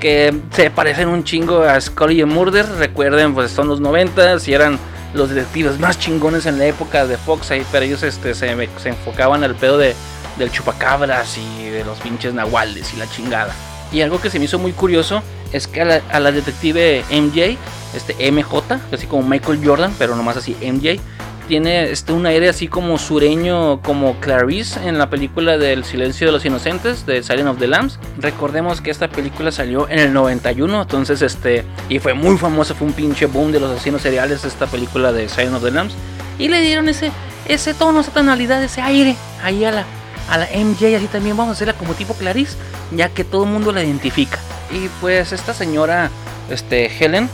que 0.00 0.34
se 0.50 0.70
parecen 0.70 1.08
un 1.08 1.24
chingo 1.24 1.62
a 1.62 1.80
Scully 1.80 2.20
y 2.20 2.24
Murder. 2.26 2.66
Recuerden, 2.78 3.32
pues 3.32 3.50
son 3.50 3.68
los 3.68 3.80
90 3.80 4.36
y 4.46 4.52
eran 4.52 4.78
los 5.14 5.30
detectives 5.30 5.78
más 5.78 5.98
chingones 5.98 6.44
en 6.44 6.58
la 6.58 6.66
época 6.66 7.06
de 7.06 7.16
Fox. 7.16 7.50
Ahí, 7.50 7.64
pero 7.72 7.86
ellos 7.86 8.02
este, 8.02 8.34
se, 8.34 8.68
se 8.76 8.88
enfocaban 8.90 9.44
al 9.44 9.54
pedo 9.54 9.78
de, 9.78 9.94
del 10.38 10.50
chupacabras 10.50 11.38
y 11.38 11.70
de 11.70 11.84
los 11.84 11.98
pinches 12.00 12.34
nahuales 12.34 12.92
y 12.92 12.98
la 12.98 13.08
chingada. 13.08 13.54
Y 13.92 14.02
algo 14.02 14.20
que 14.20 14.28
se 14.28 14.38
me 14.38 14.44
hizo 14.44 14.58
muy 14.58 14.72
curioso 14.72 15.22
es 15.54 15.68
que 15.68 15.80
a 15.80 15.84
la, 15.84 16.02
a 16.10 16.20
la 16.20 16.32
detective 16.32 17.04
MJ, 17.10 17.56
este 17.94 18.30
MJ, 18.30 18.62
así 18.92 19.06
como 19.06 19.22
Michael 19.22 19.60
Jordan, 19.64 19.94
pero 19.98 20.16
nomás 20.16 20.36
así 20.36 20.56
MJ, 20.60 21.00
tiene 21.46 21.90
este, 21.90 22.12
un 22.12 22.26
aire 22.26 22.48
así 22.48 22.68
como 22.68 22.98
sureño, 22.98 23.80
como 23.82 24.18
Clarice 24.20 24.80
en 24.86 24.98
la 24.98 25.10
película 25.10 25.58
del 25.58 25.84
Silencio 25.84 26.26
de 26.26 26.32
los 26.32 26.44
Inocentes, 26.44 27.06
de 27.06 27.22
Silent 27.22 27.48
of 27.48 27.58
the 27.58 27.68
Lambs. 27.68 27.98
Recordemos 28.18 28.80
que 28.80 28.90
esta 28.90 29.08
película 29.08 29.52
salió 29.52 29.88
en 29.88 29.98
el 29.98 30.12
91, 30.12 30.82
entonces 30.82 31.22
este, 31.22 31.64
y 31.88 31.98
fue 31.98 32.14
muy 32.14 32.36
famosa, 32.36 32.74
fue 32.74 32.88
un 32.88 32.92
pinche 32.92 33.26
boom 33.26 33.52
de 33.52 33.60
los 33.60 33.70
asesinos 33.70 34.02
seriales 34.02 34.44
esta 34.44 34.66
película 34.66 35.12
de 35.12 35.28
Silent 35.28 35.56
of 35.56 35.62
the 35.62 35.70
Lambs. 35.70 35.94
Y 36.38 36.48
le 36.48 36.60
dieron 36.62 36.88
ese, 36.88 37.12
ese 37.46 37.74
tono, 37.74 38.00
esa 38.00 38.10
tonalidad, 38.10 38.62
ese 38.62 38.80
aire 38.80 39.14
ahí 39.42 39.64
a 39.64 39.70
la, 39.70 39.84
a 40.28 40.38
la 40.38 40.46
MJ, 40.46 40.96
así 40.96 41.06
también 41.06 41.36
vamos 41.36 41.50
a 41.50 41.52
hacerla 41.52 41.74
como 41.74 41.94
tipo 41.94 42.14
Clarice, 42.14 42.56
ya 42.92 43.08
que 43.08 43.24
todo 43.24 43.44
el 43.44 43.50
mundo 43.50 43.72
la 43.72 43.82
identifica. 43.82 44.38
Y 44.70 44.88
pues 45.00 45.32
esta 45.32 45.54
señora, 45.54 46.10
este, 46.50 46.86
Helen, 46.86 47.28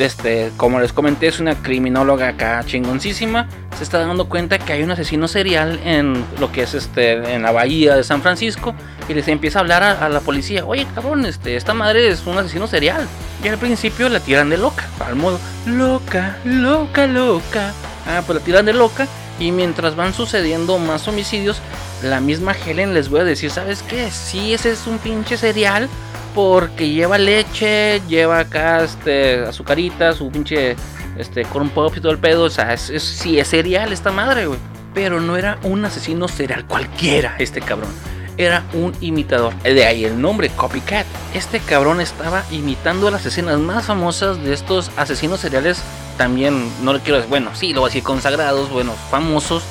este, 0.00 0.50
como 0.56 0.80
les 0.80 0.92
comenté, 0.92 1.26
es 1.26 1.40
una 1.40 1.54
criminóloga 1.54 2.28
acá 2.28 2.62
chingoncísima. 2.64 3.48
Se 3.76 3.84
está 3.84 3.98
dando 3.98 4.28
cuenta 4.28 4.58
que 4.58 4.72
hay 4.72 4.82
un 4.82 4.90
asesino 4.90 5.28
serial 5.28 5.78
en 5.84 6.24
lo 6.38 6.50
que 6.52 6.62
es 6.62 6.74
este, 6.74 7.34
en 7.34 7.42
la 7.42 7.52
bahía 7.52 7.96
de 7.96 8.04
San 8.04 8.22
Francisco. 8.22 8.74
Y 9.08 9.14
les 9.14 9.28
empieza 9.28 9.58
a 9.58 9.62
hablar 9.62 9.82
a, 9.82 10.08
la 10.08 10.20
policía: 10.20 10.64
Oye, 10.64 10.86
cabrón, 10.94 11.26
este, 11.26 11.56
esta 11.56 11.74
madre 11.74 12.08
es 12.08 12.26
un 12.26 12.38
asesino 12.38 12.66
serial. 12.66 13.06
Y 13.44 13.48
al 13.48 13.58
principio 13.58 14.08
la 14.08 14.20
tiran 14.20 14.48
de 14.50 14.56
loca, 14.56 14.86
al 15.06 15.16
modo 15.16 15.38
loca, 15.66 16.38
loca, 16.44 17.06
loca. 17.06 17.72
Ah, 18.06 18.22
pues 18.26 18.38
la 18.38 18.44
tiran 18.44 18.64
de 18.64 18.72
loca. 18.72 19.06
Y 19.38 19.52
mientras 19.52 19.96
van 19.96 20.14
sucediendo 20.14 20.78
más 20.78 21.08
homicidios, 21.08 21.60
la 22.02 22.20
misma 22.20 22.52
Helen 22.52 22.94
les 22.94 23.08
voy 23.08 23.20
a 23.20 23.24
decir: 23.24 23.50
¿Sabes 23.50 23.82
qué? 23.82 24.10
Si 24.10 24.54
ese 24.54 24.72
es 24.72 24.86
un 24.86 24.98
pinche 24.98 25.36
serial 25.36 25.88
porque 26.34 26.88
lleva 26.88 27.18
leche, 27.18 28.00
lleva 28.08 28.40
acá 28.40 28.84
este, 28.84 29.44
azucarita, 29.44 30.12
su 30.12 30.30
pinche 30.30 30.76
este, 31.18 31.44
corn 31.44 31.70
pop 31.70 31.92
y 31.96 32.00
todo 32.00 32.12
el 32.12 32.18
pedo. 32.18 32.44
O 32.44 32.50
sea, 32.50 32.72
es, 32.72 32.90
sí 33.02 33.38
es 33.38 33.48
cereal 33.48 33.92
esta 33.92 34.10
madre, 34.10 34.46
güey. 34.46 34.58
Pero 34.94 35.20
no 35.20 35.36
era 35.36 35.58
un 35.62 35.84
asesino 35.84 36.28
serial 36.28 36.66
cualquiera, 36.66 37.36
este 37.38 37.60
cabrón. 37.60 37.90
Era 38.36 38.64
un 38.72 38.92
imitador. 39.00 39.54
De 39.62 39.84
ahí 39.84 40.04
el 40.04 40.20
nombre, 40.20 40.48
Copycat. 40.48 41.06
Este 41.34 41.60
cabrón 41.60 42.00
estaba 42.00 42.42
imitando 42.50 43.10
las 43.10 43.26
escenas 43.26 43.58
más 43.58 43.86
famosas 43.86 44.42
de 44.42 44.52
estos 44.52 44.90
asesinos 44.96 45.40
seriales. 45.40 45.82
También, 46.16 46.70
no 46.82 46.92
le 46.92 47.00
quiero 47.00 47.16
decir, 47.16 47.30
bueno, 47.30 47.50
sí, 47.54 47.72
lo 47.72 47.80
voy 47.80 47.88
a 47.88 47.90
decir 47.90 48.02
consagrados, 48.02 48.70
bueno, 48.70 48.94
famosos. 49.10 49.62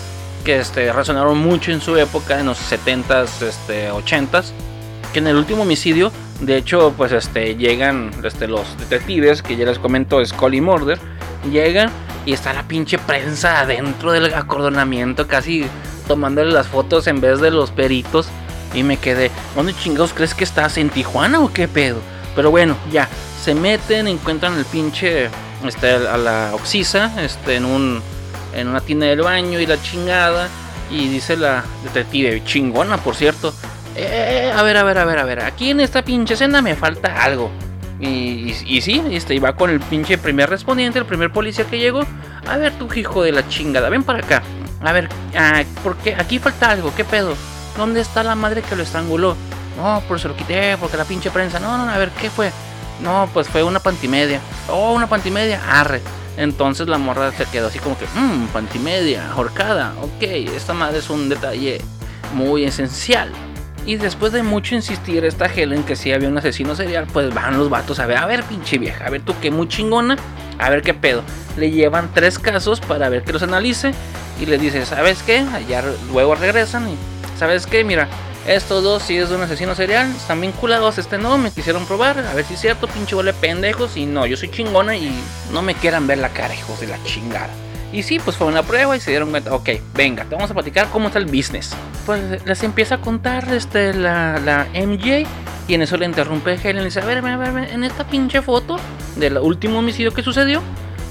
Que 0.44 0.60
este, 0.60 0.92
resonaron 0.94 1.38
mucho 1.38 1.72
en 1.72 1.82
su 1.82 1.98
época, 1.98 2.40
en 2.40 2.48
los 2.48 2.60
70s, 2.60 3.42
este, 3.42 3.92
80s. 3.92 4.52
Que 5.14 5.20
en 5.20 5.28
el 5.28 5.36
último 5.36 5.64
homicidio 5.64 6.12
de 6.40 6.56
hecho, 6.56 6.94
pues 6.96 7.12
este, 7.12 7.56
llegan 7.56 8.12
este, 8.24 8.48
los 8.48 8.78
detectives, 8.78 9.42
que 9.42 9.58
ya 9.58 9.66
les 9.66 9.78
comento, 9.78 10.24
Scully 10.26 10.62
Murder, 10.62 10.98
llegan 11.52 11.90
y 12.26 12.32
está 12.32 12.54
la 12.54 12.64
pinche 12.64 12.98
prensa 12.98 13.60
adentro 13.60 14.14
del 14.14 14.34
acordonamiento, 14.34 15.28
casi 15.28 15.66
tomándole 16.08 16.52
las 16.52 16.68
fotos 16.68 17.08
en 17.08 17.20
vez 17.20 17.42
de 17.42 17.52
los 17.52 17.72
peritos. 17.72 18.30
Y 18.74 18.84
me 18.84 18.98
quedé, 18.98 19.32
¿dónde 19.56 19.74
chingados 19.74 20.14
crees 20.14 20.34
que 20.34 20.44
estás? 20.44 20.78
¿En 20.78 20.90
Tijuana 20.90 21.42
o 21.42 21.52
qué 21.52 21.68
pedo? 21.68 22.00
Pero 22.36 22.52
bueno, 22.52 22.78
ya, 22.92 23.10
se 23.44 23.54
meten, 23.54 24.08
encuentran 24.08 24.58
el 24.58 24.66
pinche, 24.66 25.30
este, 25.66 25.92
a 25.92 26.18
la 26.18 26.52
Oxisa, 26.54 27.12
este, 27.22 27.56
en 27.56 27.66
un, 27.66 28.02
en 28.54 28.68
una 28.68 28.82
tina 28.82 29.06
del 29.06 29.22
baño 29.22 29.60
y 29.60 29.66
la 29.66 29.82
chingada. 29.82 30.48
Y 30.92 31.08
dice 31.08 31.38
la 31.38 31.64
detective, 31.84 32.44
chingona 32.46 32.98
por 32.98 33.16
cierto, 33.16 33.54
eh, 33.96 34.52
a 34.56 34.64
ver, 34.64 34.78
a 34.78 34.84
ver, 34.84 34.98
a 34.98 35.06
ver, 35.06 35.20
a 35.20 35.24
ver. 35.24 35.42
Aquí 35.42 35.72
en 35.72 35.80
esta 35.82 36.02
pinche 36.04 36.34
escena 36.36 36.62
me 36.62 36.76
falta 36.76 37.24
algo. 37.24 37.52
Y, 38.00 38.56
y, 38.66 38.82
sí, 38.82 39.04
este, 39.12 39.36
iba 39.36 39.54
con 39.56 39.70
el 39.70 39.82
pinche 39.82 40.18
primer 40.18 40.50
respondiente, 40.50 41.00
el 41.00 41.06
primer 41.06 41.32
policía 41.32 41.66
que 41.66 41.78
llegó. 41.78 42.02
A 42.48 42.58
ver, 42.58 42.74
tu 42.74 42.92
hijo 42.94 43.24
de 43.24 43.32
la 43.32 43.48
chingada, 43.50 43.90
ven 43.90 44.04
para 44.04 44.20
acá. 44.20 44.42
A 44.82 44.94
ver, 44.94 45.10
ah, 45.36 45.64
porque 45.84 46.16
aquí 46.16 46.40
falta 46.40 46.72
algo, 46.72 46.94
¿qué 46.96 47.04
pedo? 47.04 47.36
¿Dónde 47.78 48.00
está 48.00 48.24
la 48.24 48.36
madre 48.36 48.62
que 48.62 48.76
lo 48.76 48.84
estranguló? 48.84 49.36
No, 49.78 50.02
por 50.08 50.18
eso 50.18 50.30
lo 50.30 50.36
quité, 50.36 50.78
porque 50.78 50.98
la 50.98 51.06
pinche 51.06 51.30
prensa. 51.30 51.60
No, 51.60 51.78
no, 51.78 51.90
a 51.90 51.98
ver, 51.98 52.10
¿qué 52.12 52.30
fue? 52.30 52.52
No, 53.02 53.30
pues 53.34 53.48
fue 53.50 53.64
una 53.64 53.80
pantimedia. 53.80 54.40
Oh, 54.70 54.94
una 54.94 55.08
pantimedia, 55.08 55.62
arre. 55.70 56.02
Entonces 56.38 56.88
la 56.88 56.98
morra 56.98 57.32
se 57.32 57.46
quedó 57.46 57.68
así 57.68 57.80
como 57.80 57.98
que, 57.98 58.06
mmm, 58.06 58.48
pantimedia, 58.48 59.32
ahorcada. 59.32 59.94
Ok, 60.02 60.24
esta 60.24 60.74
madre 60.74 61.00
es 61.00 61.10
un 61.10 61.30
detalle 61.30 61.82
muy 62.34 62.64
esencial. 62.64 63.32
Y 63.86 63.96
después 63.96 64.32
de 64.32 64.44
mucho 64.44 64.76
insistir 64.76 65.26
esta 65.26 65.46
Helen 65.48 65.84
que 65.84 65.96
sí 65.96 66.12
había 66.12 66.30
un 66.30 66.38
asesino 66.38 66.76
serial, 66.76 67.08
pues 67.12 67.34
van 67.34 67.58
los 67.58 67.70
vatos 67.70 68.00
a 68.00 68.06
ver, 68.06 68.18
a 68.18 68.26
ver 68.26 68.44
pinche 68.44 68.78
vieja, 68.78 69.06
a 69.06 69.10
ver 69.10 69.22
tú 69.22 69.34
qué 69.42 69.52
muy 69.52 69.68
chingona, 69.68 70.16
a 70.60 70.70
ver 70.70 70.82
qué 70.82 70.94
pedo. 70.94 71.24
Le 71.58 71.72
llevan 71.72 72.12
tres 72.14 72.38
casos 72.38 72.82
para 72.82 73.10
ver 73.10 73.24
que 73.24 73.34
los 73.34 73.42
analice 73.42 73.94
y 74.40 74.46
le 74.46 74.58
dice, 74.58 74.86
¿sabes 74.86 75.24
qué? 75.24 75.40
Allá 75.40 75.84
luego 76.12 76.36
regresan 76.36 76.90
y, 76.90 76.96
¿sabes 77.38 77.66
qué? 77.66 77.84
Mira, 77.84 78.08
estos 78.50 78.84
dos 78.84 79.04
sí 79.04 79.16
es 79.16 79.30
de 79.30 79.36
un 79.36 79.44
asesino 79.44 79.76
serial, 79.76 80.12
están 80.16 80.42
vinculados, 80.42 80.98
este 80.98 81.20
no, 81.20 81.38
me 81.38 81.52
quisieron 81.52 81.86
probar, 81.86 82.18
a 82.18 82.34
ver 82.34 82.44
si 82.44 82.56
es 82.56 82.60
cierto, 82.60 82.88
pinche 82.88 83.16
vale 83.16 83.32
pendejos, 83.32 83.96
y 83.96 84.08
no, 84.08 84.26
yo 84.26 84.36
soy 84.36 84.50
chingona 84.50 84.96
y 84.96 85.12
no 85.52 85.62
me 85.62 85.76
quieran 85.76 86.08
ver 86.08 86.18
la 86.18 86.30
cara, 86.30 86.56
hijos 86.56 86.80
de 86.80 86.88
la 86.88 86.98
chingada. 87.04 87.50
Y 87.94 88.02
sí, 88.02 88.20
pues 88.20 88.38
fue 88.38 88.48
una 88.48 88.64
prueba 88.64 88.98
y 88.98 89.00
se 89.00 89.12
dieron 89.12 89.30
cuenta, 89.30 89.54
ok, 89.54 89.70
venga, 89.94 90.24
te 90.26 90.34
vamos 90.34 90.50
a 90.50 90.56
platicar 90.56 90.90
cómo 90.90 91.08
está 91.08 91.20
el 91.20 91.26
business. 91.26 91.76
Pues 92.08 92.44
les 92.44 92.64
empieza 92.64 92.96
a 92.96 93.02
contar 93.02 93.54
este, 93.54 93.94
la, 93.94 94.40
la 94.40 94.68
MJ 94.74 95.28
y 95.68 95.74
en 95.76 95.84
eso 95.84 95.98
le 95.98 96.08
interrumpe 96.08 96.56
Helen 96.56 96.82
y 96.82 96.86
dice, 96.86 97.02
a 97.02 97.06
ver, 97.06 97.20
a 97.20 97.38
ver, 97.38 97.70
en 97.70 97.84
esta 97.84 98.08
pinche 98.08 98.42
foto 98.42 98.78
del 99.16 99.38
último 99.38 99.78
homicidio 99.78 100.12
que 100.12 100.24
sucedió, 100.24 100.64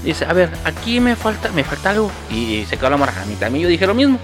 dice, 0.03 0.25
a 0.25 0.33
ver, 0.33 0.49
aquí 0.65 0.99
me 0.99 1.15
falta, 1.15 1.49
me 1.53 1.63
falta 1.63 1.91
algo. 1.91 2.11
Y 2.29 2.65
se 2.69 2.75
quedó 2.75 2.89
la 2.89 2.97
morra, 2.97 3.13
a 3.21 3.25
mí 3.25 3.35
también 3.35 3.63
yo 3.63 3.69
dije 3.69 3.87
lo 3.87 3.93
mismo. 3.93 4.19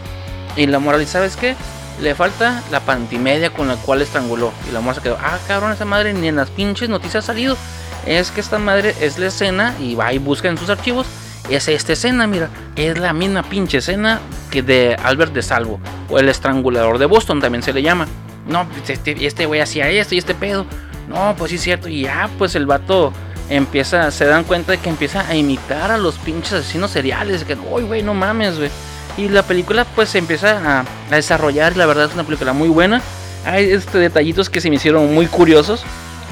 Y 0.58 0.68
la 0.68 0.80
dice, 0.98 1.14
¿sabes 1.14 1.38
qué? 1.38 1.56
Le 2.02 2.16
falta 2.16 2.62
la 2.72 2.82
pantimedia 2.82 3.52
con 3.52 3.68
la 3.68 3.76
cual 3.76 4.02
estranguló. 4.02 4.52
Y 4.70 4.74
la 4.74 4.82
morra 4.82 5.02
quedó, 5.02 5.18
ah, 5.20 5.38
cabrón, 5.48 5.72
esa 5.72 5.86
madre 5.86 6.14
ni 6.14 6.28
en 6.28 6.36
las 6.36 6.50
pinches 6.50 6.90
noticias 6.90 7.24
ha 7.24 7.28
salido. 7.28 7.58
Es 8.06 8.32
que 8.32 8.42
esta 8.42 8.60
madre 8.60 8.96
es 9.02 9.18
la 9.18 9.28
escena 9.28 9.76
y 9.80 9.96
va 9.96 10.14
y 10.14 10.18
busca 10.18 10.50
en 10.50 10.58
sus 10.58 10.70
archivos 10.70 11.08
es 11.50 11.68
esta 11.68 11.94
escena, 11.94 12.28
mira, 12.28 12.50
es 12.76 12.98
la 12.98 13.14
misma 13.14 13.44
pinche 13.44 13.78
escena 13.78 14.20
que 14.50 14.64
de 14.64 14.96
Albert 15.04 15.34
de 15.34 15.42
Salvo, 15.42 15.80
o 16.10 16.18
el 16.18 16.30
estrangulador 16.30 16.98
de 16.98 17.06
Boston 17.06 17.40
también 17.40 17.62
se 17.62 17.74
le 17.74 17.82
llama. 17.82 18.08
No, 18.48 18.68
pues 18.68 18.90
este, 18.90 19.26
este 19.26 19.46
güey 19.46 19.62
hacía 19.62 19.90
esto 19.90 20.16
y 20.16 20.18
este 20.18 20.36
pedo. 20.36 20.66
No, 21.08 21.36
pues 21.38 21.50
sí 21.50 21.56
es 21.56 21.62
cierto. 21.62 21.88
Y 21.88 22.04
ya, 22.04 22.30
pues 22.38 22.56
el 22.56 22.66
vato 22.66 23.12
empieza, 23.50 24.10
se 24.12 24.26
dan 24.26 24.44
cuenta 24.44 24.72
de 24.72 24.80
que 24.80 24.90
empieza 24.90 25.28
a 25.28 25.36
imitar 25.36 25.92
a 25.92 25.98
los 25.98 26.16
pinches 26.16 26.54
asesinos 26.54 26.92
seriales. 26.92 27.44
Que, 27.44 27.56
uy, 27.56 27.84
güey, 27.84 28.04
no 28.04 28.14
mames, 28.14 28.58
güey. 28.58 28.70
Y 29.18 29.30
la 29.30 29.44
película 29.44 29.86
pues 29.96 30.10
se 30.10 30.18
empieza 30.18 30.60
a, 30.60 30.80
a, 30.82 31.16
desarrollar 31.16 31.74
y 31.74 31.78
la 31.78 31.86
verdad 31.86 32.06
es 32.06 32.14
una 32.14 32.24
película 32.24 32.54
muy 32.54 32.68
buena. 32.68 33.02
Hay 33.46 33.72
este, 33.72 34.00
detallitos 34.00 34.50
que 34.50 34.60
se 34.60 34.70
me 34.70 34.76
hicieron 34.76 35.14
muy 35.14 35.28
curiosos. 35.28 35.84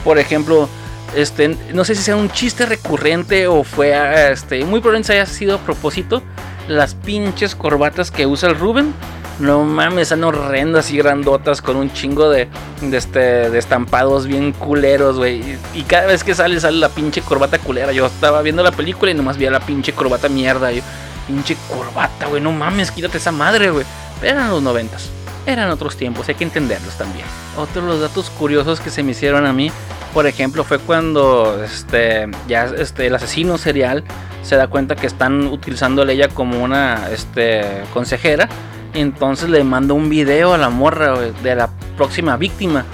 Por 0.03 0.19
ejemplo, 0.19 0.67
este, 1.15 1.55
no 1.73 1.85
sé 1.85 1.95
si 1.95 2.03
sea 2.03 2.15
un 2.15 2.29
chiste 2.29 2.65
recurrente 2.65 3.47
o 3.47 3.63
fue 3.63 3.93
este, 4.31 4.65
muy 4.65 4.79
probablemente 4.79 5.13
haya 5.13 5.25
sido 5.25 5.55
a 5.55 5.59
propósito. 5.59 6.21
Las 6.67 6.95
pinches 6.95 7.55
corbatas 7.55 8.09
que 8.11 8.25
usa 8.25 8.49
el 8.49 8.57
Ruben. 8.57 8.93
No 9.39 9.63
mames, 9.63 10.03
están 10.03 10.23
horrendas 10.23 10.91
y 10.91 10.97
grandotas 10.97 11.61
con 11.61 11.75
un 11.75 11.91
chingo 11.91 12.29
de, 12.29 12.47
de, 12.81 12.97
este, 12.97 13.49
de 13.49 13.57
estampados 13.57 14.27
bien 14.27 14.51
culeros, 14.51 15.17
güey. 15.17 15.57
Y, 15.73 15.81
cada 15.83 16.05
vez 16.05 16.23
que 16.23 16.35
sale, 16.35 16.59
sale 16.59 16.77
la 16.77 16.89
pinche 16.89 17.21
corbata 17.21 17.57
culera. 17.57 17.91
Yo 17.91 18.05
estaba 18.05 18.41
viendo 18.43 18.61
la 18.61 18.71
película 18.71 19.11
y 19.11 19.15
nomás 19.15 19.37
vi 19.37 19.49
la 19.49 19.59
pinche 19.59 19.91
corbata 19.91 20.29
mierda. 20.29 20.71
Yo, 20.71 20.83
pinche 21.27 21.57
corbata, 21.69 22.27
güey, 22.27 22.41
no 22.41 22.51
mames, 22.51 22.91
quítate 22.91 23.17
esa 23.17 23.31
madre, 23.31 23.69
güey. 23.69 23.85
Pero 24.19 24.37
eran 24.37 24.49
los 24.49 24.61
noventas. 24.61 25.09
Eran 25.45 25.69
otros 25.71 25.97
tiempos, 25.97 26.29
hay 26.29 26.35
que 26.35 26.45
entenderlos 26.45 26.95
también. 26.95 27.25
Otro 27.57 27.81
de 27.81 27.87
los 27.89 27.99
datos 27.99 28.29
curiosos 28.29 28.79
que 28.79 28.89
se 28.89 29.03
me 29.03 29.11
hicieron 29.11 29.45
a 29.45 29.51
mí, 29.51 29.71
por 30.13 30.27
ejemplo, 30.27 30.63
fue 30.63 30.79
cuando 30.79 31.61
este, 31.63 32.29
ya 32.47 32.65
este, 32.65 33.07
el 33.07 33.15
asesino 33.15 33.57
serial 33.57 34.03
se 34.43 34.55
da 34.55 34.67
cuenta 34.67 34.95
que 34.95 35.07
están 35.07 35.47
utilizando 35.47 36.03
a 36.03 36.11
ella 36.11 36.29
como 36.29 36.63
una 36.63 37.09
este, 37.11 37.65
consejera. 37.93 38.47
Entonces 38.93 39.49
le 39.49 39.63
manda 39.63 39.95
un 39.95 40.09
video 40.09 40.53
a 40.53 40.57
la 40.57 40.69
morra 40.69 41.19
de 41.19 41.55
la 41.55 41.69
próxima 41.97 42.37
víctima. 42.37 42.85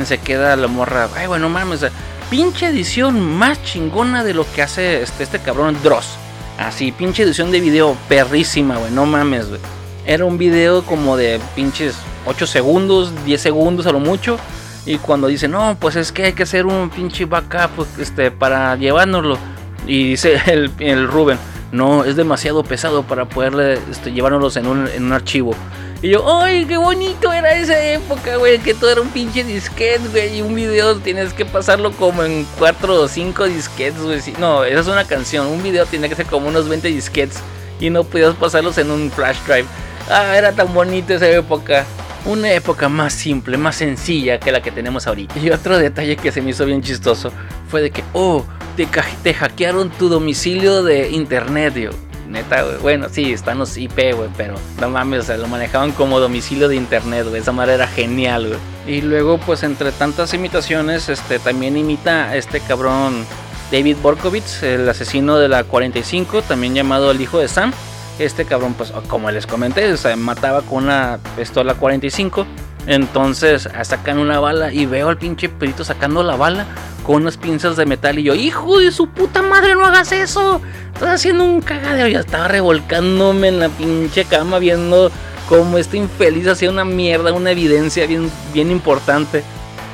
Y 0.00 0.04
se 0.04 0.18
queda 0.18 0.54
la 0.54 0.68
morra, 0.68 1.08
ay, 1.16 1.26
bueno, 1.26 1.48
mames, 1.48 1.84
pinche 2.30 2.66
edición 2.66 3.20
más 3.36 3.62
chingona 3.64 4.22
de 4.22 4.34
lo 4.34 4.50
que 4.52 4.62
hace 4.62 5.02
este, 5.02 5.24
este 5.24 5.40
cabrón 5.40 5.76
Dross. 5.82 6.16
Así, 6.58 6.90
pinche 6.90 7.22
edición 7.22 7.52
de 7.52 7.60
video 7.60 7.96
perrísima, 8.08 8.76
güey, 8.76 8.90
no 8.90 9.06
mames, 9.06 9.48
güey. 9.48 9.60
Era 10.04 10.24
un 10.24 10.38
video 10.38 10.82
como 10.82 11.16
de 11.16 11.40
pinches 11.54 11.94
8 12.26 12.46
segundos, 12.46 13.12
10 13.24 13.40
segundos 13.40 13.86
a 13.86 13.92
lo 13.92 14.00
mucho. 14.00 14.38
Y 14.84 14.98
cuando 14.98 15.28
dice, 15.28 15.46
no, 15.48 15.76
pues 15.78 15.96
es 15.96 16.10
que 16.10 16.24
hay 16.24 16.32
que 16.32 16.42
hacer 16.42 16.66
un 16.66 16.90
pinche 16.90 17.26
backup 17.26 17.86
este, 18.00 18.30
para 18.30 18.74
llevárnoslo 18.76 19.38
y 19.86 20.10
dice 20.10 20.40
el, 20.78 21.08
Rubén, 21.08 21.38
no, 21.72 22.04
es 22.04 22.16
demasiado 22.16 22.64
pesado 22.64 23.02
para 23.02 23.26
poderle 23.26 23.78
este, 23.90 24.10
en 24.10 24.66
un, 24.66 24.88
en 24.88 25.04
un 25.04 25.12
archivo. 25.12 25.54
Y 26.00 26.10
yo, 26.10 26.42
¡ay, 26.42 26.64
qué 26.64 26.76
bonito 26.76 27.32
era 27.32 27.52
esa 27.54 27.82
época, 27.82 28.36
güey! 28.36 28.58
Que 28.60 28.72
todo 28.72 28.90
era 28.90 29.00
un 29.00 29.08
pinche 29.08 29.42
disquete, 29.42 30.06
güey. 30.10 30.38
Y 30.38 30.42
un 30.42 30.54
video 30.54 30.96
tienes 30.96 31.32
que 31.32 31.44
pasarlo 31.44 31.90
como 31.90 32.22
en 32.22 32.46
4 32.58 33.02
o 33.02 33.08
5 33.08 33.44
disquetes, 33.46 34.00
güey. 34.00 34.20
No, 34.38 34.62
esa 34.64 34.80
es 34.80 34.86
una 34.86 35.04
canción. 35.04 35.48
Un 35.48 35.60
video 35.60 35.86
tiene 35.86 36.08
que 36.08 36.14
ser 36.14 36.26
como 36.26 36.48
unos 36.48 36.68
20 36.68 36.86
disquetes. 36.86 37.40
Y 37.80 37.90
no 37.90 38.04
podías 38.04 38.34
pasarlos 38.34 38.78
en 38.78 38.92
un 38.92 39.10
flash 39.10 39.38
drive. 39.44 39.66
Ah, 40.08 40.36
era 40.36 40.52
tan 40.52 40.72
bonito 40.72 41.14
esa 41.14 41.28
época. 41.28 41.84
Una 42.24 42.52
época 42.52 42.88
más 42.88 43.12
simple, 43.12 43.56
más 43.56 43.76
sencilla 43.76 44.38
que 44.38 44.52
la 44.52 44.62
que 44.62 44.70
tenemos 44.70 45.08
ahorita. 45.08 45.40
Y 45.40 45.50
otro 45.50 45.78
detalle 45.78 46.16
que 46.16 46.30
se 46.30 46.40
me 46.42 46.50
hizo 46.50 46.64
bien 46.64 46.80
chistoso 46.80 47.32
fue 47.68 47.82
de 47.82 47.90
que, 47.90 48.04
oh, 48.12 48.44
te, 48.76 49.34
hackearon 49.34 49.90
tu 49.90 50.08
domicilio 50.08 50.84
de 50.84 51.10
internet, 51.10 51.74
yo. 51.74 51.90
Neta, 52.28 52.62
güey. 52.62 52.76
Bueno, 52.78 53.08
sí, 53.10 53.32
están 53.32 53.58
los 53.58 53.76
IP, 53.76 54.14
güey, 54.14 54.28
pero 54.36 54.54
no 54.80 54.90
mames, 54.90 55.20
o 55.20 55.22
sea, 55.24 55.36
lo 55.38 55.48
manejaban 55.48 55.92
como 55.92 56.20
domicilio 56.20 56.68
de 56.68 56.76
internet, 56.76 57.26
güey. 57.28 57.40
Esa 57.40 57.52
madre 57.52 57.74
era 57.74 57.86
genial, 57.86 58.48
güey. 58.48 58.96
Y 58.98 59.00
luego, 59.02 59.38
pues, 59.38 59.62
entre 59.62 59.92
tantas 59.92 60.34
imitaciones, 60.34 61.08
este, 61.08 61.38
también 61.38 61.76
imita 61.76 62.28
a 62.28 62.36
este 62.36 62.60
cabrón 62.60 63.24
David 63.72 63.96
Borkovitz, 64.02 64.62
el 64.62 64.88
asesino 64.88 65.38
de 65.38 65.48
la 65.48 65.64
45, 65.64 66.42
también 66.42 66.74
llamado 66.74 67.10
el 67.10 67.20
hijo 67.20 67.38
de 67.38 67.48
Sam. 67.48 67.72
Este 68.18 68.44
cabrón, 68.44 68.74
pues, 68.74 68.92
como 69.08 69.30
les 69.30 69.46
comenté, 69.46 69.92
o 69.92 69.96
sea, 69.96 70.16
mataba 70.16 70.62
con 70.62 70.84
una 70.84 71.18
pistola 71.36 71.74
45. 71.74 72.46
Entonces 72.86 73.68
sacan 73.82 74.18
una 74.18 74.40
bala 74.40 74.72
y 74.72 74.86
veo 74.86 75.08
al 75.08 75.18
pinche 75.18 75.48
perito 75.48 75.84
sacando 75.84 76.22
la 76.22 76.36
bala 76.36 76.66
con 77.04 77.22
unas 77.22 77.36
pinzas 77.36 77.76
de 77.76 77.86
metal 77.86 78.18
y 78.18 78.22
yo, 78.22 78.34
hijo 78.34 78.78
de 78.78 78.92
su 78.92 79.08
puta 79.08 79.42
madre, 79.42 79.74
no 79.74 79.84
hagas 79.84 80.12
eso. 80.12 80.60
Estás 80.92 81.14
haciendo 81.14 81.44
un 81.44 81.60
cagadero. 81.60 82.08
Ya 82.08 82.20
estaba 82.20 82.48
revolcándome 82.48 83.48
en 83.48 83.60
la 83.60 83.68
pinche 83.68 84.24
cama 84.24 84.58
viendo 84.58 85.10
cómo 85.48 85.78
este 85.78 85.96
infeliz 85.96 86.46
hacía 86.46 86.70
una 86.70 86.84
mierda, 86.84 87.32
una 87.32 87.50
evidencia 87.50 88.06
bien, 88.06 88.30
bien 88.52 88.70
importante. 88.70 89.42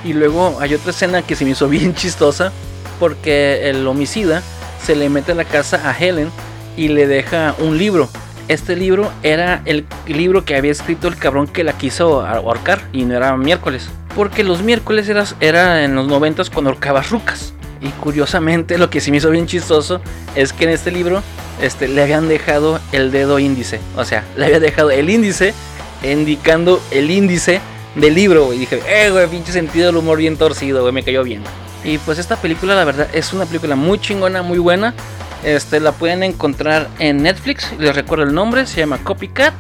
Y 0.04 0.12
luego 0.12 0.58
hay 0.60 0.74
otra 0.74 0.90
escena 0.90 1.22
que 1.22 1.36
se 1.36 1.44
me 1.44 1.52
hizo 1.52 1.68
bien 1.68 1.94
chistosa 1.96 2.52
porque 2.98 3.70
el 3.70 3.86
homicida 3.86 4.42
se 4.84 4.96
le 4.96 5.08
mete 5.08 5.32
a 5.32 5.34
la 5.34 5.44
casa 5.44 5.88
a 5.88 5.96
Helen 5.96 6.30
y 6.76 6.88
le 6.88 7.06
deja 7.06 7.54
un 7.58 7.78
libro. 7.78 8.08
Este 8.48 8.76
libro 8.76 9.10
era 9.22 9.62
el 9.64 9.86
libro 10.06 10.44
que 10.44 10.54
había 10.54 10.70
escrito 10.70 11.08
el 11.08 11.16
cabrón 11.16 11.46
que 11.46 11.64
la 11.64 11.72
quiso 11.72 12.20
ahorcar 12.20 12.82
y 12.92 13.04
no 13.04 13.16
era 13.16 13.36
miércoles. 13.36 13.88
Porque 14.14 14.44
los 14.44 14.62
miércoles 14.62 15.08
era, 15.08 15.24
era 15.40 15.84
en 15.84 15.94
los 15.94 16.06
noventas 16.06 16.50
cuando 16.50 16.70
ahorcabas 16.70 17.10
rucas. 17.10 17.54
Y 17.80 17.88
curiosamente 18.00 18.78
lo 18.78 18.90
que 18.90 19.00
sí 19.00 19.10
me 19.10 19.16
hizo 19.16 19.30
bien 19.30 19.46
chistoso 19.46 20.00
es 20.34 20.52
que 20.52 20.64
en 20.64 20.70
este 20.70 20.90
libro 20.90 21.22
este, 21.62 21.88
le 21.88 22.02
habían 22.02 22.28
dejado 22.28 22.80
el 22.92 23.10
dedo 23.10 23.38
índice. 23.38 23.80
O 23.96 24.04
sea, 24.04 24.24
le 24.36 24.44
había 24.46 24.60
dejado 24.60 24.90
el 24.90 25.08
índice 25.08 25.54
indicando 26.02 26.82
el 26.90 27.10
índice 27.10 27.60
del 27.94 28.14
libro. 28.14 28.52
Y 28.52 28.58
dije, 28.58 28.82
eh, 28.86 29.10
güey, 29.10 29.26
pinche 29.28 29.52
sentido 29.52 29.86
del 29.86 29.96
humor 29.96 30.18
bien 30.18 30.36
torcido, 30.36 30.82
güey, 30.82 30.92
me 30.92 31.02
cayó 31.02 31.22
bien. 31.22 31.42
Y 31.84 31.98
pues 31.98 32.18
esta 32.18 32.36
película, 32.36 32.74
la 32.74 32.84
verdad, 32.84 33.08
es 33.12 33.32
una 33.32 33.44
película 33.46 33.76
muy 33.76 33.98
chingona, 33.98 34.42
muy 34.42 34.58
buena. 34.58 34.94
Este, 35.44 35.78
la 35.78 35.92
pueden 35.92 36.22
encontrar 36.22 36.88
en 36.98 37.22
Netflix. 37.22 37.72
Les 37.78 37.94
recuerdo 37.94 38.24
el 38.24 38.34
nombre, 38.34 38.66
se 38.66 38.80
llama 38.80 38.98
Copycat. 38.98 39.52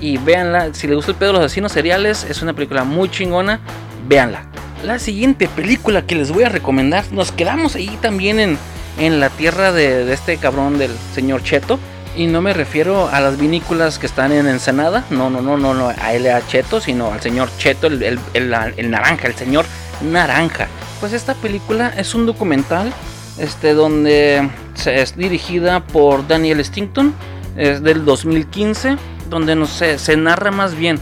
Y 0.00 0.18
véanla, 0.18 0.74
si 0.74 0.86
les 0.86 0.96
gusta 0.96 1.12
el 1.12 1.16
pedo 1.16 1.32
de 1.32 1.38
los 1.38 1.46
asesinos 1.46 1.72
seriales, 1.72 2.24
es 2.28 2.42
una 2.42 2.52
película 2.52 2.84
muy 2.84 3.08
chingona 3.08 3.60
véanla. 4.08 4.46
La 4.84 4.98
siguiente 4.98 5.48
película 5.48 6.02
que 6.02 6.16
les 6.16 6.32
voy 6.32 6.42
a 6.42 6.48
recomendar, 6.48 7.04
nos 7.12 7.30
quedamos 7.30 7.76
ahí 7.76 7.96
también 8.00 8.40
en, 8.40 8.58
en 8.98 9.20
la 9.20 9.30
tierra 9.30 9.72
de, 9.72 10.12
este 10.12 10.36
cabrón 10.38 10.78
del 10.78 10.90
señor 11.14 11.42
Cheto. 11.42 11.78
Y 12.14 12.26
no 12.26 12.42
me 12.42 12.52
refiero 12.52 13.08
a 13.08 13.20
las 13.20 13.38
vinículas 13.38 13.98
que 13.98 14.04
están 14.04 14.32
en 14.32 14.46
Ensenada, 14.46 15.04
no, 15.08 15.30
no, 15.30 15.40
no, 15.40 15.56
no, 15.56 15.72
no 15.72 15.88
a 15.88 16.12
L.A. 16.12 16.46
Cheto, 16.46 16.78
sino 16.78 17.10
al 17.10 17.22
señor 17.22 17.48
Cheto, 17.56 17.86
el, 17.86 18.18
el, 18.34 18.90
naranja, 18.90 19.28
el 19.28 19.34
señor 19.34 19.64
naranja. 20.02 20.68
Pues 21.00 21.14
esta 21.14 21.32
película 21.34 21.90
es 21.96 22.14
un 22.14 22.26
documental 22.26 22.92
este, 23.38 23.72
donde 23.72 24.50
es 24.86 25.16
dirigida 25.16 25.80
por 25.80 26.26
Daniel 26.26 26.64
Stington, 26.64 27.14
es 27.56 27.82
del 27.82 28.04
2015, 28.04 28.96
donde 29.28 29.54
no 29.54 29.66
sé, 29.66 29.98
se 29.98 30.16
narra 30.16 30.50
más 30.50 30.74
bien 30.74 30.98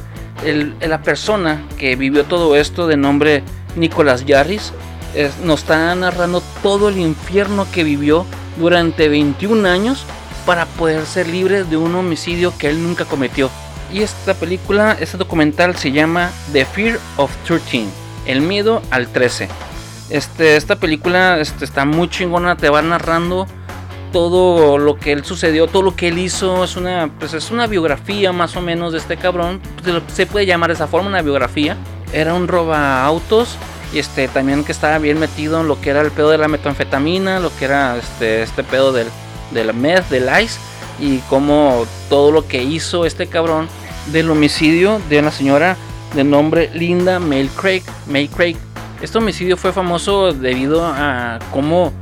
la 0.81 1.03
persona 1.03 1.63
que 1.79 1.97
vivió 1.97 2.25
todo 2.25 2.57
esto 2.57 2.87
de 2.87 2.97
nombre 2.97 3.43
Nicolás 3.77 4.25
Yarris 4.25 4.73
nos 5.45 5.61
está 5.61 5.95
narrando 5.95 6.43
todo 6.63 6.89
el 6.89 6.99
infierno 6.99 7.67
que 7.73 7.85
vivió 7.85 8.25
durante 8.59 9.09
21 9.09 9.69
años 9.69 10.05
para 10.47 10.67
poder 10.67 11.05
ser 11.07 11.29
libre 11.29 11.65
de 11.65 11.77
un 11.77 11.95
homicidio 11.95 12.57
que 12.57 12.69
él 12.69 12.83
nunca 12.83 13.05
cometió. 13.05 13.51
Y 13.93 14.03
esta 14.03 14.35
película, 14.35 14.97
este 15.01 15.17
documental 15.17 15.77
se 15.77 15.91
llama 15.91 16.31
The 16.53 16.65
Fear 16.65 16.99
of 17.17 17.31
13, 17.45 17.87
el 18.27 18.41
miedo 18.41 18.83
al 18.91 19.09
13. 19.09 19.49
Este, 20.11 20.57
esta 20.57 20.77
película 20.77 21.39
este, 21.41 21.65
está 21.65 21.85
muy 21.85 22.09
chingona, 22.09 22.57
te 22.57 22.71
va 22.71 22.83
narrando 22.83 23.47
todo 24.13 24.79
lo 24.79 24.99
que 24.99 25.13
él 25.13 25.25
sucedió, 25.25 25.67
todo 25.67 25.83
lo 25.83 25.97
que 25.97 26.09
él 26.09 26.19
hizo, 26.19 26.65
es 26.65 26.77
una, 26.77 27.11
pues 27.19 27.35
es 27.35 27.51
una 27.51 27.67
biografía 27.67 28.33
más 28.33 28.57
o 28.57 28.61
menos 28.61 28.93
de 28.93 28.99
este 28.99 29.17
cabrón, 29.17 29.61
se 30.13 30.27
puede 30.27 30.47
llamar 30.47 30.71
de 30.71 30.75
esa 30.75 30.87
forma 30.87 31.09
una 31.09 31.23
biografía. 31.23 31.77
Era 32.13 32.35
un 32.35 32.49
roba 32.49 33.05
autos 33.05 33.57
y 33.93 33.99
este 33.99 34.29
también 34.29 34.65
que 34.65 34.73
estaba 34.73 34.99
bien 34.99 35.19
metido 35.19 35.61
en 35.61 35.69
lo 35.69 35.81
que 35.81 35.91
era 35.91 36.01
el 36.01 36.11
pedo 36.11 36.31
de 36.31 36.39
la 36.39 36.49
metanfetamina, 36.49 37.41
lo 37.41 37.55
que 37.57 37.65
era 37.67 37.97
este, 37.97 38.43
este 38.43 38.65
pedo 38.65 38.93
del, 38.93 39.09
del 39.53 39.73
meth, 39.75 40.09
del 40.09 40.29
ice 40.43 40.59
y 40.99 41.19
como 41.31 41.87
todo 42.09 42.31
lo 42.31 42.47
que 42.47 42.63
hizo 42.63 43.07
este 43.07 43.27
cabrón 43.27 43.69
del 44.13 44.31
homicidio 44.31 45.01
de 45.09 45.19
una 45.19 45.31
señora 45.31 45.77
de 46.15 46.25
nombre 46.25 46.71
Linda 46.75 47.19
May 47.19 47.49
Craig. 47.49 47.83
May 48.07 48.29
Craig. 48.29 48.57
Este 49.01 49.17
homicidio 49.17 49.57
fue 49.57 49.73
famoso 49.73 50.33
debido 50.33 50.85
a 50.85 51.39
cómo 51.53 51.93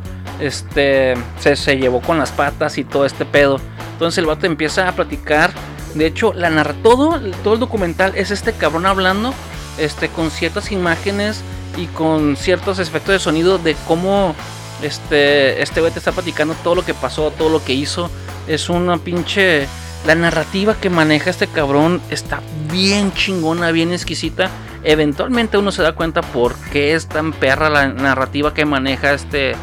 este, 0.40 1.14
se, 1.38 1.76
llevó 1.76 2.00
con 2.00 2.18
las 2.18 2.30
patas 2.32 2.78
y 2.78 2.84
todo 2.84 3.04
este 3.04 3.24
pedo. 3.24 3.60
Entonces 3.92 4.18
el 4.18 4.26
vato 4.26 4.46
empieza 4.46 4.88
a 4.88 4.92
platicar. 4.92 5.52
De 5.94 6.06
hecho, 6.06 6.32
la 6.32 6.50
narra 6.50 6.74
todo, 6.82 7.20
todo 7.42 7.54
el 7.54 7.60
documental 7.60 8.12
es 8.14 8.30
este 8.30 8.52
cabrón 8.52 8.86
hablando 8.86 9.34
este, 9.78 10.08
con 10.08 10.30
ciertas 10.30 10.70
imágenes 10.70 11.42
y 11.76 11.86
con 11.86 12.36
ciertos 12.36 12.78
efectos 12.78 13.12
de 13.12 13.18
sonido 13.18 13.58
de 13.58 13.76
cómo 13.86 14.34
este, 14.82 15.62
este 15.62 15.80
güey 15.80 15.92
te 15.92 15.98
está 15.98 16.12
platicando 16.12 16.54
todo 16.62 16.76
lo 16.76 16.84
que 16.84 16.94
pasó, 16.94 17.30
todo 17.30 17.48
lo 17.48 17.64
que 17.64 17.72
hizo. 17.72 18.10
Es 18.46 18.68
una 18.68 18.98
pinche... 18.98 19.66
La 20.06 20.14
narrativa 20.14 20.76
que 20.76 20.90
maneja 20.90 21.28
este 21.28 21.48
cabrón 21.48 22.00
está 22.08 22.40
bien 22.70 23.12
chingona, 23.12 23.72
bien 23.72 23.92
exquisita. 23.92 24.48
Eventualmente 24.84 25.58
uno 25.58 25.72
se 25.72 25.82
da 25.82 25.96
cuenta 25.96 26.22
por 26.22 26.54
qué 26.70 26.94
es 26.94 27.08
tan 27.08 27.32
perra 27.32 27.68
la 27.68 27.88
narrativa 27.88 28.54
que 28.54 28.64
maneja 28.64 29.12
este, 29.12 29.56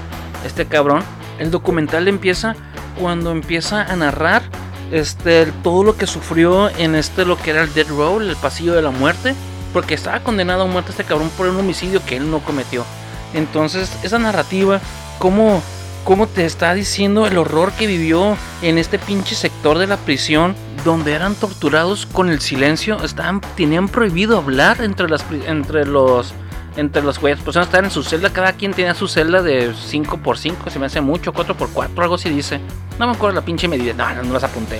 este 0.46 0.66
cabrón. 0.66 1.04
El 1.40 1.52
documental 1.52 2.08
empieza 2.08 2.56
cuando 3.00 3.32
empieza 3.32 3.82
a 3.82 3.96
narrar 3.96 4.44
este, 4.92 5.48
todo 5.64 5.84
lo 5.84 5.98
que 5.98 6.08
sufrió 6.08 6.70
en 6.70 6.96
este 6.96 7.26
lo 7.26 7.38
que 7.38 7.52
era 7.52 7.64
el 7.64 7.74
Dead 7.74 7.88
Row, 7.88 8.20
el 8.20 8.36
pasillo 8.38 8.74
de 8.74 8.82
la 8.82 8.92
muerte, 8.92 9.36
porque 9.74 9.94
estaba 9.96 10.22
condenado 10.22 10.64
a 10.64 10.68
muerte 10.68 10.92
este 10.92 11.04
cabrón 11.04 11.30
por 11.38 11.48
un 11.48 11.58
homicidio 11.58 12.02
que 12.06 12.18
él 12.18 12.30
no 12.32 12.40
cometió. 12.40 12.86
Entonces, 13.34 13.92
esa 14.04 14.20
narrativa, 14.20 14.80
cómo 15.20 15.62
cómo 16.06 16.28
te 16.28 16.46
está 16.46 16.76
diciendo 16.76 17.26
el 17.26 17.38
horror 17.38 17.72
que 17.74 17.88
vivió 17.88 18.38
en 18.62 18.78
este 18.78 19.00
pinche 19.00 19.34
sector 19.36 19.80
de 19.80 19.88
la 19.88 19.98
prisión 19.98 20.56
donde 20.86 21.14
eran 21.14 21.34
torturados 21.34 22.06
con 22.06 22.30
el 22.30 22.42
silencio, 22.42 23.04
estaban 23.04 23.42
tenían 23.56 23.90
prohibido 23.90 24.38
hablar 24.38 24.82
entre 24.82 25.10
las 25.10 25.26
entre 25.48 25.86
los 25.86 26.34
entre 26.78 27.02
los 27.02 27.20
güeyes, 27.20 27.40
personas 27.42 27.68
estaban 27.68 27.86
en 27.86 27.92
su 27.92 28.04
celda, 28.04 28.32
cada 28.32 28.54
quien 28.54 28.74
tenía 28.74 28.94
su 28.94 29.08
celda 29.08 29.42
de 29.42 29.72
5x5, 29.72 30.70
se 30.70 30.80
me 30.80 30.88
hace 30.88 31.02
mucho, 31.02 31.34
4x4, 31.34 32.02
algo 32.02 32.16
así 32.16 32.30
dice. 32.30 32.60
No 33.00 33.08
me 33.08 33.14
acuerdo 33.14 33.36
la 33.36 33.46
pinche 33.46 33.68
medida, 33.68 33.94
no, 33.94 34.16
no, 34.16 34.24
no 34.24 34.34
las 34.34 34.44
apunté. 34.44 34.80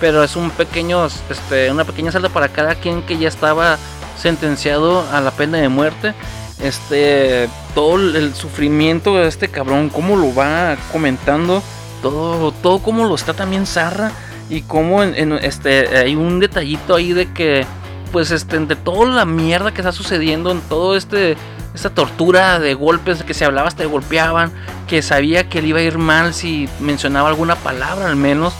Pero 0.00 0.22
es 0.22 0.36
un 0.36 0.50
pequeño, 0.50 1.06
este, 1.06 1.70
una 1.70 1.84
pequeña 1.84 2.12
celda 2.12 2.28
para 2.28 2.48
cada 2.48 2.74
quien 2.74 3.02
que 3.02 3.18
ya 3.18 3.28
estaba 3.28 3.78
sentenciado 4.16 5.04
a 5.12 5.20
la 5.20 5.30
pena 5.30 5.58
de 5.58 5.68
muerte. 5.68 6.14
Este, 6.60 7.48
todo 7.74 7.96
el 7.96 8.34
sufrimiento 8.34 9.16
de 9.16 9.28
este 9.28 9.48
cabrón, 9.48 9.90
cómo 9.90 10.16
lo 10.16 10.34
va 10.34 10.76
comentando, 10.90 11.62
todo, 12.02 12.50
todo 12.50 12.78
cómo 12.78 13.04
lo 13.04 13.14
está 13.14 13.34
también 13.34 13.66
Zarra 13.66 14.10
y 14.48 14.62
cómo 14.62 15.02
en, 15.02 15.32
este, 15.32 15.98
hay 15.98 16.14
un 16.14 16.40
detallito 16.40 16.94
ahí 16.94 17.12
de 17.12 17.32
que 17.32 17.66
pues 18.12 18.30
este, 18.30 18.56
entre 18.56 18.76
toda 18.76 19.06
la 19.06 19.24
mierda 19.24 19.72
que 19.72 19.80
está 19.80 19.92
sucediendo, 19.92 20.50
en 20.50 20.60
todo 20.60 20.96
este, 20.96 21.36
esta 21.74 21.90
tortura 21.90 22.58
de 22.58 22.74
golpes, 22.74 23.22
que 23.22 23.34
se 23.34 23.44
hablaba 23.44 23.68
hasta 23.68 23.84
golpeaban, 23.84 24.52
que 24.86 25.02
sabía 25.02 25.48
que 25.48 25.62
le 25.62 25.68
iba 25.68 25.78
a 25.80 25.82
ir 25.82 25.98
mal 25.98 26.34
si 26.34 26.68
mencionaba 26.80 27.28
alguna 27.28 27.56
palabra 27.56 28.06
al 28.06 28.16
menos. 28.16 28.54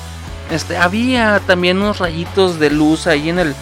Este, 0.50 0.76
había 0.76 1.40
también 1.46 1.78
unos 1.78 1.98
rayitos 1.98 2.60
de 2.60 2.70
luz 2.70 3.06
ahí 3.06 3.28
en 3.30 3.38
el, 3.38 3.54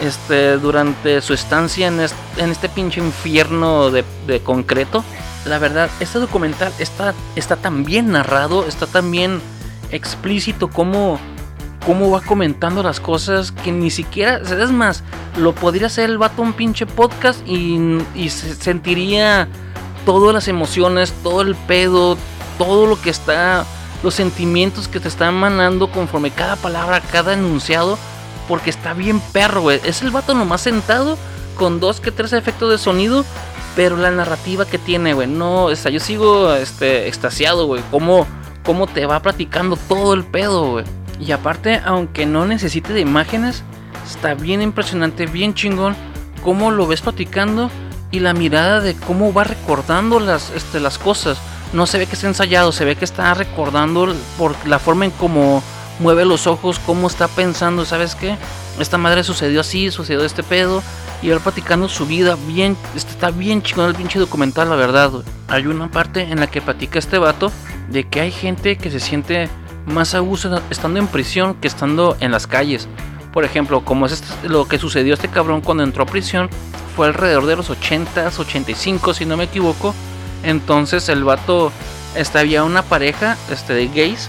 este, 0.00 0.56
durante 0.58 1.20
su 1.20 1.34
estancia 1.34 1.86
en 1.86 2.00
este, 2.00 2.68
pinche 2.68 3.00
infierno 3.00 3.90
de, 3.90 4.04
de, 4.26 4.40
concreto. 4.40 5.04
La 5.44 5.58
verdad, 5.58 5.90
este 6.00 6.18
documental 6.18 6.72
está, 6.78 7.14
está 7.36 7.56
tan 7.56 7.84
bien 7.84 8.12
narrado, 8.12 8.66
está 8.66 8.86
tan 8.86 9.10
bien 9.10 9.40
explícito 9.90 10.68
como 10.68 11.20
cómo 11.86 12.10
va 12.10 12.20
comentando 12.20 12.82
las 12.82 13.00
cosas 13.00 13.52
que 13.52 13.72
ni 13.72 13.90
siquiera, 13.90 14.36
es 14.36 14.70
más, 14.70 15.02
lo 15.36 15.54
podría 15.54 15.86
hacer 15.88 16.10
el 16.10 16.18
vato 16.18 16.42
un 16.42 16.52
pinche 16.52 16.86
podcast 16.86 17.46
y, 17.46 17.98
y 18.14 18.30
se 18.30 18.54
sentiría 18.54 19.48
todas 20.04 20.34
las 20.34 20.48
emociones, 20.48 21.12
todo 21.22 21.42
el 21.42 21.54
pedo, 21.54 22.16
todo 22.58 22.86
lo 22.86 23.00
que 23.00 23.10
está, 23.10 23.64
los 24.02 24.14
sentimientos 24.14 24.88
que 24.88 25.00
te 25.00 25.08
están 25.08 25.34
manando 25.34 25.90
conforme 25.90 26.30
cada 26.30 26.56
palabra, 26.56 27.00
cada 27.00 27.34
enunciado, 27.34 27.98
porque 28.48 28.70
está 28.70 28.94
bien 28.94 29.20
perro, 29.32 29.62
güey. 29.62 29.80
Es 29.84 30.02
el 30.02 30.10
vato 30.10 30.34
nomás 30.34 30.60
sentado 30.60 31.16
con 31.56 31.80
dos 31.80 32.00
que 32.00 32.10
tres 32.10 32.32
efectos 32.32 32.70
de 32.70 32.78
sonido, 32.78 33.24
pero 33.76 33.96
la 33.96 34.10
narrativa 34.10 34.66
que 34.66 34.78
tiene, 34.78 35.14
güey, 35.14 35.28
no, 35.28 35.66
o 35.66 35.76
sea, 35.76 35.90
yo 35.90 36.00
sigo 36.00 36.52
este, 36.54 37.08
extasiado, 37.08 37.66
güey, 37.66 37.82
cómo, 37.90 38.26
cómo 38.64 38.86
te 38.86 39.06
va 39.06 39.20
platicando 39.20 39.76
todo 39.76 40.14
el 40.14 40.24
pedo, 40.24 40.72
güey. 40.72 40.84
Y 41.22 41.30
aparte, 41.30 41.80
aunque 41.84 42.26
no 42.26 42.46
necesite 42.46 42.92
de 42.92 43.00
imágenes, 43.00 43.62
está 44.04 44.34
bien 44.34 44.60
impresionante, 44.60 45.26
bien 45.26 45.54
chingón 45.54 45.94
cómo 46.42 46.72
lo 46.72 46.88
ves 46.88 47.00
platicando 47.00 47.70
y 48.10 48.18
la 48.18 48.34
mirada 48.34 48.80
de 48.80 48.96
cómo 48.96 49.32
va 49.32 49.44
recordando 49.44 50.18
las, 50.18 50.50
este, 50.50 50.80
las 50.80 50.98
cosas. 50.98 51.38
No 51.72 51.86
se 51.86 51.98
ve 51.98 52.06
que 52.06 52.14
está 52.14 52.26
ensayado, 52.26 52.72
se 52.72 52.84
ve 52.84 52.96
que 52.96 53.04
está 53.04 53.32
recordando 53.34 54.12
por 54.36 54.56
la 54.66 54.80
forma 54.80 55.04
en 55.04 55.12
cómo 55.12 55.62
mueve 56.00 56.24
los 56.24 56.48
ojos, 56.48 56.80
cómo 56.84 57.06
está 57.06 57.28
pensando, 57.28 57.84
¿sabes 57.84 58.16
qué? 58.16 58.36
Esta 58.80 58.98
madre 58.98 59.22
sucedió 59.22 59.60
así, 59.60 59.92
sucedió 59.92 60.24
este 60.24 60.42
pedo. 60.42 60.82
Y 61.22 61.28
va 61.28 61.38
platicando 61.38 61.88
su 61.88 62.04
vida, 62.04 62.36
bien, 62.48 62.76
este, 62.96 63.12
está 63.12 63.30
bien 63.30 63.62
chingón 63.62 63.88
el 63.88 63.94
pinche 63.94 64.18
documental, 64.18 64.68
la 64.68 64.74
verdad. 64.74 65.12
Hay 65.46 65.66
una 65.66 65.88
parte 65.88 66.22
en 66.22 66.40
la 66.40 66.48
que 66.48 66.60
platica 66.60 66.98
este 66.98 67.18
vato 67.18 67.52
de 67.90 68.08
que 68.08 68.20
hay 68.20 68.32
gente 68.32 68.76
que 68.76 68.90
se 68.90 68.98
siente 68.98 69.48
más 69.86 70.14
a 70.14 70.20
gusto 70.20 70.62
estando 70.70 70.98
en 70.98 71.06
prisión 71.06 71.54
que 71.54 71.68
estando 71.68 72.16
en 72.20 72.30
las 72.30 72.46
calles. 72.46 72.88
Por 73.32 73.44
ejemplo, 73.44 73.84
como 73.84 74.06
es 74.06 74.12
este, 74.12 74.48
lo 74.48 74.66
que 74.68 74.78
sucedió 74.78 75.12
a 75.12 75.16
este 75.16 75.28
cabrón 75.28 75.60
cuando 75.60 75.82
entró 75.82 76.04
a 76.04 76.06
prisión, 76.06 76.50
fue 76.94 77.06
alrededor 77.06 77.46
de 77.46 77.56
los 77.56 77.70
80s, 77.70 78.38
85 78.38 79.14
si 79.14 79.24
no 79.24 79.36
me 79.36 79.44
equivoco. 79.44 79.94
Entonces 80.42 81.08
el 81.08 81.24
vato, 81.24 81.72
este, 82.14 82.38
había 82.38 82.64
una 82.64 82.82
pareja 82.82 83.36
este, 83.50 83.74
de 83.74 83.88
gays 83.88 84.28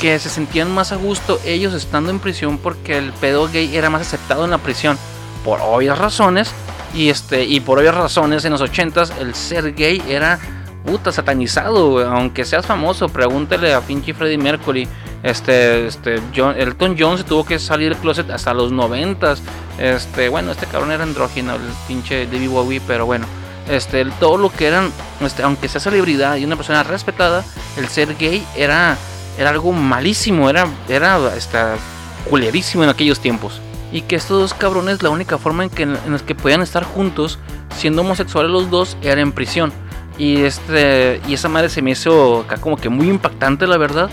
que 0.00 0.18
se 0.18 0.28
sentían 0.28 0.74
más 0.74 0.90
a 0.90 0.96
gusto 0.96 1.38
ellos 1.44 1.72
estando 1.72 2.10
en 2.10 2.18
prisión 2.18 2.58
porque 2.58 2.98
el 2.98 3.12
pedo 3.12 3.48
gay 3.48 3.76
era 3.76 3.90
más 3.90 4.02
aceptado 4.02 4.44
en 4.44 4.50
la 4.50 4.58
prisión 4.58 4.98
por 5.44 5.60
obvias 5.60 5.98
razones. 5.98 6.52
Y, 6.92 7.08
este, 7.08 7.44
y 7.44 7.58
por 7.60 7.78
obvias 7.78 7.94
razones 7.94 8.44
en 8.44 8.52
los 8.52 8.62
80s 8.62 9.18
el 9.18 9.34
ser 9.34 9.74
gay 9.74 10.02
era 10.08 10.38
puta, 10.84 11.12
satanizado, 11.12 12.06
Aunque 12.06 12.44
seas 12.44 12.66
famoso, 12.66 13.08
pregúntele 13.08 13.74
a 13.74 13.80
pinche 13.80 14.14
Freddie 14.14 14.38
Mercury. 14.38 14.86
Este, 15.22 15.86
este, 15.86 16.20
John, 16.36 16.54
Elton 16.56 16.96
John 16.98 17.16
se 17.16 17.24
tuvo 17.24 17.44
que 17.44 17.58
salir 17.58 17.88
del 17.90 17.98
closet 17.98 18.30
hasta 18.30 18.52
los 18.52 18.70
noventas. 18.70 19.42
Este, 19.78 20.28
bueno, 20.28 20.52
este 20.52 20.66
cabrón 20.66 20.92
era 20.92 21.02
andrógino, 21.02 21.54
el 21.54 21.62
pinche 21.88 22.26
David 22.26 22.50
Bowie, 22.50 22.80
pero 22.86 23.06
bueno. 23.06 23.26
Este, 23.68 24.04
todo 24.20 24.36
lo 24.36 24.50
que 24.50 24.66
eran, 24.66 24.92
este, 25.22 25.42
aunque 25.42 25.68
sea 25.68 25.80
celebridad 25.80 26.36
y 26.36 26.44
una 26.44 26.56
persona 26.56 26.82
respetada, 26.82 27.42
el 27.78 27.88
ser 27.88 28.14
gay 28.16 28.46
era, 28.54 28.98
era 29.38 29.48
algo 29.48 29.72
malísimo, 29.72 30.50
era, 30.50 30.66
era, 30.86 31.18
este, 31.34 31.58
culerísimo 32.28 32.84
en 32.84 32.90
aquellos 32.90 33.20
tiempos. 33.20 33.62
Y 33.90 34.02
que 34.02 34.16
estos 34.16 34.38
dos 34.38 34.54
cabrones, 34.54 35.02
la 35.02 35.08
única 35.08 35.38
forma 35.38 35.64
en 35.64 35.70
que 35.70 35.84
en 35.84 36.10
los 36.10 36.22
que 36.22 36.34
podían 36.34 36.60
estar 36.60 36.84
juntos, 36.84 37.38
siendo 37.74 38.02
homosexuales 38.02 38.50
los 38.50 38.68
dos, 38.68 38.98
era 39.02 39.22
en 39.22 39.32
prisión. 39.32 39.72
Y 40.18 40.42
este 40.42 41.20
y 41.26 41.34
esa 41.34 41.48
madre 41.48 41.68
se 41.68 41.82
me 41.82 41.90
hizo 41.90 42.40
acá 42.40 42.56
como 42.58 42.76
que 42.76 42.88
muy 42.88 43.08
impactante, 43.08 43.66
la 43.66 43.76
verdad. 43.76 44.10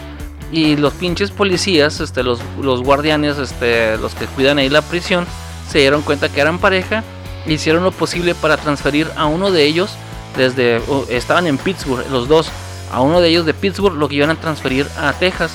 Y 0.51 0.75
los 0.75 0.93
pinches 0.93 1.31
policías, 1.31 2.01
este, 2.01 2.23
los, 2.23 2.41
los 2.61 2.81
guardianes, 2.81 3.37
este, 3.37 3.97
los 3.97 4.13
que 4.15 4.25
cuidan 4.25 4.57
ahí 4.57 4.69
la 4.69 4.81
prisión, 4.81 5.25
se 5.69 5.79
dieron 5.79 6.01
cuenta 6.01 6.27
que 6.29 6.41
eran 6.41 6.59
pareja. 6.59 7.03
Hicieron 7.45 7.83
lo 7.83 7.91
posible 7.91 8.35
para 8.35 8.57
transferir 8.57 9.07
a 9.15 9.25
uno 9.25 9.51
de 9.51 9.63
ellos 9.65 9.95
desde 10.37 10.81
estaban 11.09 11.47
en 11.47 11.57
Pittsburgh 11.57 12.05
los 12.09 12.27
dos 12.27 12.49
a 12.91 13.01
uno 13.01 13.21
de 13.21 13.29
ellos 13.29 13.45
de 13.45 13.53
Pittsburgh 13.53 13.95
lo 13.95 14.07
que 14.07 14.15
iban 14.15 14.29
a 14.29 14.35
transferir 14.35 14.87
a 14.97 15.13
Texas 15.13 15.51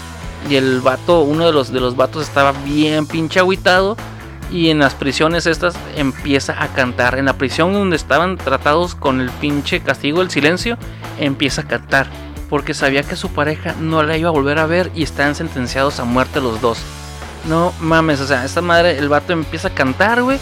y 0.48 0.56
el 0.56 0.80
vato 0.80 1.22
uno 1.22 1.46
de 1.46 1.52
los 1.52 1.72
de 1.72 1.80
los 1.80 1.96
vatos 1.96 2.22
estaba 2.22 2.52
bien 2.52 3.06
pinche 3.06 3.40
aguitado 3.40 3.96
y 4.50 4.70
en 4.70 4.78
las 4.78 4.94
prisiones 4.94 5.46
estas 5.46 5.74
empieza 5.96 6.62
a 6.62 6.68
cantar. 6.68 7.18
En 7.18 7.24
la 7.24 7.36
prisión 7.38 7.72
donde 7.72 7.96
estaban 7.96 8.36
tratados 8.36 8.94
con 8.94 9.20
el 9.20 9.30
pinche 9.30 9.80
castigo 9.80 10.20
del 10.20 10.30
silencio, 10.30 10.78
empieza 11.18 11.62
a 11.62 11.68
cantar. 11.68 12.06
Porque 12.48 12.74
sabía 12.74 13.02
que 13.02 13.16
su 13.16 13.30
pareja 13.30 13.74
no 13.80 14.02
la 14.02 14.16
iba 14.16 14.28
a 14.28 14.32
volver 14.32 14.58
a 14.58 14.66
ver 14.66 14.90
y 14.94 15.02
están 15.02 15.34
sentenciados 15.34 15.98
a 15.98 16.04
muerte 16.04 16.40
los 16.40 16.60
dos. 16.60 16.78
No 17.48 17.72
mames, 17.80 18.20
o 18.20 18.26
sea, 18.26 18.44
esta 18.44 18.60
madre, 18.60 18.98
el 18.98 19.08
vato 19.08 19.32
empieza 19.32 19.68
a 19.68 19.74
cantar, 19.74 20.22
güey. 20.22 20.38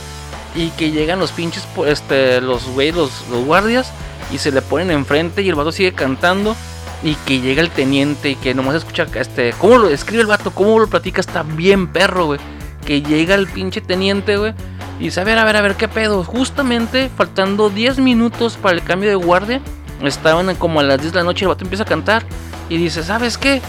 Y 0.54 0.68
que 0.70 0.90
llegan 0.90 1.18
los 1.18 1.32
pinches, 1.32 1.66
este, 1.86 2.40
los 2.40 2.66
güey, 2.68 2.92
los, 2.92 3.26
los 3.30 3.44
guardias. 3.44 3.90
Y 4.32 4.38
se 4.38 4.52
le 4.52 4.62
ponen 4.62 4.90
enfrente 4.90 5.42
y 5.42 5.48
el 5.48 5.54
vato 5.54 5.72
sigue 5.72 5.92
cantando. 5.92 6.54
Y 7.02 7.14
que 7.26 7.40
llega 7.40 7.62
el 7.62 7.70
teniente 7.70 8.30
y 8.30 8.36
que 8.36 8.54
nomás 8.54 8.76
escucha, 8.76 9.06
este, 9.14 9.54
cómo 9.58 9.78
lo 9.78 9.88
escribe 9.88 10.22
el 10.22 10.26
vato, 10.26 10.50
cómo 10.50 10.78
lo 10.78 10.86
platica, 10.86 11.20
está 11.20 11.42
bien 11.42 11.88
perro, 11.88 12.26
güey 12.26 12.40
que 12.84 13.02
llega 13.02 13.34
el 13.34 13.46
pinche 13.46 13.80
teniente, 13.80 14.36
güey. 14.36 14.54
Y 15.00 15.04
dice, 15.04 15.20
a 15.20 15.24
ver, 15.24 15.38
a 15.38 15.44
ver, 15.44 15.56
a 15.56 15.62
ver, 15.62 15.74
qué 15.74 15.88
pedo. 15.88 16.24
Justamente 16.24 17.10
faltando 17.16 17.70
10 17.70 17.98
minutos 17.98 18.56
para 18.56 18.76
el 18.76 18.82
cambio 18.82 19.10
de 19.10 19.16
guardia. 19.16 19.60
Estaban 20.02 20.54
como 20.56 20.80
a 20.80 20.82
las 20.82 21.00
10 21.00 21.12
de 21.12 21.18
la 21.18 21.24
noche. 21.24 21.44
El 21.44 21.48
vato 21.48 21.64
empieza 21.64 21.84
a 21.84 21.86
cantar. 21.86 22.24
Y 22.68 22.76
dice, 22.76 23.02
¿sabes 23.02 23.38
qué? 23.38 23.60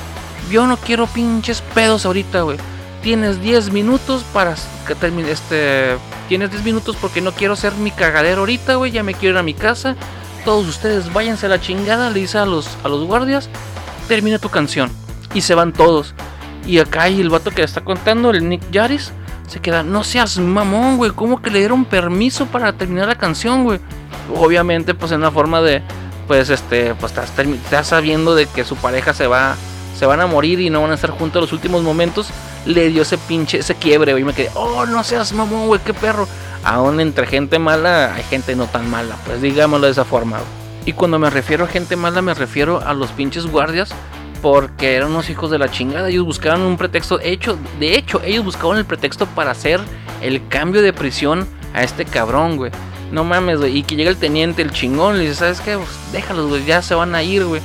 Yo 0.52 0.68
no 0.68 0.78
quiero 0.78 1.08
pinches 1.08 1.62
pedos 1.62 2.06
ahorita, 2.06 2.42
güey. 2.42 2.58
Tienes 3.02 3.42
10 3.42 3.72
minutos 3.72 4.24
para 4.34 4.56
que 4.88 5.32
este. 5.32 5.98
Tienes 6.28 6.52
10 6.52 6.64
minutos 6.64 6.96
porque 7.00 7.22
no 7.22 7.32
quiero 7.32 7.56
ser 7.56 7.74
mi 7.74 7.92
cagadero 7.92 8.42
ahorita, 8.42 8.76
güey. 8.76 8.92
Ya 8.92 9.04
me 9.04 9.14
quiero 9.14 9.36
ir 9.36 9.40
a 9.40 9.44
mi 9.44 9.54
casa. 9.54 9.96
Todos 10.44 10.68
ustedes 10.68 11.12
váyanse 11.12 11.48
a 11.48 11.50
la 11.50 11.62
chingada. 11.62 12.10
Le 12.10 12.20
dice 12.22 12.38
a 12.38 12.46
los, 12.46 12.68
a 12.84 12.90
los 12.90 13.06
guardias. 13.06 13.50
Termina 14.08 14.38
tu 14.38 14.50
canción. 14.50 14.92
Y 15.34 15.42
se 15.42 15.56
van 15.56 15.74
todos. 15.74 16.14
Y 16.66 16.80
acá 16.80 17.04
hay 17.04 17.22
el 17.22 17.30
vato 17.30 17.52
que 17.52 17.58
le 17.58 17.66
está 17.66 17.82
contando, 17.82 18.32
el 18.32 18.48
Nick 18.48 18.70
Yaris, 18.72 19.12
se 19.48 19.60
queda, 19.60 19.84
no 19.84 20.04
seas 20.04 20.38
mamón, 20.40 20.98
güey, 20.98 21.12
¿cómo 21.12 21.42
que 21.42 21.52
le 21.52 21.60
dieron 21.60 21.86
permiso 21.86 22.48
para 22.48 22.74
terminar 22.74 23.08
la 23.08 23.16
canción, 23.16 23.64
güey? 23.64 23.80
Obviamente, 24.36 24.94
pues 24.94 25.12
en 25.12 25.20
una 25.20 25.32
forma 25.32 25.62
de, 25.62 25.84
pues 26.28 26.50
este, 26.50 26.96
pues 26.96 27.14
estás, 27.16 27.88
sabiendo 27.88 28.34
de 28.34 28.48
que 28.48 28.64
su 28.64 28.76
pareja 28.76 29.14
se 29.14 29.28
va, 29.28 29.56
se 29.98 30.08
van 30.08 30.22
a 30.22 30.28
morir 30.28 30.60
y 30.60 30.70
no 30.70 30.82
van 30.82 30.92
a 30.92 30.96
estar 30.96 31.12
juntos 31.12 31.44
los 31.44 31.54
últimos 31.54 31.84
momentos, 31.84 32.28
le 32.66 32.90
dio 32.90 33.04
ese 33.04 33.20
pinche, 33.20 33.60
ese 33.60 33.76
quiebre, 33.76 34.14
güey, 34.14 34.24
y 34.24 34.26
me 34.26 34.34
quedé, 34.34 34.50
oh, 34.56 34.86
no 34.88 35.04
seas 35.04 35.34
mamón, 35.34 35.68
güey, 35.68 35.82
qué 35.86 35.94
perro. 35.94 36.28
Aún 36.64 37.00
entre 37.00 37.28
gente 37.28 37.60
mala 37.60 38.16
hay 38.16 38.24
gente 38.24 38.56
no 38.56 38.66
tan 38.66 38.90
mala, 38.90 39.16
pues 39.26 39.40
digámoslo 39.40 39.86
de 39.86 39.92
esa 39.92 40.06
forma. 40.06 40.40
Y 40.88 40.94
cuando 40.94 41.20
me 41.20 41.30
refiero 41.30 41.66
a 41.66 41.68
gente 41.68 41.96
mala, 41.96 42.24
me 42.24 42.34
refiero 42.34 42.82
a 42.84 42.94
los 42.96 43.12
pinches 43.12 43.46
guardias 43.46 43.94
porque 44.46 44.94
eran 44.96 45.10
unos 45.10 45.32
hijos 45.32 45.50
de 45.50 45.58
la 45.58 45.72
chingada. 45.72 46.08
Ellos 46.08 46.24
buscaban 46.24 46.62
un 46.62 46.78
pretexto. 46.78 47.20
Hecho, 47.20 47.58
de 47.80 47.98
hecho, 47.98 48.22
ellos 48.24 48.46
buscaban 48.46 48.78
el 48.78 48.86
pretexto 48.86 49.26
para 49.26 49.50
hacer 49.50 49.80
el 50.22 50.48
cambio 50.50 50.84
de 50.84 50.94
prisión 50.94 51.48
a 51.74 51.82
este 51.82 52.06
cabrón, 52.06 52.56
güey. 52.56 52.72
No 53.12 53.24
mames, 53.24 53.58
güey. 53.58 53.80
Y 53.80 53.82
que 53.82 53.96
llega 53.96 54.12
el 54.12 54.18
teniente, 54.18 54.62
el 54.62 54.70
chingón, 54.70 55.18
le 55.18 55.24
dice, 55.24 55.34
¿sabes 55.34 55.62
qué? 55.62 55.76
Pues 55.78 55.90
déjalos, 56.12 56.48
güey, 56.48 56.64
ya 56.64 56.84
se 56.84 56.94
van 56.94 57.16
a 57.16 57.24
ir, 57.24 57.44
güey. 57.44 57.60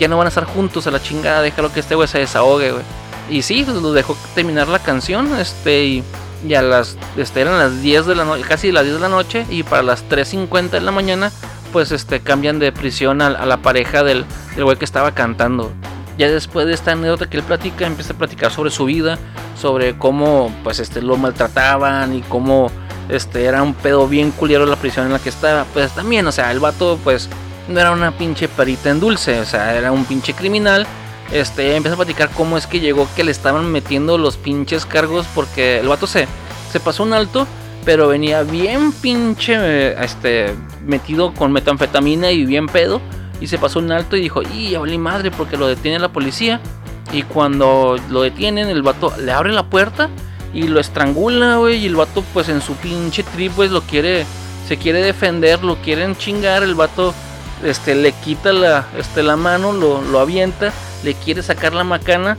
ya 0.00 0.08
no 0.08 0.18
van 0.18 0.26
a 0.26 0.30
estar 0.30 0.42
juntos 0.42 0.88
a 0.88 0.90
la 0.90 1.00
chingada, 1.00 1.40
déjalo 1.40 1.72
que 1.72 1.78
este 1.78 1.94
güey 1.94 2.08
se 2.08 2.18
desahogue, 2.18 2.72
güey. 2.72 2.84
Y 3.30 3.42
sí, 3.42 3.62
pues, 3.64 3.76
lo 3.76 3.92
dejó 3.92 4.16
terminar 4.34 4.66
la 4.66 4.80
canción, 4.80 5.38
este, 5.38 5.84
y, 5.84 6.04
y 6.44 6.54
a 6.54 6.62
las, 6.62 6.98
este, 7.16 7.42
eran 7.42 7.58
las 7.58 7.80
10 7.80 8.06
de 8.06 8.16
la 8.16 8.24
noche, 8.24 8.42
casi 8.48 8.72
las 8.72 8.82
10 8.82 8.96
de 8.96 9.00
la 9.02 9.08
noche, 9.08 9.46
y 9.48 9.62
para 9.62 9.84
las 9.84 10.04
3.50 10.08 10.70
de 10.70 10.80
la 10.80 10.90
mañana, 10.90 11.30
pues, 11.72 11.92
este, 11.92 12.18
cambian 12.18 12.58
de 12.58 12.72
prisión 12.72 13.22
a, 13.22 13.46
la 13.46 13.58
pareja 13.58 14.02
del, 14.02 14.24
del 14.56 14.64
güey 14.64 14.76
que 14.76 14.84
estaba 14.84 15.12
cantando. 15.12 15.72
Ya 16.18 16.30
después 16.30 16.66
de 16.66 16.74
esta 16.74 16.92
anécdota 16.92 17.28
que 17.28 17.38
él 17.38 17.42
platica, 17.42 17.86
empieza 17.86 18.12
a 18.12 18.18
platicar 18.18 18.52
sobre 18.52 18.70
su 18.70 18.84
vida, 18.84 19.18
sobre 19.60 19.96
cómo, 19.96 20.54
pues, 20.62 20.78
este, 20.78 21.00
lo 21.02 21.16
maltrataban 21.16 22.14
y 22.14 22.22
cómo, 22.22 22.70
este, 23.08 23.44
era 23.44 23.62
un 23.62 23.74
pedo 23.74 24.06
bien 24.08 24.30
culiero 24.30 24.66
la 24.66 24.76
prisión 24.76 25.06
en 25.06 25.12
la 25.12 25.18
que 25.18 25.30
estaba. 25.30 25.64
Pues 25.72 25.92
también, 25.92 26.26
o 26.26 26.32
sea, 26.32 26.50
el 26.50 26.60
vato, 26.60 26.98
pues, 27.02 27.28
no 27.68 27.80
era 27.80 27.92
una 27.92 28.12
pinche 28.12 28.48
perita 28.48 28.90
en 28.90 29.00
dulce, 29.00 29.40
o 29.40 29.44
sea, 29.44 29.76
era 29.76 29.92
un 29.92 30.04
pinche 30.04 30.34
criminal. 30.34 30.86
Este, 31.32 31.76
empieza 31.76 31.94
a 31.94 31.96
platicar 31.96 32.28
cómo 32.30 32.58
es 32.58 32.66
que 32.66 32.80
llegó 32.80 33.08
que 33.16 33.24
le 33.24 33.30
estaban 33.30 33.70
metiendo 33.72 34.18
los 34.18 34.36
pinches 34.36 34.84
cargos 34.84 35.26
porque 35.34 35.78
el 35.78 35.88
vato 35.88 36.06
se, 36.06 36.28
se 36.70 36.78
pasó 36.78 37.04
un 37.04 37.14
alto, 37.14 37.46
pero 37.86 38.08
venía 38.08 38.42
bien 38.42 38.92
pinche 38.92 39.92
este, 40.04 40.54
metido 40.84 41.32
con 41.32 41.52
metanfetamina 41.52 42.30
y 42.30 42.44
bien 42.44 42.66
pedo. 42.66 43.00
Y 43.42 43.48
se 43.48 43.58
pasó 43.58 43.80
un 43.80 43.90
alto 43.90 44.16
y 44.16 44.20
dijo, 44.20 44.40
y 44.54 44.70
ya 44.70 44.80
madre 44.98 45.32
porque 45.32 45.56
lo 45.56 45.66
detiene 45.66 45.98
la 45.98 46.12
policía. 46.12 46.60
Y 47.12 47.24
cuando 47.24 47.96
lo 48.08 48.22
detienen, 48.22 48.68
el 48.68 48.82
vato 48.82 49.12
le 49.18 49.32
abre 49.32 49.52
la 49.52 49.64
puerta 49.64 50.08
y 50.54 50.68
lo 50.68 50.78
estrangula, 50.78 51.56
güey. 51.56 51.78
Y 51.78 51.86
el 51.86 51.96
vato, 51.96 52.22
pues 52.32 52.48
en 52.48 52.62
su 52.62 52.74
pinche 52.76 53.24
trip, 53.24 53.50
pues 53.56 53.72
lo 53.72 53.80
quiere, 53.82 54.24
se 54.68 54.76
quiere 54.76 55.02
defender, 55.02 55.64
lo 55.64 55.74
quieren 55.78 56.14
chingar. 56.14 56.62
El 56.62 56.76
vato 56.76 57.12
este, 57.64 57.96
le 57.96 58.12
quita 58.12 58.52
la, 58.52 58.86
este, 58.96 59.24
la 59.24 59.34
mano, 59.34 59.72
lo, 59.72 60.00
lo 60.02 60.20
avienta, 60.20 60.72
le 61.02 61.14
quiere 61.14 61.42
sacar 61.42 61.74
la 61.74 61.82
macana. 61.82 62.38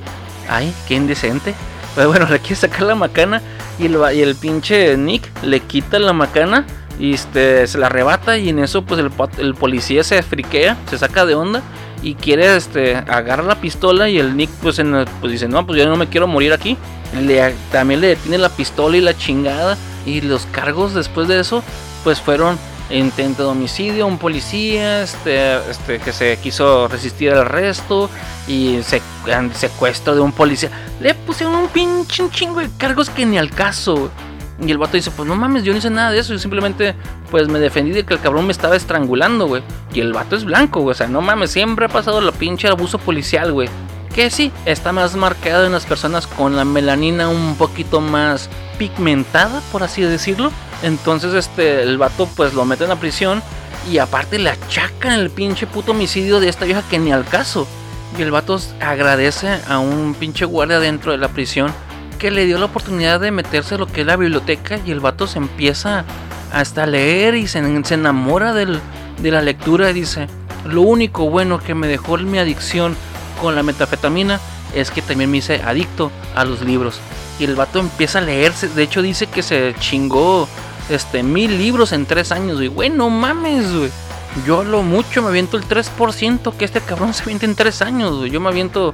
Ay, 0.50 0.74
qué 0.88 0.94
indecente. 0.96 1.54
Pero 1.96 2.08
bueno, 2.08 2.28
le 2.32 2.40
quiere 2.40 2.56
sacar 2.56 2.84
la 2.84 2.96
macana 2.96 3.42
y 3.78 3.88
el, 3.88 3.98
y 4.16 4.22
el 4.22 4.36
pinche 4.36 4.96
Nick 4.96 5.30
le 5.44 5.60
quita 5.60 6.00
la 6.00 6.14
macana 6.14 6.66
y 7.00 7.14
este, 7.14 7.66
se 7.68 7.78
la 7.78 7.88
arrebata 7.88 8.38
y 8.38 8.50
en 8.50 8.60
eso 8.60 8.84
pues 8.84 9.02
el, 9.38 9.56
policía 9.56 10.04
se 10.04 10.22
friquea, 10.22 10.78
se 10.90 10.98
saca 10.98 11.26
de 11.26 11.36
onda 11.36 11.62
y 12.02 12.16
quiere 12.16 12.56
este, 12.56 12.96
agarrar 12.96 13.46
la 13.46 13.56
pistola 13.56 14.10
y 14.10 14.20
el 14.20 14.36
Nick 14.36 14.50
pues, 14.62 14.82
pues 15.22 15.32
dice, 15.32 15.48
no, 15.48 15.66
pues 15.66 15.80
yo 15.80 15.88
no 15.88 15.96
me 15.96 16.08
quiero 16.08 16.28
morir 16.28 16.54
aquí. 16.54 16.78
Le, 17.20 17.54
también 17.72 18.02
le 18.02 18.08
detiene 18.08 18.38
la 18.38 18.50
pistola 18.50 18.98
y 18.98 19.02
la 19.02 19.16
chingada 19.16 19.78
y 20.06 20.22
los 20.22 20.46
cargos 20.48 20.94
después 20.94 21.28
de 21.28 21.40
eso 21.40 21.64
pues 22.04 22.20
fueron 22.20 22.58
intento 22.90 23.44
de 23.44 23.50
homicidio, 23.50 24.08
un 24.08 24.18
policía 24.18 25.04
este, 25.04 25.56
este, 25.70 26.00
que 26.00 26.12
se 26.12 26.38
quiso 26.38 26.88
resistir 26.88 27.32
al 27.32 27.40
arresto 27.40 28.10
y 28.48 28.80
se, 28.84 29.02
secuestro 29.54 30.16
de 30.16 30.22
un 30.22 30.32
policía. 30.32 30.70
Le 31.00 31.14
pusieron 31.14 31.56
un 31.56 31.68
pinche 31.70 32.24
chingo 32.30 32.60
de 32.60 32.70
cargos 32.78 33.10
que 33.10 33.26
ni 33.26 33.38
al 33.38 33.50
caso. 33.50 34.12
Y 34.62 34.72
el 34.72 34.78
vato 34.78 34.98
dice, 34.98 35.12
pues 35.12 35.28
no 35.28 35.36
mames, 35.36 35.64
yo 35.64 35.72
no 35.74 35.80
hice 35.80 35.90
nada 35.90 36.12
de 36.12 36.20
eso, 36.20 36.34
yo 36.34 36.40
simplemente 36.40 36.96
pues 37.32 37.48
me 37.48 37.60
defendí 37.60 37.92
de 37.92 38.04
que 38.06 38.14
el 38.14 38.20
cabrón 38.20 38.46
me 38.46 38.52
estaba 38.52 38.76
estrangulando, 38.76 39.48
güey. 39.48 39.64
Y 39.94 40.00
el 40.00 40.14
vato 40.14 40.36
es 40.36 40.46
blanco, 40.46 40.82
güey, 40.82 40.92
o 40.92 40.96
sea, 40.96 41.08
no 41.08 41.22
mames, 41.22 41.52
siempre 41.52 41.86
ha 41.86 41.90
pasado 41.90 42.22
la 42.22 42.32
pinche 42.32 42.68
abuso 42.68 42.98
policial, 43.00 43.52
güey. 43.52 43.68
Que 44.14 44.30
sí, 44.30 44.52
está 44.66 44.92
más 44.92 45.16
marcado 45.16 45.66
en 45.66 45.72
las 45.72 45.86
personas 45.86 46.28
con 46.28 46.56
la 46.56 46.66
melanina 46.66 47.30
un 47.30 47.56
poquito 47.56 48.00
más 48.00 48.48
pigmentada, 48.78 49.62
por 49.72 49.82
así 49.82 50.04
decirlo. 50.04 50.52
Entonces, 50.84 51.34
este, 51.34 51.82
el 51.82 51.98
vato 51.98 52.30
pues 52.36 52.54
lo 52.54 52.64
mete 52.64 52.84
en 52.84 52.90
la 52.90 52.98
prisión 52.98 53.42
y 53.90 53.98
aparte 53.98 54.38
le 54.38 54.52
achacan 54.52 55.14
el 55.14 55.32
pinche 55.32 55.66
puto 55.66 55.92
homicidio 55.92 56.40
de 56.40 56.50
esta 56.50 56.66
vieja 56.66 56.84
que 56.90 57.00
ni 57.00 57.12
al 57.12 57.26
caso. 57.26 57.68
Y 58.18 58.22
el 58.22 58.30
vato 58.30 58.60
agradece 58.80 59.60
a 59.68 59.80
un 59.80 60.14
pinche 60.14 60.46
guardia 60.46 60.80
dentro 60.80 61.12
de 61.12 61.18
la 61.18 61.30
prisión 61.30 61.74
que 62.24 62.32
le 62.32 62.46
dio 62.46 62.58
la 62.58 62.68
oportunidad 62.68 63.20
de 63.20 63.32
meterse 63.32 63.78
lo 63.78 63.86
que 63.86 64.00
es 64.00 64.08
la 64.08 64.16
biblioteca 64.16 64.80
y 64.86 64.92
el 64.92 65.02
vato 65.02 65.28
se 65.28 65.40
empieza 65.40 66.06
hasta 66.54 66.84
a 66.84 66.86
leer 66.86 67.36
y 67.36 67.50
se, 67.50 67.60
enamora 67.60 68.54
de 68.54 68.80
la 69.30 69.42
lectura 69.42 69.90
y 69.90 69.94
dice, 69.94 70.30
lo 70.64 70.84
único 70.84 71.30
bueno 71.30 71.60
que 71.60 71.76
me 71.76 71.86
dejó 71.86 72.18
mi 72.20 72.38
adicción 72.38 72.96
con 73.42 73.56
la 73.56 73.64
metafetamina 73.64 74.40
es 74.74 74.90
que 74.90 75.02
también 75.02 75.32
me 75.32 75.40
hice 75.40 75.62
adicto 75.64 76.14
a 76.34 76.46
los 76.46 76.62
libros. 76.62 77.02
Y 77.40 77.44
el 77.44 77.58
vato 77.58 77.80
empieza 77.80 78.20
a 78.20 78.22
leerse, 78.22 78.70
de 78.70 78.84
hecho 78.84 79.02
dice 79.02 79.28
que 79.28 79.44
se 79.44 79.76
chingó 79.82 80.48
este, 80.88 81.24
mil 81.24 81.58
libros 81.58 81.92
en 81.92 82.06
tres 82.06 82.32
años, 82.32 82.56
güey. 82.56 82.70
Güey, 82.70 82.90
no 82.90 83.10
mames, 83.10 83.70
güey. 83.76 83.92
Yo 84.48 84.64
lo 84.64 84.82
mucho 84.82 85.22
me 85.22 85.28
aviento 85.28 85.58
el 85.58 85.66
3% 85.66 86.56
que 86.56 86.64
este 86.64 86.80
cabrón 86.80 87.14
se 87.14 87.24
avienta 87.24 87.46
en 87.46 87.56
tres 87.56 87.82
años. 87.82 88.32
Yo 88.32 88.40
me 88.40 88.48
aviento 88.48 88.94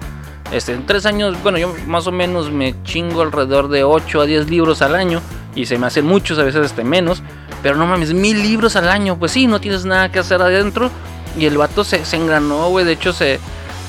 este, 0.52 0.74
en 0.74 0.86
tres 0.86 1.06
años, 1.06 1.36
bueno, 1.44 1.58
yo 1.58 1.74
más 1.88 2.08
o 2.08 2.12
menos 2.12 2.52
me 2.52 2.76
chingo 2.84 3.22
alrededor 3.22 3.68
de 3.70 3.84
8 3.84 4.22
a 4.22 4.26
10 4.26 4.50
libros 4.50 4.82
al 4.82 4.96
año. 4.96 5.22
Y 5.56 5.66
se 5.66 5.78
me 5.78 5.88
hacen 5.88 6.06
muchos, 6.06 6.38
a 6.40 6.44
veces 6.44 6.74
menos. 6.84 7.22
Pero 7.62 7.76
no 7.76 7.86
mames, 7.86 8.14
mil 8.14 8.42
libros 8.42 8.76
al 8.76 8.90
año. 8.90 9.18
Pues 9.18 9.32
sí, 9.32 9.48
no 9.48 9.60
tienes 9.60 9.86
nada 9.86 10.12
que 10.12 10.20
hacer 10.20 10.42
adentro. 10.42 10.90
Y 11.38 11.46
el 11.46 11.58
vato 11.58 11.84
se, 11.84 12.06
se 12.06 12.16
engranó, 12.16 12.70
güey. 12.70 12.86
De 12.86 12.94
hecho, 12.94 13.14
se, 13.14 13.40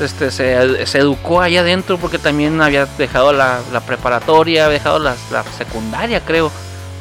este, 0.00 0.30
se, 0.30 0.86
se, 0.86 0.98
educó 0.98 1.40
ahí 1.40 1.56
adentro 1.56 1.98
porque 1.98 2.18
también 2.18 2.60
había 2.60 2.86
dejado 2.86 3.32
la, 3.32 3.60
la 3.72 3.80
preparatoria, 3.80 4.66
había 4.66 4.78
dejado 4.78 4.98
la, 4.98 5.14
la 5.30 5.44
secundaria, 5.44 6.20
creo. 6.20 6.50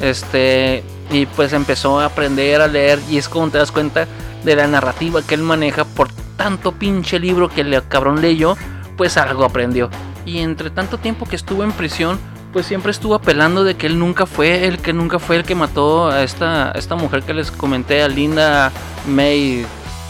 Este, 0.00 0.84
y 1.10 1.26
pues 1.26 1.52
empezó 1.52 2.00
a 2.00 2.06
aprender 2.06 2.60
a 2.60 2.68
leer 2.68 3.00
y 3.10 3.18
es 3.18 3.28
como 3.28 3.50
te 3.50 3.58
das 3.58 3.72
cuenta 3.72 4.06
de 4.44 4.56
la 4.56 4.66
narrativa 4.66 5.22
que 5.22 5.34
él 5.34 5.42
maneja 5.42 5.84
por 5.84 6.08
tanto 6.36 6.72
pinche 6.72 7.18
libro 7.18 7.48
que 7.48 7.60
el 7.62 7.86
cabrón 7.88 8.22
leyó, 8.22 8.56
pues 9.00 9.16
algo 9.16 9.46
aprendió. 9.46 9.88
Y 10.26 10.40
entre 10.40 10.68
tanto 10.68 10.98
tiempo 10.98 11.24
que 11.24 11.34
estuvo 11.34 11.64
en 11.64 11.72
prisión, 11.72 12.20
pues 12.52 12.66
siempre 12.66 12.90
estuvo 12.90 13.14
apelando 13.14 13.64
de 13.64 13.74
que 13.74 13.86
él 13.86 13.98
nunca 13.98 14.26
fue 14.26 14.66
el 14.66 14.76
que 14.76 14.92
nunca 14.92 15.18
fue 15.18 15.36
el 15.36 15.44
que 15.44 15.54
mató 15.54 16.10
a 16.10 16.22
esta, 16.22 16.72
esta 16.72 16.96
mujer 16.96 17.22
que 17.22 17.32
les 17.32 17.50
comenté, 17.50 18.02
a 18.02 18.08
Linda 18.08 18.70
May 19.08 19.64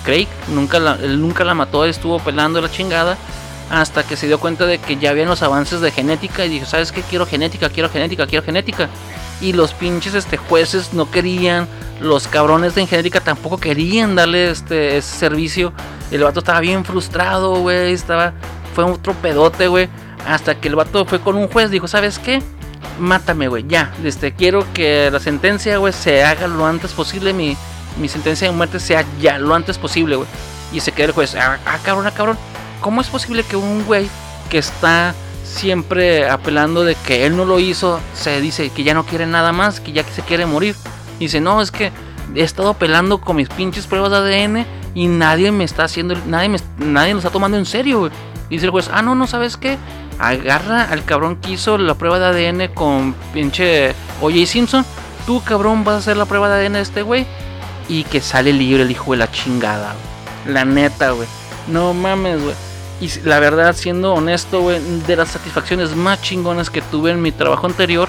Craig. 0.05 0.27
Nunca 0.49 0.81
la, 0.81 0.97
nunca 0.97 1.45
la 1.45 1.55
mató, 1.55 1.85
estuvo 1.85 2.19
apelando 2.19 2.61
la 2.61 2.69
chingada 2.69 3.17
hasta 3.71 4.03
que 4.03 4.17
se 4.17 4.27
dio 4.27 4.41
cuenta 4.41 4.67
de 4.67 4.79
que 4.79 4.97
ya 4.97 5.11
habían 5.11 5.29
los 5.29 5.45
avances 5.45 5.81
de 5.81 5.93
genética 5.93 6.45
y 6.45 6.49
dijo, 6.49 6.67
¿sabes 6.67 6.91
qué? 6.91 7.03
Quiero 7.03 7.27
genética, 7.27 7.69
quiero 7.69 7.91
genética, 7.91 8.27
quiero 8.27 8.45
genética 8.45 8.89
y 9.41 9.53
los 9.53 9.73
pinches 9.73 10.15
este, 10.15 10.37
jueces 10.37 10.93
no 10.95 11.09
querían, 11.11 11.69
los 12.01 12.27
cabrones 12.27 12.75
de 12.75 12.87
genética 12.89 13.21
tampoco 13.21 13.59
querían 13.59 14.17
darle 14.17 14.51
este, 14.51 14.97
ese 14.97 15.17
servicio. 15.17 15.73
El 16.11 16.25
vato 16.25 16.41
estaba 16.41 16.59
bien 16.59 16.85
frustrado, 16.85 17.55
güey, 17.61 17.93
estaba, 17.93 18.33
fue 18.75 18.85
otro 18.85 19.15
pedote, 19.15 19.69
güey. 19.69 19.89
Hasta 20.27 20.61
que 20.61 20.69
el 20.69 20.77
vato 20.77 21.05
fue 21.05 21.21
con 21.21 21.37
un 21.37 21.49
juez, 21.49 21.71
dijo, 21.71 21.89
¿sabes 21.89 22.19
qué? 22.19 22.43
Mátame, 22.99 23.49
güey, 23.49 23.65
ya. 23.67 23.93
Este, 24.05 24.33
quiero 24.33 24.65
que 24.73 25.11
la 25.11 25.21
sentencia, 25.21 25.79
güey, 25.79 25.93
se 25.93 26.25
haga 26.25 26.47
lo 26.47 26.67
antes 26.67 26.93
posible. 26.93 27.33
Mi, 27.33 27.57
mi 27.99 28.09
sentencia 28.09 28.49
de 28.49 28.55
muerte 28.55 28.81
sea 28.81 29.05
ya 29.21 29.39
lo 29.39 29.55
antes 29.55 29.79
posible, 29.79 30.17
güey. 30.17 30.29
Y 30.73 30.81
se 30.81 30.93
queda 30.93 31.07
el 31.07 31.13
juez, 31.13 31.35
ah, 31.35 31.59
ah 31.67 31.79
cabrón, 31.83 32.07
ah, 32.07 32.13
cabrón. 32.13 32.39
¿Cómo 32.81 33.01
es 33.01 33.09
posible 33.09 33.43
que 33.43 33.57
un 33.57 33.85
güey 33.85 34.09
que 34.49 34.59
está 34.59 35.15
siempre 35.45 36.29
apelando 36.29 36.85
de 36.85 36.95
que 36.95 37.27
él 37.27 37.37
no 37.37 37.45
lo 37.45 37.59
hizo, 37.59 38.01
se 38.15 38.41
dice 38.41 38.71
que 38.71 38.85
ya 38.85 38.95
no 38.95 39.05
quiere 39.05 39.27
nada 39.27 39.53
más, 39.53 39.81
que 39.81 39.93
ya 39.93 40.05
se 40.05 40.23
quiere 40.23 40.47
morir. 40.47 40.77
Dice, 41.19 41.41
no, 41.41 41.61
es 41.61 41.71
que 41.71 41.93
he 42.35 42.43
estado 42.43 42.71
apelando 42.71 43.21
con 43.21 43.37
mis 43.37 43.49
pinches 43.49 43.87
pruebas 43.87 44.11
de 44.11 44.17
ADN 44.19 44.67
y 44.95 45.09
nadie 45.09 45.53
me 45.53 45.65
está 45.65 45.85
haciendo, 45.85 46.15
nadie 46.27 46.49
me, 46.49 46.59
nadie 46.79 47.13
lo 47.13 47.19
está 47.19 47.31
tomando 47.31 47.57
en 47.57 47.67
serio, 47.67 48.11
Dice 48.51 48.67
el 48.67 48.71
juez, 48.71 48.91
ah, 48.93 49.01
no, 49.01 49.15
no, 49.15 49.27
¿sabes 49.27 49.57
qué? 49.57 49.79
Agarra 50.19 50.85
al 50.85 51.05
cabrón 51.05 51.37
que 51.37 51.53
hizo 51.53 51.79
la 51.79 51.95
prueba 51.95 52.19
de 52.19 52.49
ADN 52.49 52.75
con 52.75 53.15
pinche 53.33 53.95
OJ 54.21 54.47
Simpson. 54.47 54.85
Tú, 55.25 55.43
cabrón, 55.43 55.85
vas 55.85 55.95
a 55.95 55.99
hacer 55.99 56.17
la 56.17 56.27
prueba 56.27 56.49
de 56.49 56.67
ADN 56.67 56.73
de 56.75 56.81
este 56.81 57.03
güey. 57.03 57.27
Y 57.89 58.05
que 58.05 58.21
sale 58.21 58.53
libre 58.53 58.83
el 58.83 58.91
hijo 58.91 59.13
de 59.13 59.19
la 59.19 59.31
chingada, 59.31 59.95
La 60.47 60.65
neta, 60.65 61.13
güey. 61.13 61.29
No 61.69 61.95
mames, 61.95 62.43
güey. 62.43 62.55
Y 63.01 63.09
la 63.21 63.41
verdad, 63.41 63.75
siendo 63.75 64.13
honesto, 64.13 64.61
güey, 64.61 64.81
de 65.07 65.17
las 65.17 65.29
satisfacciones 65.29 65.97
más 65.97 66.21
chingonas 66.21 66.69
que 66.69 66.83
tuve 66.83 67.13
en 67.13 67.23
mi 67.23 67.33
trabajo 67.33 67.67
anterior 67.67 68.09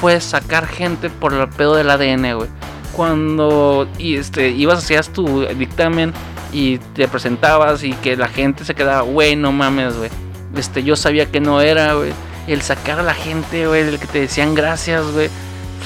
fue 0.00 0.20
sacar 0.20 0.66
gente 0.66 1.10
por 1.10 1.34
el 1.34 1.48
pedo 1.48 1.74
del 1.74 1.90
ADN, 1.90 2.36
güey. 2.36 2.48
Cuando 2.92 3.86
y 3.98 4.16
este, 4.16 4.48
ibas, 4.48 4.78
hacías 4.78 5.10
tu 5.10 5.46
dictamen 5.46 6.12
y 6.52 6.78
te 6.78 7.08
presentabas 7.08 7.82
y 7.84 7.92
que 7.92 8.16
la 8.16 8.28
gente 8.28 8.64
se 8.64 8.74
quedaba, 8.74 9.02
güey, 9.02 9.36
no 9.36 9.52
mames, 9.52 9.96
güey. 9.96 10.10
Este, 10.56 10.82
yo 10.82 10.96
sabía 10.96 11.26
que 11.26 11.40
no 11.40 11.60
era, 11.60 11.94
güey. 11.94 12.12
El 12.46 12.62
sacar 12.62 12.98
a 12.98 13.02
la 13.02 13.14
gente, 13.14 13.66
güey, 13.66 13.82
el 13.82 13.98
que 13.98 14.06
te 14.06 14.20
decían 14.20 14.54
gracias, 14.54 15.04
güey. 15.12 15.28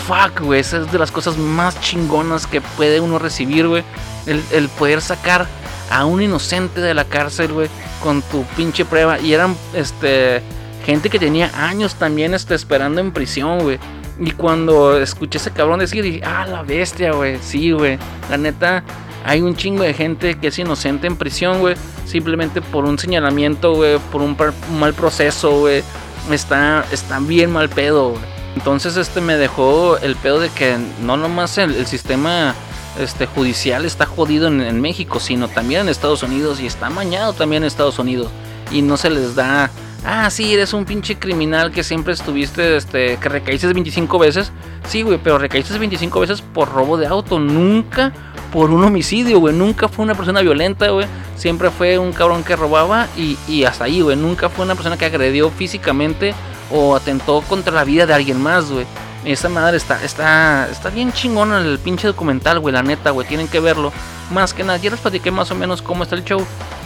Fuck, 0.07 0.41
güey, 0.41 0.61
esa 0.61 0.79
es 0.79 0.91
de 0.91 0.99
las 0.99 1.11
cosas 1.11 1.37
más 1.39 1.81
chingonas 1.81 2.47
que 2.47 2.61
puede 2.61 3.01
uno 3.01 3.19
recibir, 3.19 3.69
güey. 3.69 3.85
El, 4.27 4.43
el 4.53 4.69
poder 4.69 5.01
sacar 5.01 5.47
a 5.91 6.05
un 6.05 6.23
inocente 6.23 6.81
de 6.81 6.95
la 6.95 7.05
cárcel, 7.05 7.53
güey 7.53 7.69
con 8.05 8.21
tu 8.23 8.45
pinche 8.57 8.85
prueba. 8.85 9.19
Y 9.19 9.33
eran 9.33 9.57
este 9.75 10.43
gente 10.85 11.09
que 11.09 11.19
tenía 11.19 11.51
años 11.55 11.95
también 11.95 12.35
este, 12.35 12.55
esperando 12.55 13.01
en 13.01 13.11
prisión, 13.11 13.61
güey. 13.61 13.79
Y 14.21 14.31
cuando 14.33 15.01
escuché 15.01 15.39
ese 15.39 15.51
cabrón 15.51 15.81
decir, 15.81 16.05
dije, 16.05 16.21
ah, 16.25 16.47
la 16.47 16.63
bestia, 16.63 17.13
güey. 17.13 17.39
Sí, 17.41 17.73
güey. 17.73 17.99
La 18.31 18.37
neta, 18.37 18.85
Hay 19.25 19.41
un 19.41 19.57
chingo 19.57 19.83
de 19.83 19.95
gente 19.95 20.39
que 20.39 20.49
es 20.49 20.59
inocente 20.59 21.07
en 21.07 21.17
prisión, 21.17 21.61
güey. 21.61 21.77
Simplemente 22.05 22.61
por 22.61 22.85
un 22.85 22.99
señalamiento, 22.99 23.75
güey. 23.75 23.99
Por 24.13 24.21
un, 24.21 24.37
mal 24.79 24.93
proceso, 24.93 25.61
güey. 25.61 25.83
Está, 26.31 26.85
está 26.93 27.19
bien 27.21 27.51
mal 27.51 27.71
pedo, 27.71 28.11
güey. 28.11 28.23
Entonces 28.55 28.97
este 28.97 29.21
me 29.21 29.37
dejó 29.37 29.99
el 29.99 30.15
pedo 30.17 30.39
de 30.39 30.49
que 30.51 30.77
no 31.03 31.17
nomás 31.17 31.59
el, 31.59 31.87
sistema 31.87 32.55
este, 33.01 33.27
judicial 33.27 33.85
está 33.85 34.07
jodido 34.07 34.47
en, 34.47 34.81
México, 34.81 35.19
sino 35.19 35.49
también 35.49 35.83
en 35.83 35.89
Estados 35.89 36.23
Unidos 36.23 36.61
y 36.61 36.67
está 36.67 36.89
mañado 36.89 37.33
también 37.33 37.65
en 37.65 37.67
Estados 37.67 37.99
Unidos. 37.99 38.31
Y 38.71 38.83
no 38.83 38.97
se 38.97 39.11
les 39.11 39.35
da 39.35 39.71
Ah, 40.07 40.29
sí, 40.29 40.53
eres 40.53 40.75
un 40.75 40.85
pinche 40.85 41.19
criminal 41.19 41.73
que 41.73 41.83
siempre 41.83 42.13
estuviste, 42.13 42.77
este, 42.77 43.17
que 43.17 43.29
recaíste 43.31 43.67
25 43.67 44.19
veces. 44.19 44.53
Sí, 44.87 45.01
güey, 45.01 45.19
pero 45.23 45.39
recaíste 45.39 45.79
25 45.79 46.21
veces 46.21 46.43
por 46.43 46.71
robo 46.71 46.99
de 46.99 47.07
auto, 47.07 47.39
nunca 47.39 48.13
por 48.55 48.71
un 48.71 48.85
homicidio, 48.85 49.41
güey. 49.41 49.53
Nunca 49.53 49.89
fue 49.89 50.05
una 50.05 50.15
persona 50.15 50.41
violenta, 50.41 50.89
güey. 50.91 51.09
Siempre 51.35 51.73
fue 51.73 51.99
un 51.99 52.13
cabrón 52.13 52.45
que 52.45 52.55
robaba 52.55 53.09
y, 53.17 53.37
y 53.49 53.65
hasta 53.65 53.83
ahí, 53.83 54.01
güey. 54.01 54.17
Nunca 54.17 54.49
fue 54.49 54.65
una 54.65 54.77
persona 54.77 54.97
que 54.97 55.07
agredió 55.07 55.51
físicamente 55.51 56.35
o 56.71 56.95
atentó 56.95 57.41
contra 57.49 57.75
la 57.75 57.83
vida 57.83 58.07
de 58.07 58.15
alguien 58.15 58.41
más, 58.41 58.71
güey. 58.71 58.87
Esa 59.25 59.49
madre 59.49 59.77
está, 59.77 60.01
está, 60.05 60.69
está 60.71 60.91
bien 60.91 61.13
chingón 61.13 61.53
el 61.53 61.81
pinche 61.81 62.07
documental, 62.07 62.61
güey. 62.61 62.73
La 62.73 62.85
neta, 62.85 63.11
güey. 63.11 63.27
Tienen 63.27 63.49
que 63.49 63.59
verlo. 63.59 63.93
Más 64.31 64.55
que 64.55 64.63
nada, 64.63 64.79
ya 64.79 64.93
les 64.93 65.01
platiqué 65.01 65.33
más 65.33 65.51
o 65.51 65.57
menos 65.57 65.83
cómo 65.83 66.05
está 66.05 66.15
el 66.15 66.23
show. 66.23 66.41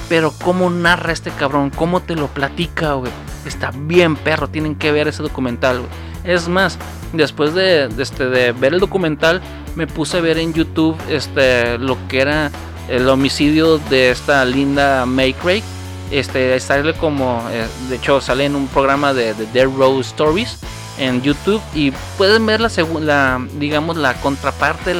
Pero 0.08 0.32
cómo 0.42 0.70
narra 0.70 1.12
este 1.12 1.30
cabrón, 1.30 1.68
cómo 1.68 2.00
te 2.00 2.16
lo 2.16 2.28
platica, 2.28 2.94
güey. 2.94 3.12
Está 3.44 3.72
bien, 3.74 4.16
perro. 4.16 4.48
Tienen 4.48 4.74
que 4.74 4.90
ver 4.90 5.06
ese 5.06 5.22
documental, 5.22 5.80
güey. 5.80 5.90
Es 6.24 6.48
más, 6.48 6.78
después 7.12 7.54
de, 7.54 7.88
este, 7.98 8.26
de 8.26 8.52
ver 8.52 8.74
el 8.74 8.80
documental, 8.80 9.40
me 9.76 9.86
puse 9.86 10.18
a 10.18 10.20
ver 10.20 10.38
en 10.38 10.52
YouTube 10.52 10.96
este, 11.08 11.78
lo 11.78 11.96
que 12.08 12.20
era 12.20 12.50
el 12.88 13.08
homicidio 13.08 13.78
de 13.78 14.10
esta 14.10 14.44
linda 14.44 15.06
May 15.06 15.32
Craig. 15.34 15.62
Este, 16.10 16.58
sale 16.60 16.94
como, 16.94 17.42
eh, 17.50 17.66
de 17.88 17.96
hecho, 17.96 18.20
sale 18.20 18.46
en 18.46 18.56
un 18.56 18.66
programa 18.68 19.12
de, 19.12 19.34
de 19.34 19.46
Dead 19.46 19.66
Row 19.66 20.00
Stories 20.00 20.58
en 20.98 21.22
YouTube 21.22 21.60
y 21.74 21.92
pueden 22.16 22.46
ver 22.46 22.60
la, 22.60 22.70
la 23.00 23.46
digamos, 23.58 23.96
la 23.96 24.14
contraparte, 24.14 24.94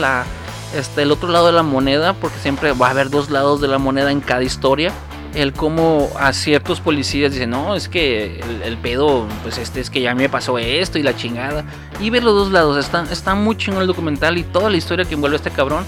este, 0.75 1.03
el 1.03 1.13
otro 1.13 1.29
lado 1.31 1.47
de 1.47 1.53
la 1.53 1.63
moneda, 1.63 2.13
porque 2.13 2.39
siempre 2.39 2.73
va 2.73 2.89
a 2.89 2.91
haber 2.91 3.11
dos 3.11 3.31
lados 3.31 3.61
de 3.61 3.69
la 3.69 3.79
moneda 3.79 4.13
en 4.13 4.21
cada 4.21 4.43
historia. 4.43 4.93
El 5.35 5.53
cómo 5.53 6.09
a 6.19 6.33
ciertos 6.33 6.81
policías 6.81 7.33
dicen, 7.33 7.51
no, 7.51 7.77
es 7.77 7.89
que 7.89 8.41
el, 8.65 8.77
pedo, 8.79 9.27
pues 9.43 9.59
este 9.59 9.81
es 9.81 9.91
que 9.91 10.01
ya 10.01 10.15
me 10.15 10.29
pasó 10.29 10.59
esto 10.59 10.99
y 10.99 11.03
la 11.03 11.15
chingada. 11.15 11.65
Y 12.01 12.11
ver 12.11 12.25
los 12.25 12.35
dos 12.35 12.51
lados, 12.51 12.77
está, 12.79 13.05
está 13.11 13.35
muy 13.35 13.57
chingón 13.57 13.83
el 13.83 13.87
documental 13.87 14.39
y 14.39 14.43
toda 14.43 14.71
la 14.71 14.77
historia 14.77 15.05
que 15.05 15.15
envuelve 15.15 15.37
este 15.37 15.51
cabrón. 15.51 15.85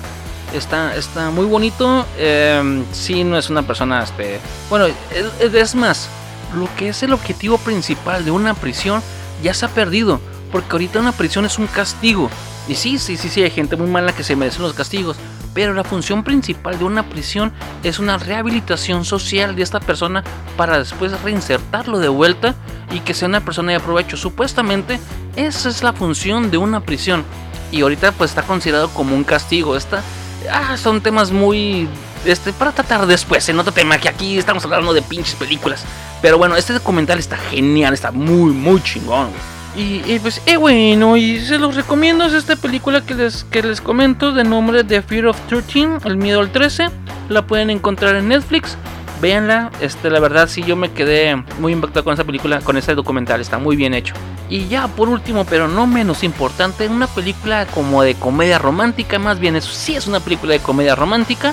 Está, 0.54 0.94
está 0.96 1.30
muy 1.30 1.46
bonito. 1.46 2.06
Eh, 2.18 2.84
sí, 2.92 3.24
no 3.24 3.38
es 3.38 3.50
una 3.50 3.62
persona, 3.62 4.02
este, 4.02 4.40
bueno, 4.68 4.86
es, 4.86 5.54
es 5.54 5.74
más, 5.74 6.08
lo 6.54 6.68
que 6.76 6.88
es 6.88 7.02
el 7.02 7.12
objetivo 7.12 7.58
principal 7.58 8.24
de 8.24 8.30
una 8.30 8.54
prisión 8.54 9.02
ya 9.42 9.54
se 9.54 9.66
ha 9.66 9.68
perdido. 9.68 10.20
Porque 10.52 10.72
ahorita 10.72 10.98
una 11.00 11.12
prisión 11.12 11.44
es 11.46 11.58
un 11.58 11.66
castigo. 11.66 12.28
Y 12.68 12.74
sí, 12.74 12.98
sí, 12.98 13.16
sí, 13.16 13.28
sí, 13.28 13.42
hay 13.42 13.50
gente 13.50 13.76
muy 13.76 13.88
mala 13.88 14.12
que 14.12 14.22
se 14.22 14.36
merece 14.36 14.60
los 14.60 14.74
castigos. 14.74 15.16
Pero 15.54 15.74
la 15.74 15.84
función 15.84 16.22
principal 16.22 16.78
de 16.78 16.84
una 16.84 17.08
prisión 17.08 17.52
es 17.82 17.98
una 17.98 18.18
rehabilitación 18.18 19.04
social 19.04 19.56
de 19.56 19.62
esta 19.62 19.80
persona 19.80 20.22
para 20.56 20.78
después 20.78 21.20
reinsertarlo 21.22 21.98
de 21.98 22.08
vuelta 22.08 22.54
y 22.92 23.00
que 23.00 23.14
sea 23.14 23.28
una 23.28 23.44
persona 23.44 23.72
de 23.72 23.80
provecho. 23.80 24.16
Supuestamente 24.16 25.00
esa 25.36 25.68
es 25.68 25.82
la 25.82 25.92
función 25.92 26.50
de 26.50 26.58
una 26.58 26.80
prisión. 26.80 27.24
Y 27.72 27.82
ahorita 27.82 28.12
pues 28.12 28.30
está 28.30 28.42
considerado 28.42 28.88
como 28.90 29.14
un 29.14 29.24
castigo. 29.24 29.76
Esta, 29.76 30.02
ah, 30.50 30.76
son 30.76 31.00
temas 31.00 31.30
muy... 31.30 31.88
Este, 32.24 32.52
para 32.52 32.72
tratar 32.72 33.06
después 33.06 33.48
en 33.48 33.58
otro 33.58 33.72
tema 33.72 33.96
que 33.96 34.08
aquí 34.08 34.36
estamos 34.38 34.64
hablando 34.64 34.92
de 34.92 35.02
pinches 35.02 35.34
películas. 35.34 35.84
Pero 36.20 36.36
bueno, 36.36 36.56
este 36.56 36.72
documental 36.74 37.18
está 37.18 37.36
genial, 37.36 37.94
está 37.94 38.10
muy, 38.10 38.52
muy 38.52 38.82
chingón. 38.82 39.30
Y, 39.76 40.18
pues, 40.18 40.42
eh, 40.46 40.56
bueno, 40.56 41.16
y 41.16 41.40
se 41.40 41.58
los 41.58 41.76
recomiendo. 41.76 42.24
Es 42.24 42.32
esta 42.32 42.56
película 42.56 43.02
que 43.02 43.14
les, 43.14 43.44
que 43.44 43.62
les 43.62 43.80
comento 43.80 44.32
de 44.32 44.42
nombre 44.42 44.82
The 44.82 45.00
Fear 45.02 45.26
of 45.26 45.40
13, 45.48 45.98
El 46.04 46.16
Miedo 46.16 46.40
al 46.40 46.50
13. 46.50 46.88
La 47.28 47.46
pueden 47.46 47.70
encontrar 47.70 48.16
en 48.16 48.28
Netflix. 48.28 48.76
Véanla, 49.20 49.70
este, 49.80 50.08
la 50.08 50.18
verdad 50.18 50.48
sí 50.48 50.62
yo 50.62 50.76
me 50.76 50.92
quedé 50.92 51.36
muy 51.58 51.72
impactado 51.72 52.04
con 52.04 52.14
esa 52.14 52.24
película, 52.24 52.60
con 52.60 52.78
ese 52.78 52.94
documental, 52.94 53.40
está 53.42 53.58
muy 53.58 53.76
bien 53.76 53.92
hecho. 53.92 54.14
Y 54.48 54.66
ya 54.68 54.88
por 54.88 55.10
último, 55.10 55.44
pero 55.44 55.68
no 55.68 55.86
menos 55.86 56.24
importante, 56.24 56.88
una 56.88 57.06
película 57.06 57.66
como 57.66 58.02
de 58.02 58.14
comedia 58.14 58.58
romántica, 58.58 59.18
más 59.18 59.38
bien 59.38 59.56
eso 59.56 59.70
sí 59.72 59.94
es 59.94 60.06
una 60.06 60.20
película 60.20 60.54
de 60.54 60.60
comedia 60.60 60.94
romántica 60.94 61.52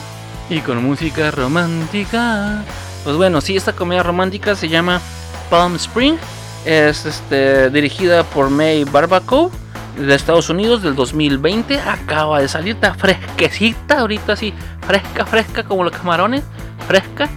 y 0.50 0.60
con 0.60 0.82
música 0.82 1.30
romántica. 1.30 2.64
Pues 3.04 3.18
bueno, 3.18 3.42
sí, 3.42 3.58
esta 3.58 3.74
comedia 3.74 4.02
romántica 4.02 4.56
se 4.56 4.70
llama 4.70 5.02
Palm 5.50 5.76
Spring 5.76 6.18
es 6.66 7.06
este, 7.06 7.70
dirigida 7.70 8.24
por 8.24 8.50
May 8.50 8.84
Barbaco 8.84 9.52
de 9.98 10.14
Estados 10.14 10.50
Unidos 10.50 10.84
del 10.84 10.96
2020. 10.96 11.80
Acaba 11.80 12.42
de 12.42 12.48
salir, 12.48 12.76
está 12.76 12.94
fresquecita, 12.94 14.00
ahorita 14.00 14.34
así, 14.34 14.54
fresca, 14.86 15.26
fresca 15.26 15.64
como 15.64 15.84
los 15.84 15.94
camarones, 15.94 16.44
fresca. 16.88 17.30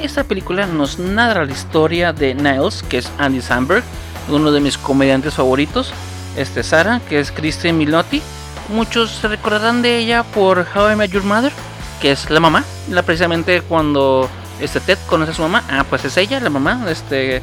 Esta 0.00 0.24
película 0.24 0.66
nos 0.66 0.98
narra 0.98 1.44
la 1.44 1.52
historia 1.52 2.12
de 2.12 2.34
Niles, 2.34 2.82
que 2.82 2.98
es 2.98 3.10
Andy 3.18 3.40
Samberg, 3.40 3.84
uno 4.28 4.50
de 4.50 4.60
mis 4.60 4.76
comediantes 4.76 5.34
favoritos. 5.34 5.92
Este 6.36 6.62
Sara, 6.62 7.00
que 7.08 7.20
es 7.20 7.30
Kristen 7.30 7.78
Milotti. 7.78 8.22
Muchos 8.68 9.10
se 9.10 9.28
recordarán 9.28 9.82
de 9.82 9.98
ella 9.98 10.22
por 10.22 10.66
How 10.74 10.92
I 10.92 10.96
Met 10.96 11.10
Your 11.10 11.24
Mother, 11.24 11.52
que 12.00 12.12
es 12.12 12.30
la 12.30 12.40
mamá. 12.40 12.64
La 12.90 13.02
precisamente 13.02 13.60
cuando 13.60 14.28
este 14.60 14.80
Ted 14.80 14.98
conoce 15.06 15.32
a 15.32 15.34
su 15.34 15.42
mamá, 15.42 15.62
ah, 15.70 15.84
pues 15.88 16.04
es 16.04 16.16
ella, 16.16 16.40
la 16.40 16.50
mamá. 16.50 16.86
Este 16.88 17.42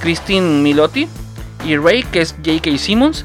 Christine 0.00 0.62
Milotti 0.62 1.08
y 1.64 1.76
Ray, 1.76 2.02
que 2.04 2.20
es 2.20 2.34
J.K. 2.44 2.78
Simmons. 2.78 3.24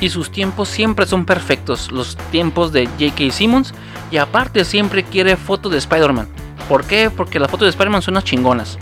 Y 0.00 0.10
sus 0.10 0.30
tiempos 0.30 0.68
siempre 0.68 1.06
son 1.06 1.24
perfectos, 1.24 1.90
los 1.90 2.16
tiempos 2.30 2.72
de 2.72 2.86
J.K. 2.86 3.32
Simmons. 3.32 3.74
Y 4.10 4.16
aparte 4.16 4.64
siempre 4.64 5.02
quiere 5.02 5.36
fotos 5.36 5.72
de 5.72 5.78
Spider-Man. 5.78 6.28
¿Por 6.68 6.84
qué? 6.84 7.10
Porque 7.10 7.38
las 7.38 7.50
fotos 7.50 7.66
de 7.66 7.70
Spider-Man 7.70 8.02
son 8.02 8.14
unas 8.14 8.24
chingonas. 8.24 8.78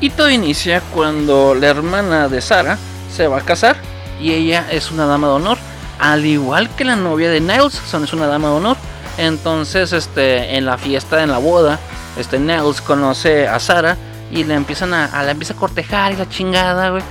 Y 0.00 0.10
todo 0.10 0.30
inicia 0.30 0.80
cuando 0.94 1.54
la 1.54 1.68
hermana 1.68 2.28
de 2.28 2.40
Sara 2.40 2.78
se 3.14 3.26
va 3.26 3.38
a 3.38 3.42
casar 3.42 3.76
y 4.20 4.32
ella 4.32 4.66
es 4.70 4.90
una 4.90 5.06
dama 5.06 5.28
de 5.28 5.34
honor. 5.34 5.58
Al 5.98 6.24
igual 6.24 6.70
que 6.76 6.84
la 6.84 6.96
novia 6.96 7.30
de 7.30 7.40
Niles, 7.40 7.74
son 7.74 8.04
es 8.04 8.12
una 8.12 8.26
dama 8.26 8.48
de 8.48 8.54
honor. 8.54 8.76
Entonces, 9.18 9.92
este, 9.92 10.56
en 10.56 10.64
la 10.64 10.78
fiesta, 10.78 11.22
en 11.22 11.30
la 11.30 11.38
boda, 11.38 11.78
este 12.16 12.38
Niles 12.38 12.80
conoce 12.80 13.46
a 13.46 13.58
Sara 13.58 13.96
y 14.30 14.44
le 14.44 14.54
empiezan 14.54 14.94
a, 14.94 15.22
la 15.22 15.30
empieza 15.30 15.54
a 15.54 15.56
cortejar 15.56 16.12
y 16.12 16.16
la 16.16 16.28
chingada, 16.28 16.90
güey. 16.90 17.02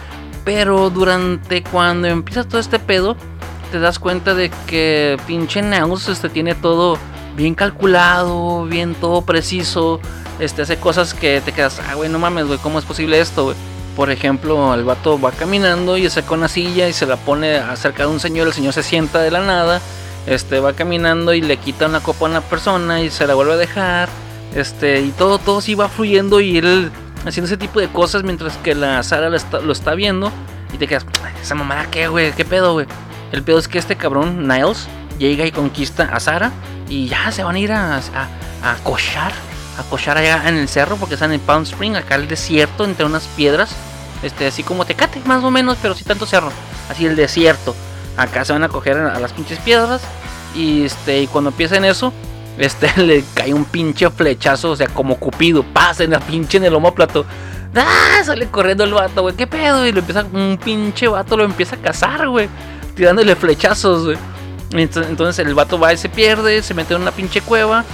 Pero 0.46 0.90
durante 0.90 1.64
cuando 1.64 2.08
empieza 2.08 2.44
todo 2.44 2.60
este 2.60 2.80
pedo, 2.80 3.16
te 3.72 3.80
das 3.80 4.00
cuenta 4.00 4.34
de 4.34 4.50
que 4.68 5.18
pinche 5.28 5.62
Neus 5.62 6.08
este, 6.08 6.30
tiene 6.30 6.56
todo 6.56 6.98
bien 7.36 7.56
calculado, 7.56 8.66
bien 8.66 8.96
todo 8.96 9.22
preciso. 9.22 10.00
Este, 10.40 10.62
hace 10.62 10.78
cosas 10.78 11.14
que 11.14 11.42
te 11.42 11.52
quedas, 11.52 11.82
ah, 11.90 11.96
güey, 11.96 12.10
no 12.10 12.18
mames, 12.18 12.48
güey, 12.48 12.60
¿cómo 12.60 12.80
es 12.80 12.86
posible 12.86 13.20
esto, 13.20 13.46
güey? 13.46 13.58
Por 13.96 14.10
ejemplo, 14.10 14.74
el 14.74 14.86
vato 14.86 15.20
va 15.20 15.32
caminando 15.32 15.98
y 15.98 16.10
saca 16.10 16.34
una 16.34 16.48
silla 16.48 16.88
y 16.88 16.94
se 16.94 17.06
la 17.06 17.18
pone 17.18 17.58
acerca 17.58 18.04
de 18.04 18.10
un 18.10 18.22
señor, 18.22 18.48
el 18.48 18.54
señor 18.54 18.72
se 18.72 18.82
sienta 18.82 19.20
de 19.20 19.32
la 19.32 19.42
nada, 19.42 19.82
este, 20.26 20.62
va 20.62 20.72
caminando 20.72 21.34
y 21.34 21.42
le 21.42 21.58
quita 21.58 21.88
una 21.88 22.00
copa 22.00 22.26
a 22.26 22.30
una 22.30 22.42
persona 22.42 23.02
y 23.02 23.10
se 23.10 23.28
la 23.28 23.34
vuelve 23.34 23.54
a 23.54 23.58
dejar, 23.58 24.08
este, 24.56 25.02
y 25.02 25.10
todo, 25.10 25.38
todo 25.38 25.60
sí 25.60 25.76
va 25.76 25.90
fluyendo 25.90 26.40
y 26.40 26.58
él 26.58 26.92
haciendo 27.26 27.48
ese 27.48 27.58
tipo 27.58 27.80
de 27.80 27.88
cosas 27.88 28.24
mientras 28.24 28.58
que 28.58 28.76
la 28.76 29.04
Sara 29.04 29.30
lo 29.30 29.72
está, 29.72 29.94
viendo 29.96 30.32
y 30.74 30.78
te 30.78 30.88
quedas, 30.88 31.06
esa 31.42 31.56
mamada 31.56 31.88
qué, 31.90 32.08
güey, 32.08 32.32
qué 32.34 32.46
pedo, 32.46 32.74
güey. 32.74 32.88
El 33.32 33.44
pedo 33.44 33.60
es 33.60 33.68
que 33.68 33.78
este 33.78 33.96
cabrón, 33.96 34.48
Niles, 34.48 34.88
llega 35.18 35.46
y 35.46 35.52
conquista 35.52 36.04
a 36.12 36.20
Sara 36.20 36.52
y 36.88 37.08
ya 37.08 37.32
se 37.32 37.44
van 37.44 37.56
a 37.56 37.60
ir 37.60 37.72
a, 37.72 37.98
a, 37.98 38.02
a 38.64 38.76
cochar, 38.84 39.32
a 39.78 39.84
cochar 39.84 40.18
allá 40.18 40.48
en 40.48 40.56
el 40.56 40.68
cerro 40.68 40.96
porque 40.98 41.16
están 41.16 41.32
en 41.32 41.40
Palm 41.40 41.64
Spring, 41.64 41.96
acá 41.96 42.16
el 42.16 42.28
desierto 42.28 42.86
entre 42.86 43.06
unas 43.06 43.28
piedras, 43.28 43.70
este, 44.24 44.48
así 44.48 44.64
como 44.64 44.86
Tecate, 44.86 45.22
más 45.26 45.44
o 45.44 45.52
menos, 45.52 45.78
pero 45.82 45.94
sí 45.94 46.04
tanto 46.04 46.26
cerro, 46.26 46.52
así 46.90 47.06
el 47.06 47.16
desierto. 47.16 47.76
Acá 48.18 48.44
se 48.44 48.52
van 48.52 48.64
a 48.64 48.70
coger 48.70 48.98
a 48.98 49.20
las 49.20 49.32
pinches 49.32 49.60
piedras 49.60 50.02
y 50.56 50.84
este, 50.84 51.22
y 51.22 51.28
cuando 51.28 51.52
empiecen 51.52 51.86
eso, 51.86 52.12
este 52.60 52.92
le 53.02 53.24
cae 53.34 53.54
un 53.54 53.66
pinche 53.66 54.10
flechazo, 54.10 54.72
o 54.72 54.76
sea, 54.76 54.88
como 54.88 55.18
Cupido, 55.18 55.64
pasa 55.64 56.04
en 56.04 56.12
la 56.12 56.20
pinche 56.20 56.58
en 56.58 56.66
el 56.66 56.76
homóplato. 56.76 57.26
¡Ah! 57.76 58.22
Sale 58.24 58.48
corriendo 58.48 58.84
el 58.84 58.94
vato, 58.94 59.22
güey, 59.22 59.36
¿qué 59.36 59.48
pedo? 59.48 59.88
Y 59.88 59.92
lo 59.92 60.00
empieza, 60.00 60.26
un 60.34 60.60
pinche 60.64 61.08
vato 61.08 61.38
lo 61.38 61.46
empieza 61.46 61.76
a 61.76 61.80
cazar, 61.80 62.28
güey, 62.28 62.50
tirándole 62.96 63.36
flechazos, 63.36 64.06
güey. 64.06 64.18
Entonces 64.72 65.40
el 65.40 65.56
vato 65.56 65.80
va 65.80 65.94
y 65.94 65.98
se 65.98 66.10
pierde, 66.10 66.62
se 66.62 66.74
mete 66.74 66.94
en 66.94 67.02
una 67.02 67.12
pinche 67.12 67.42
cueva. 67.42 67.86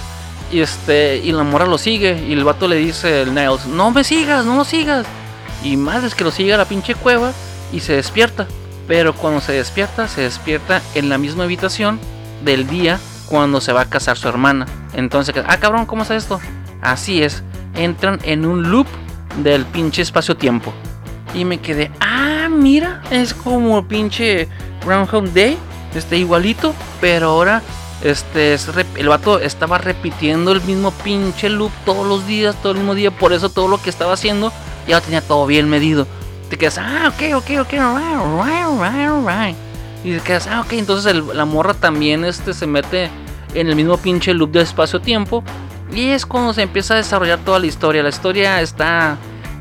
Y 0.52 0.60
este, 0.60 1.18
y 1.18 1.32
la 1.32 1.42
mora 1.42 1.66
lo 1.66 1.78
sigue. 1.78 2.24
Y 2.28 2.32
el 2.32 2.44
vato 2.44 2.68
le 2.68 2.76
dice 2.76 3.22
el 3.22 3.34
Niles, 3.34 3.66
no 3.66 3.90
me 3.90 4.04
sigas, 4.04 4.44
no 4.44 4.56
lo 4.56 4.64
sigas. 4.64 5.06
Y 5.62 5.76
más 5.76 6.04
es 6.04 6.14
que 6.14 6.24
lo 6.24 6.30
sigue 6.30 6.54
a 6.54 6.58
la 6.58 6.66
pinche 6.66 6.94
cueva 6.94 7.32
y 7.72 7.80
se 7.80 7.94
despierta. 7.94 8.46
Pero 8.86 9.14
cuando 9.14 9.40
se 9.40 9.52
despierta, 9.52 10.06
se 10.06 10.22
despierta 10.22 10.82
en 10.94 11.08
la 11.08 11.18
misma 11.18 11.44
habitación 11.44 11.98
del 12.44 12.66
día 12.66 13.00
cuando 13.28 13.60
se 13.60 13.72
va 13.72 13.82
a 13.82 13.90
casar 13.90 14.16
su 14.16 14.28
hermana. 14.28 14.66
Entonces, 14.94 15.34
ah, 15.46 15.56
cabrón, 15.58 15.86
¿cómo 15.86 16.02
es 16.02 16.10
esto? 16.10 16.40
Así 16.80 17.22
es, 17.22 17.42
entran 17.74 18.18
en 18.22 18.46
un 18.46 18.70
loop 18.70 18.86
del 19.42 19.64
pinche 19.66 20.02
espacio-tiempo. 20.02 20.72
Y 21.34 21.44
me 21.44 21.58
quedé, 21.58 21.90
ah, 22.00 22.48
mira, 22.50 23.02
es 23.10 23.34
como 23.34 23.86
pinche 23.86 24.48
Groundhog 24.84 25.32
Day, 25.32 25.58
este 25.94 26.16
igualito, 26.16 26.74
pero 27.00 27.30
ahora 27.30 27.62
este 28.02 28.56
el 28.96 29.08
vato 29.08 29.38
estaba 29.40 29.78
repitiendo 29.78 30.52
el 30.52 30.60
mismo 30.62 30.90
pinche 30.90 31.48
loop 31.48 31.72
todos 31.84 32.06
los 32.06 32.26
días, 32.26 32.54
todo 32.62 32.72
el 32.72 32.78
mismo 32.78 32.94
día, 32.94 33.10
por 33.10 33.32
eso 33.32 33.48
todo 33.48 33.68
lo 33.68 33.80
que 33.80 33.90
estaba 33.90 34.12
haciendo 34.12 34.52
ya 34.86 35.00
tenía 35.00 35.20
todo 35.20 35.46
bien 35.46 35.68
medido. 35.68 36.06
Te 36.48 36.56
quedas, 36.56 36.78
ah, 36.78 37.08
ok, 37.12 37.34
ok, 37.36 37.50
ok, 37.60 37.72
right, 37.72 38.76
right, 38.78 39.26
right, 39.26 39.56
Y 40.06 40.12
te 40.12 40.20
quedas, 40.20 40.46
ah, 40.46 40.60
ok, 40.60 40.74
entonces 40.74 41.16
la 41.16 41.44
morra 41.46 41.74
también 41.74 42.24
este, 42.24 42.54
se 42.54 42.68
mete 42.68 43.10
en 43.54 43.66
el 43.66 43.74
mismo 43.74 43.96
pinche 43.96 44.32
loop 44.34 44.52
de 44.52 44.60
espacio-tiempo. 44.60 45.42
Y 45.92 46.10
es 46.10 46.24
cuando 46.24 46.54
se 46.54 46.62
empieza 46.62 46.94
a 46.94 46.98
desarrollar 46.98 47.40
toda 47.40 47.58
la 47.58 47.66
historia. 47.66 48.04
La 48.04 48.10
historia 48.10 48.60
está, 48.60 49.16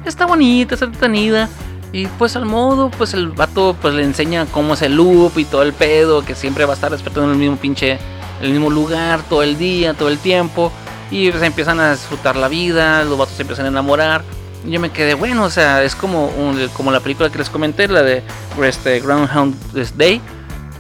está 0.05 0.27
bonita, 0.27 0.75
está 0.75 0.85
entretenida. 0.85 1.49
Y 1.91 2.05
pues 2.05 2.35
al 2.35 2.45
modo, 2.45 2.91
pues 2.91 3.15
el 3.15 3.29
vato 3.29 3.75
pues 3.81 3.95
le 3.95 4.03
enseña 4.03 4.45
cómo 4.45 4.75
es 4.75 4.83
el 4.83 4.95
loop 4.95 5.35
y 5.39 5.45
todo 5.45 5.63
el 5.63 5.73
pedo, 5.73 6.23
que 6.23 6.35
siempre 6.35 6.65
va 6.65 6.73
a 6.73 6.75
estar 6.75 6.91
respetando 6.91 7.31
el 7.31 7.39
mismo 7.39 7.55
pinche, 7.55 7.97
el 8.39 8.51
mismo 8.51 8.69
lugar 8.69 9.23
todo 9.27 9.41
el 9.41 9.57
día, 9.57 9.95
todo 9.95 10.09
el 10.09 10.19
tiempo. 10.19 10.71
Y 11.09 11.31
pues 11.31 11.41
empiezan 11.41 11.79
a 11.79 11.93
disfrutar 11.93 12.35
la 12.35 12.49
vida, 12.49 13.03
los 13.03 13.17
vatos 13.17 13.33
se 13.33 13.41
empiezan 13.41 13.65
a 13.65 13.69
enamorar. 13.69 14.23
Y 14.63 14.69
yo 14.69 14.79
me 14.79 14.91
quedé, 14.91 15.15
bueno, 15.15 15.45
o 15.45 15.49
sea, 15.49 15.83
es 15.83 15.95
como, 15.95 16.31
como 16.73 16.91
la 16.91 16.99
película 16.99 17.31
que 17.31 17.39
les 17.39 17.49
comenté, 17.49 17.87
la 17.87 18.03
de 18.03 18.21
este, 18.61 18.99
Groundhound 18.99 19.55
Day. 19.95 20.21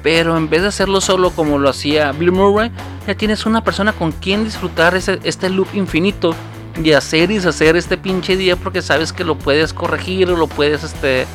Pero 0.05 0.37
en 0.37 0.51
vez 0.51 0.61
de 0.61 0.67
hacerlo 0.67 1.01
solo 1.01 1.31
como 1.31 1.57
lo 1.57 1.67
hacía 1.67 2.11
Bill 2.11 2.31
Murray, 2.31 2.69
ya 3.07 3.15
tienes 3.15 3.47
una 3.47 3.63
persona 3.63 3.91
con 3.91 4.11
quien 4.11 4.43
disfrutar 4.43 4.95
ese, 4.95 5.19
este 5.23 5.49
loop 5.49 5.69
infinito 5.73 6.35
y 6.79 6.91
hacer 6.91 7.31
y 7.31 7.37
deshacer 7.37 7.75
este 7.75 7.97
pinche 7.97 8.37
día 8.37 8.55
porque 8.55 8.83
sabes 8.83 9.11
que 9.11 9.23
lo 9.23 9.35
puedes 9.35 9.73
corregir 9.73 10.29
o 10.29 10.37
lo 10.37 10.45
puedes 10.45 10.83
este, 10.83 11.25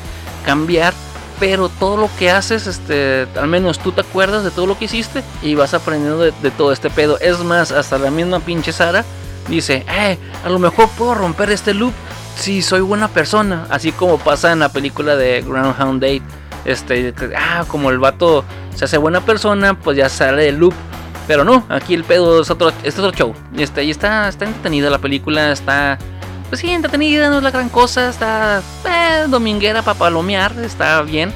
cambiar. 0.45 0.93
Pero 1.37 1.67
todo 1.67 1.97
lo 1.97 2.09
que 2.17 2.31
haces, 2.31 2.65
este, 2.65 3.27
al 3.35 3.49
menos 3.49 3.77
tú 3.77 3.91
te 3.91 3.99
acuerdas 3.99 4.45
de 4.45 4.51
todo 4.51 4.67
lo 4.67 4.79
que 4.79 4.85
hiciste 4.85 5.21
y 5.43 5.53
vas 5.53 5.73
aprendiendo 5.73 6.19
de, 6.19 6.31
todo 6.51 6.71
este 6.71 6.89
pedo. 6.89 7.19
Es 7.19 7.39
más, 7.39 7.73
hasta 7.73 7.97
la 7.97 8.09
misma 8.09 8.39
pinche 8.39 8.71
Sara 8.71 9.03
dice, 9.49 9.85
eh, 9.89 10.17
a 10.45 10.49
lo 10.49 10.59
mejor 10.59 10.87
puedo 10.97 11.13
romper 11.13 11.51
este 11.51 11.73
loop 11.73 11.91
si 12.37 12.61
soy 12.61 12.79
buena 12.79 13.09
persona. 13.09 13.67
Así 13.69 13.91
como 13.91 14.17
pasa 14.17 14.53
en 14.53 14.59
la 14.59 14.69
película 14.69 15.17
de 15.17 15.41
Groundhound 15.41 16.01
Date. 16.01 16.40
Este, 16.65 17.13
ah, 17.37 17.65
como 17.67 17.89
el 17.89 17.99
vato 17.99 18.45
se 18.75 18.85
hace 18.85 18.97
buena 18.97 19.21
persona, 19.21 19.73
pues 19.73 19.97
ya 19.97 20.09
sale 20.09 20.43
del 20.43 20.57
loop 20.57 20.73
pero 21.27 21.43
no, 21.43 21.63
aquí 21.69 21.93
el 21.93 22.03
pedo 22.03 22.41
es 22.41 22.49
otro, 22.49 22.71
es 22.83 22.97
otro 22.99 23.11
show. 23.11 23.33
Este, 23.57 23.83
y 23.83 23.91
está, 23.91 24.27
está 24.27 24.45
entretenida 24.45 24.89
la 24.89 24.97
película, 24.97 25.51
está. 25.51 25.97
Pues 26.49 26.59
sí, 26.59 26.69
entretenida, 26.69 27.29
no 27.29 27.37
es 27.37 27.43
la 27.43 27.51
gran 27.51 27.69
cosa, 27.69 28.09
está 28.09 28.61
eh, 28.85 29.27
dominguera 29.29 29.81
para 29.81 29.97
palomear, 29.97 30.53
está 30.59 31.01
bien. 31.01 31.31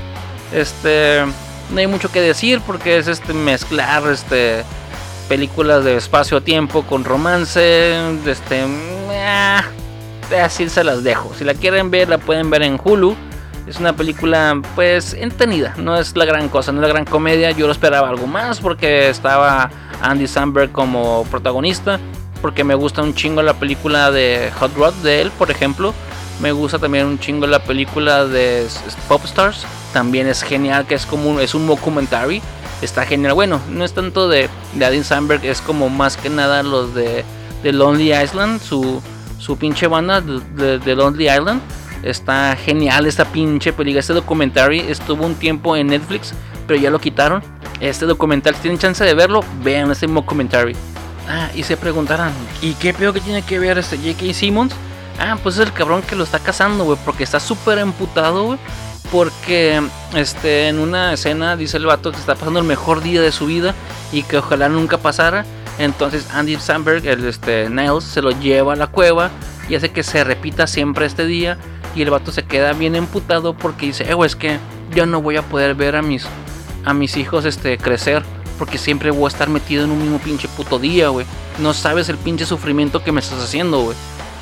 Este, 0.52 1.24
no 1.72 1.80
hay 1.80 1.88
mucho 1.88 2.12
que 2.12 2.20
decir 2.20 2.60
porque 2.68 2.98
es 2.98 3.08
este 3.08 3.34
mezclar 3.34 4.04
este 4.12 4.64
películas 5.30 5.86
de 5.86 5.96
espacio-tiempo 5.96 6.84
con 6.84 7.06
romance, 7.06 7.96
este, 8.26 8.66
eh, 9.12 9.62
así 10.44 10.68
se 10.68 10.84
las 10.84 11.04
dejo. 11.04 11.32
Si 11.38 11.46
la 11.46 11.54
quieren 11.54 11.90
ver, 11.90 12.10
la 12.10 12.18
pueden 12.18 12.50
ver 12.50 12.64
en 12.64 12.78
Hulu. 12.84 13.16
Es 13.68 13.80
una 13.80 13.94
película 13.94 14.62
pues 14.76 15.16
entretenida, 15.16 15.74
no 15.78 15.98
es 15.98 16.16
la 16.16 16.26
gran 16.26 16.50
cosa, 16.50 16.72
no 16.72 16.82
es 16.82 16.88
la 16.88 16.94
gran 16.94 17.06
comedia. 17.06 17.50
Yo 17.50 17.66
lo 17.66 17.72
esperaba 17.72 18.10
algo 18.10 18.28
más 18.28 18.60
porque 18.60 19.10
estaba 19.10 19.72
Andy 20.02 20.28
Samberg 20.28 20.72
como 20.72 21.26
protagonista, 21.32 22.00
porque 22.44 22.64
me 22.64 22.76
gusta 22.76 23.02
un 23.02 23.16
chingo 23.16 23.42
la 23.42 23.56
película 23.56 24.12
de 24.12 24.52
Hot 24.60 24.76
Rod 24.76 24.94
de 24.96 25.22
él, 25.22 25.32
por 25.32 25.50
ejemplo. 25.50 25.96
Me 26.42 26.52
gusta 26.52 26.78
también 26.78 27.08
un 27.08 27.18
chingo 27.18 27.48
la 27.48 27.64
película 27.64 28.26
de 28.26 28.68
Pop 29.08 29.26
Stars, 29.26 29.66
también 29.94 30.28
es 30.28 30.44
genial, 30.44 30.86
que 30.86 30.94
es 30.94 31.08
como 31.08 31.32
un, 31.32 31.42
es 31.42 31.56
un 31.56 31.66
documentary. 31.66 32.44
Está 32.84 33.04
genial. 33.04 33.34
Bueno, 33.34 33.60
no 33.70 33.84
es 33.84 33.94
tanto 33.94 34.30
de, 34.30 34.48
de 34.74 35.04
Samberg, 35.04 35.44
es 35.44 35.62
como 35.62 35.90
más 35.90 36.18
que 36.18 36.30
nada 36.30 36.62
los 36.62 36.94
de, 36.94 37.26
Lonely 37.64 38.14
Island, 38.14 38.62
su, 38.62 39.02
su 39.40 39.58
pinche 39.58 39.88
banda 39.88 40.22
de 40.22 40.96
Lonely 40.96 41.30
Island 41.32 41.62
Está 42.06 42.56
genial 42.56 43.08
esta 43.08 43.26
pinche 43.26 43.74
película. 43.74 44.00
Este 44.00 44.14
documentary 44.14 44.80
estuvo 44.80 45.26
un 45.26 45.34
tiempo 45.34 45.76
en 45.76 45.88
Netflix, 45.88 46.36
pero 46.68 46.80
ya 46.80 46.92
lo 46.92 47.00
quitaron. 47.00 47.42
Este 47.80 48.06
documental, 48.06 48.54
si 48.54 48.62
tienen 48.62 48.78
chance 48.78 49.04
de 49.04 49.16
verlo, 49.16 49.44
vean 49.64 49.90
este 49.90 50.06
documentary. 50.06 50.76
Ah, 51.28 51.50
y 51.56 51.64
se 51.64 51.76
preguntarán, 51.78 52.32
¿y 52.62 52.76
qué 52.76 52.94
peor 52.94 53.12
que 53.12 53.22
tiene 53.22 53.42
que 53.42 53.58
ver 53.58 53.80
este 53.80 53.98
J.K. 53.98 54.36
Simmons? 54.36 54.76
Ah, 55.20 55.36
pues 55.42 55.56
es 55.56 55.62
el 55.62 55.74
cabrón 55.74 56.04
que 56.04 56.16
lo 56.16 56.24
está 56.24 56.38
cazando, 56.38 56.84
güey, 56.84 57.00
porque 57.04 57.24
está 57.24 57.40
súper 57.40 57.80
emputado, 57.80 58.44
güey. 58.44 58.60
Porque 59.12 59.82
este, 60.14 60.68
en 60.68 60.78
una 60.78 61.14
escena 61.14 61.58
dice 61.58 61.78
el 61.78 61.88
vato 61.88 62.12
que 62.12 62.20
está 62.20 62.36
pasando 62.36 62.60
el 62.60 62.66
mejor 62.66 63.02
día 63.02 63.22
de 63.22 63.32
su 63.32 63.48
vida 63.48 63.74
y 64.12 64.22
que 64.22 64.38
ojalá 64.38 64.70
nunca 64.70 65.00
pasara. 65.00 65.44
Entonces 65.80 66.28
Andy 66.32 66.58
Samberg, 66.58 67.08
el 67.08 67.26
este, 67.26 67.68
Niles, 67.68 68.04
se 68.04 68.22
lo 68.22 68.30
lleva 68.30 68.74
a 68.74 68.76
la 68.76 68.88
cueva 68.88 69.32
y 69.68 69.74
hace 69.74 69.90
que 69.90 70.04
se 70.04 70.24
repita 70.24 70.68
siempre 70.68 71.08
este 71.08 71.26
día 71.26 71.58
y 71.96 72.02
el 72.02 72.10
vato 72.10 72.32
se 72.32 72.44
queda 72.44 72.74
bien 72.74 72.96
emputado 72.96 73.54
porque 73.54 73.88
dice, 73.88 74.04
eh, 74.04 74.16
es 74.26 74.36
que 74.36 74.60
yo 74.94 75.06
no 75.06 75.22
voy 75.22 75.38
a 75.38 75.42
poder 75.42 75.76
ver 75.76 75.96
a 75.96 76.02
mis, 76.02 76.26
a 76.84 76.94
mis 76.94 77.16
hijos 77.18 77.46
este, 77.46 77.78
crecer. 77.78 78.24
Porque 78.60 78.78
siempre 78.78 79.12
voy 79.12 79.26
a 79.26 79.28
estar 79.28 79.50
metido 79.50 79.84
en 79.84 79.92
un 79.92 80.02
mismo 80.02 80.18
pinche 80.18 80.48
puto 80.48 80.80
día, 80.80 81.10
güey. 81.10 81.26
No 81.60 81.74
sabes 81.74 82.08
el 82.08 82.18
pinche 82.18 82.46
sufrimiento 82.46 83.04
que 83.04 83.12
me 83.12 83.20
estás 83.20 83.44
haciendo, 83.44 83.82
güey. 83.82 83.98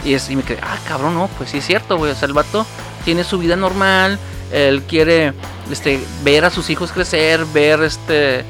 Y, 0.05 0.13
es, 0.13 0.29
y 0.29 0.35
me 0.35 0.43
quedé, 0.43 0.59
ah, 0.61 0.77
cabrón, 0.87 1.15
no, 1.15 1.27
pues 1.35 1.49
sí 1.49 1.57
es 1.57 1.65
cierto, 1.65 1.97
güey. 1.97 2.11
O 2.11 2.15
sea, 2.15 2.27
el 2.27 2.33
vato 2.33 2.63
tiene 3.05 3.23
su 3.23 3.39
vida 3.39 3.55
normal. 3.55 4.19
Él 4.51 4.83
quiere 4.83 5.33
este, 5.71 5.99
ver 6.23 6.45
a 6.45 6.51
sus 6.51 6.69
hijos 6.69 6.91
crecer, 6.91 7.43
ver 7.53 7.81
este. 7.81 8.45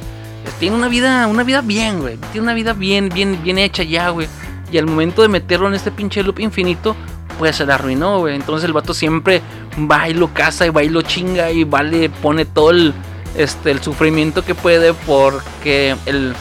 Tiene 0.59 0.75
una 0.75 0.89
vida, 0.89 1.27
una 1.27 1.43
vida 1.43 1.61
bien, 1.61 2.01
güey. 2.01 2.17
Tiene 2.33 2.41
una 2.41 2.53
vida 2.53 2.73
bien, 2.73 3.07
bien, 3.07 3.41
bien 3.41 3.57
hecha 3.57 3.83
ya, 3.83 4.09
güey. 4.09 4.27
Y 4.69 4.77
al 4.77 4.85
momento 4.85 5.21
de 5.21 5.29
meterlo 5.29 5.69
en 5.69 5.75
este 5.75 5.91
pinche 5.91 6.23
loop 6.23 6.39
infinito, 6.39 6.93
pues 7.37 7.55
se 7.55 7.65
la 7.65 7.75
arruinó, 7.75 8.19
güey. 8.19 8.35
Entonces 8.35 8.65
el 8.65 8.73
vato 8.73 8.93
siempre 8.93 9.41
va 9.89 10.09
y 10.09 10.13
lo 10.13 10.33
caza 10.33 10.65
y 10.65 10.69
va 10.69 10.83
y 10.83 10.89
lo 10.89 11.01
chinga 11.01 11.51
y 11.51 11.63
va, 11.63 11.83
le 11.83 12.09
pone 12.09 12.45
todo 12.45 12.71
el, 12.71 12.93
este, 13.35 13.71
el 13.71 13.81
sufrimiento 13.81 14.43
que 14.43 14.55
puede 14.55 14.93
porque 14.93 15.95
el, 16.05 16.33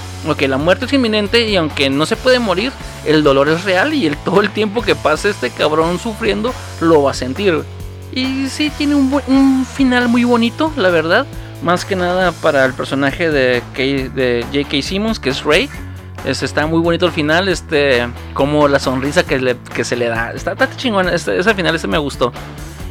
la 0.48 0.58
muerte 0.58 0.84
es 0.84 0.92
inminente 0.92 1.48
y 1.48 1.56
aunque 1.56 1.90
no 1.90 2.06
se 2.06 2.16
puede 2.16 2.38
morir, 2.38 2.72
el 3.04 3.22
dolor 3.22 3.48
es 3.48 3.64
real 3.64 3.94
y 3.94 4.06
el, 4.06 4.16
todo 4.16 4.40
el 4.40 4.50
tiempo 4.50 4.82
que 4.82 4.94
pase 4.94 5.30
este 5.30 5.50
cabrón 5.50 5.98
sufriendo 5.98 6.52
lo 6.80 7.02
va 7.02 7.12
a 7.12 7.14
sentir. 7.14 7.62
Y 8.12 8.48
sí, 8.48 8.70
tiene 8.76 8.94
un, 8.94 9.66
final 9.66 10.08
muy 10.08 10.24
bonito, 10.24 10.72
la 10.76 10.90
verdad. 10.90 11.26
Más 11.62 11.84
que 11.84 11.96
nada 11.96 12.32
para 12.32 12.64
el 12.64 12.74
personaje 12.74 13.30
de, 13.30 13.62
de 13.74 14.44
J.K. 14.52 14.82
Simmons, 14.82 15.18
que 15.18 15.30
es 15.30 15.42
Ray 16.24 16.34
está 16.40 16.66
muy 16.66 16.80
bonito 16.80 17.06
el 17.06 17.12
final, 17.12 17.48
este, 17.48 18.08
como 18.34 18.68
la 18.68 18.78
sonrisa 18.78 19.24
que, 19.24 19.84
se 19.84 19.96
le 19.96 20.08
da. 20.08 20.32
Está, 20.32 20.52
está 20.52 20.68
chingón, 20.76 21.08
este, 21.08 21.38
ese 21.38 21.54
final 21.54 21.74
este 21.74 21.88
me 21.88 21.98
gustó. 21.98 22.32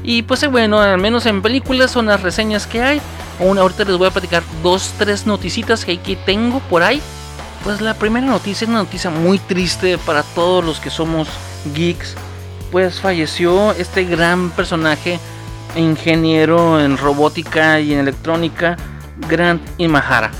Y 0.04 0.24
pues 0.24 0.42
eh, 0.44 0.48
bueno, 0.48 0.80
al 0.80 1.00
menos 1.00 1.26
en 1.26 1.42
películas 1.42 1.92
son 1.92 2.08
las 2.08 2.22
reseñas 2.22 2.68
que 2.68 2.82
hay. 2.82 3.02
Una, 3.40 3.62
ahorita 3.62 3.86
les 3.86 3.98
voy 3.98 4.08
a 4.08 4.12
platicar 4.12 4.44
dos, 4.64 4.94
tres 4.98 5.26
noticitas 5.26 5.86
que, 5.86 5.98
que 5.98 6.16
tengo 6.16 6.60
por 6.62 6.84
ahí. 6.84 7.02
Pues 7.64 7.82
la 7.82 7.94
primera 7.94 8.26
noticia 8.26 8.66
es 8.66 8.70
una 8.70 8.80
noticia 8.80 9.10
muy 9.10 9.38
triste 9.38 9.98
para 10.00 10.24
todos 10.24 10.66
los 10.66 10.80
que 10.80 10.90
somos 10.90 11.28
geeks. 11.76 12.16
Pues 12.72 13.00
falleció 13.00 13.74
este 13.74 14.06
gran 14.06 14.50
personaje, 14.52 15.20
ingeniero 15.76 16.80
en 16.80 16.98
robótica 16.98 17.80
y 17.80 17.94
en 17.94 18.00
electrónica, 18.00 18.78
Grant 19.30 19.62
Imahara. 19.78 20.32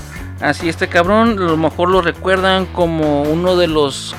Así 0.42 0.68
este 0.68 0.88
cabrón, 0.88 1.38
a 1.38 1.42
lo 1.42 1.56
mejor 1.56 1.88
lo 1.88 2.02
recuerdan 2.02 2.66
como 2.66 3.22
uno 3.22 3.54
de 3.56 3.68
los 3.68 4.12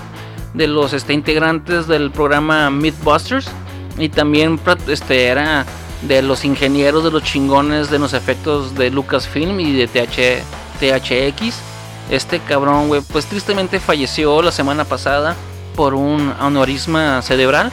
de 0.53 0.67
los 0.67 0.93
este, 0.93 1.13
integrantes 1.13 1.87
del 1.87 2.11
programa 2.11 2.69
Mythbusters 2.69 3.47
y 3.97 4.07
también 4.07 4.57
este 4.87 5.25
era 5.25 5.65
de 6.03 6.21
los 6.21 6.45
ingenieros 6.45 7.03
de 7.03 7.11
los 7.11 7.23
chingones 7.23 7.89
de 7.89 7.99
los 7.99 8.13
efectos 8.13 8.73
de 8.75 8.89
Lucasfilm 8.89 9.59
y 9.59 9.73
de 9.73 9.87
TH, 9.87 10.43
THX. 10.79 11.55
Este 12.09 12.39
cabrón, 12.39 12.87
güey, 12.87 13.01
pues 13.01 13.25
tristemente 13.25 13.81
falleció 13.81 14.41
la 14.41 14.51
semana 14.51 14.85
pasada 14.85 15.35
por 15.75 15.93
un 15.93 16.33
aneurisma 16.39 17.21
cerebral 17.21 17.69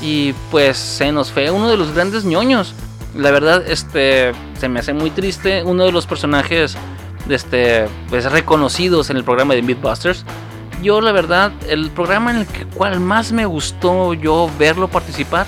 y 0.00 0.34
pues 0.52 0.76
se 0.76 1.10
nos 1.10 1.32
fue 1.32 1.50
uno 1.50 1.68
de 1.68 1.76
los 1.76 1.92
grandes 1.92 2.24
ñoños. 2.24 2.74
La 3.16 3.32
verdad, 3.32 3.64
este 3.66 4.32
se 4.60 4.68
me 4.68 4.78
hace 4.78 4.92
muy 4.92 5.10
triste, 5.10 5.64
uno 5.64 5.84
de 5.84 5.90
los 5.90 6.06
personajes 6.06 6.76
este, 7.28 7.86
pues, 8.08 8.30
reconocidos 8.30 9.10
en 9.10 9.16
el 9.16 9.24
programa 9.24 9.54
de 9.54 9.62
Mythbusters. 9.62 10.24
Yo 10.82 11.00
la 11.00 11.12
verdad, 11.12 11.52
el 11.68 11.90
programa 11.90 12.30
en 12.30 12.38
el 12.38 12.46
que, 12.46 12.64
cual 12.64 13.00
más 13.00 13.32
me 13.32 13.46
gustó 13.46 14.14
yo 14.14 14.48
verlo 14.58 14.88
participar 14.88 15.46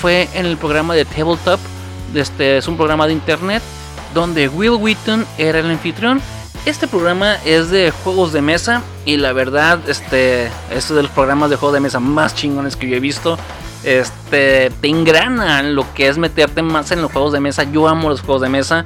fue 0.00 0.28
en 0.34 0.46
el 0.46 0.56
programa 0.56 0.94
de 0.94 1.04
Tabletop. 1.04 1.58
Este 2.14 2.58
es 2.58 2.68
un 2.68 2.76
programa 2.76 3.06
de 3.06 3.14
internet 3.14 3.62
donde 4.14 4.48
Will 4.48 4.70
Wheaton 4.70 5.26
era 5.36 5.58
el 5.58 5.66
anfitrión 5.66 6.22
Este 6.64 6.88
programa 6.88 7.34
es 7.44 7.70
de 7.70 7.90
juegos 7.90 8.32
de 8.32 8.40
mesa 8.42 8.82
y 9.04 9.16
la 9.18 9.32
verdad, 9.32 9.78
este, 9.88 10.50
es 10.70 10.88
de 10.88 11.02
los 11.02 11.10
programas 11.10 11.50
de 11.50 11.56
juegos 11.56 11.74
de 11.74 11.80
mesa 11.80 12.00
más 12.00 12.34
chingones 12.34 12.76
que 12.76 12.88
yo 12.88 12.96
he 12.96 13.00
visto. 13.00 13.38
Este, 13.84 14.70
te 14.80 14.88
engrana 14.88 15.62
lo 15.62 15.84
que 15.94 16.08
es 16.08 16.18
meterte 16.18 16.62
más 16.62 16.90
en 16.90 17.02
los 17.02 17.12
juegos 17.12 17.32
de 17.32 17.40
mesa. 17.40 17.64
Yo 17.64 17.86
amo 17.86 18.08
los 18.08 18.20
juegos 18.20 18.42
de 18.42 18.48
mesa. 18.48 18.84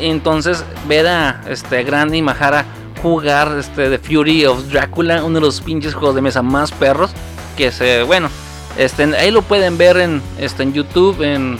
Entonces, 0.00 0.64
ver 0.88 1.06
a 1.06 1.42
este, 1.48 1.82
Grande 1.84 2.16
y 2.16 2.22
Mahara 2.22 2.64
jugar 3.02 3.56
este, 3.58 3.88
The 3.90 3.98
Fury 3.98 4.46
of 4.46 4.68
Drácula, 4.70 5.24
uno 5.24 5.36
de 5.36 5.40
los 5.40 5.60
pinches 5.60 5.94
juegos 5.94 6.14
de 6.14 6.22
mesa 6.22 6.42
más 6.42 6.72
perros. 6.72 7.10
Que 7.56 7.72
se, 7.72 8.02
bueno, 8.02 8.28
este, 8.78 9.04
ahí 9.16 9.30
lo 9.30 9.42
pueden 9.42 9.76
ver 9.78 9.96
en, 9.98 10.22
este, 10.38 10.62
en 10.62 10.72
YouTube, 10.72 11.22
en, 11.22 11.58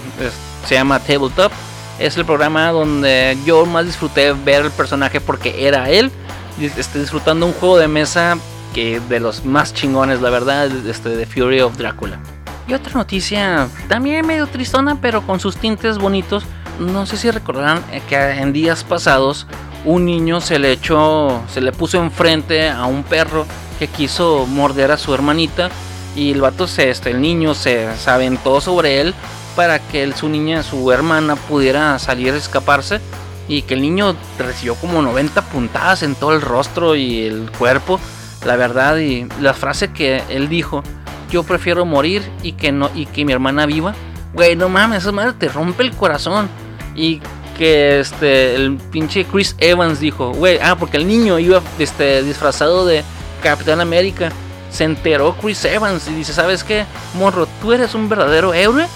se 0.67 0.75
llama 0.75 0.99
Tabletop 1.01 1.53
es 2.01 2.17
el 2.17 2.25
programa 2.25 2.71
donde 2.71 3.37
yo 3.45 3.67
más 3.67 3.85
disfruté 3.85 4.33
ver 4.33 4.65
el 4.65 4.71
personaje 4.71 5.21
porque 5.21 5.67
era 5.67 5.91
él, 5.91 6.11
este, 6.59 6.99
disfrutando 6.99 7.45
un 7.45 7.53
juego 7.53 7.77
de 7.77 7.89
mesa 7.89 8.39
que 8.75 9.01
de 9.01 9.21
los 9.21 9.45
más 9.45 9.75
chingones, 9.75 10.23
la 10.23 10.31
verdad, 10.31 10.71
este, 10.87 11.11
de 11.11 11.27
Fury 11.27 11.61
of 11.61 11.77
Drácula. 11.77 12.19
Y 12.67 12.73
otra 12.73 12.95
noticia, 12.95 13.69
también 13.89 14.27
medio 14.27 14.47
tristona, 14.47 14.99
pero 15.01 15.27
con 15.27 15.41
sus 15.41 15.57
tintes 15.57 15.99
bonitos. 15.99 16.45
No 16.81 17.05
sé 17.05 17.19
si 17.19 17.31
recordarán 17.31 17.85
que 18.09 18.17
en 18.17 18.55
días 18.55 18.85
pasados 18.85 19.47
un 19.85 20.07
niño 20.07 20.41
se 20.41 20.59
le 20.59 20.73
echó, 20.73 21.43
se 21.53 21.61
le 21.61 21.73
puso 21.73 22.03
enfrente 22.03 22.71
a 22.71 22.87
un 22.87 23.03
perro 23.03 23.45
que 23.79 23.87
quiso 23.87 24.47
morder 24.47 24.91
a 24.91 24.97
su 24.97 25.13
hermanita 25.13 25.69
y 26.17 26.33
el 26.33 26.41
vato 26.41 26.67
se, 26.67 26.89
este, 26.89 27.11
el 27.11 27.21
niño 27.21 27.55
se, 27.55 27.87
aventó 28.07 28.63
sobre 28.63 29.03
él 29.03 29.15
para 29.57 29.79
que 29.79 30.11
su 30.13 30.31
niña, 30.31 30.63
su 30.63 30.91
hermana, 30.91 31.37
pudiera 31.37 31.99
salir 31.99 32.33
a 32.33 32.39
escaparse. 32.39 33.01
Y 33.47 33.63
que 33.63 33.75
el 33.75 33.83
niño 33.83 34.15
recibió 34.39 34.77
como 34.77 35.03
90 35.03 35.43
puntadas 35.43 36.05
en 36.05 36.15
todo 36.15 36.33
el 36.35 36.41
rostro 36.41 36.95
y 36.95 37.27
el 37.27 37.51
cuerpo. 37.51 37.99
La 38.47 38.57
verdad, 38.57 38.97
y 38.99 39.27
la 39.41 39.55
frase 39.55 39.93
que 39.93 40.23
él 40.31 40.49
dijo: 40.49 40.85
Yo 41.31 41.43
prefiero 41.43 41.85
morir 41.85 42.23
y 42.45 42.53
que, 42.53 42.71
no, 42.71 42.91
y 42.95 43.07
que 43.07 43.25
mi 43.25 43.33
hermana 43.33 43.67
viva. 43.67 43.95
Güey, 44.35 44.55
no 44.55 44.69
mames, 44.69 44.99
esa 44.99 45.11
madre 45.11 45.33
te 45.33 45.49
rompe 45.49 45.83
el 45.83 45.91
corazón. 45.91 46.49
Y 46.95 47.21
que 47.59 48.01
este, 48.01 48.55
el 48.55 48.77
pinche 48.77 49.25
Chris 49.25 49.55
Evans 49.59 50.01
dijo: 50.01 50.33
Güey, 50.33 50.59
ah, 50.63 50.77
porque 50.79 50.97
el 50.97 51.07
niño 51.07 51.39
iba 51.39 51.63
este, 51.79 52.23
disfrazado 52.23 52.87
de 52.87 53.05
Capitán 53.43 53.81
América. 53.81 54.31
Se 54.71 54.85
enteró 54.85 55.37
Chris 55.41 55.65
Evans 55.65 56.09
y 56.09 56.15
dice: 56.15 56.33
¿Sabes 56.33 56.65
qué, 56.65 56.85
morro? 57.15 57.47
Tú 57.61 57.73
eres 57.73 57.95
un 57.95 58.09
verdadero 58.09 58.55
héroe 58.55 58.87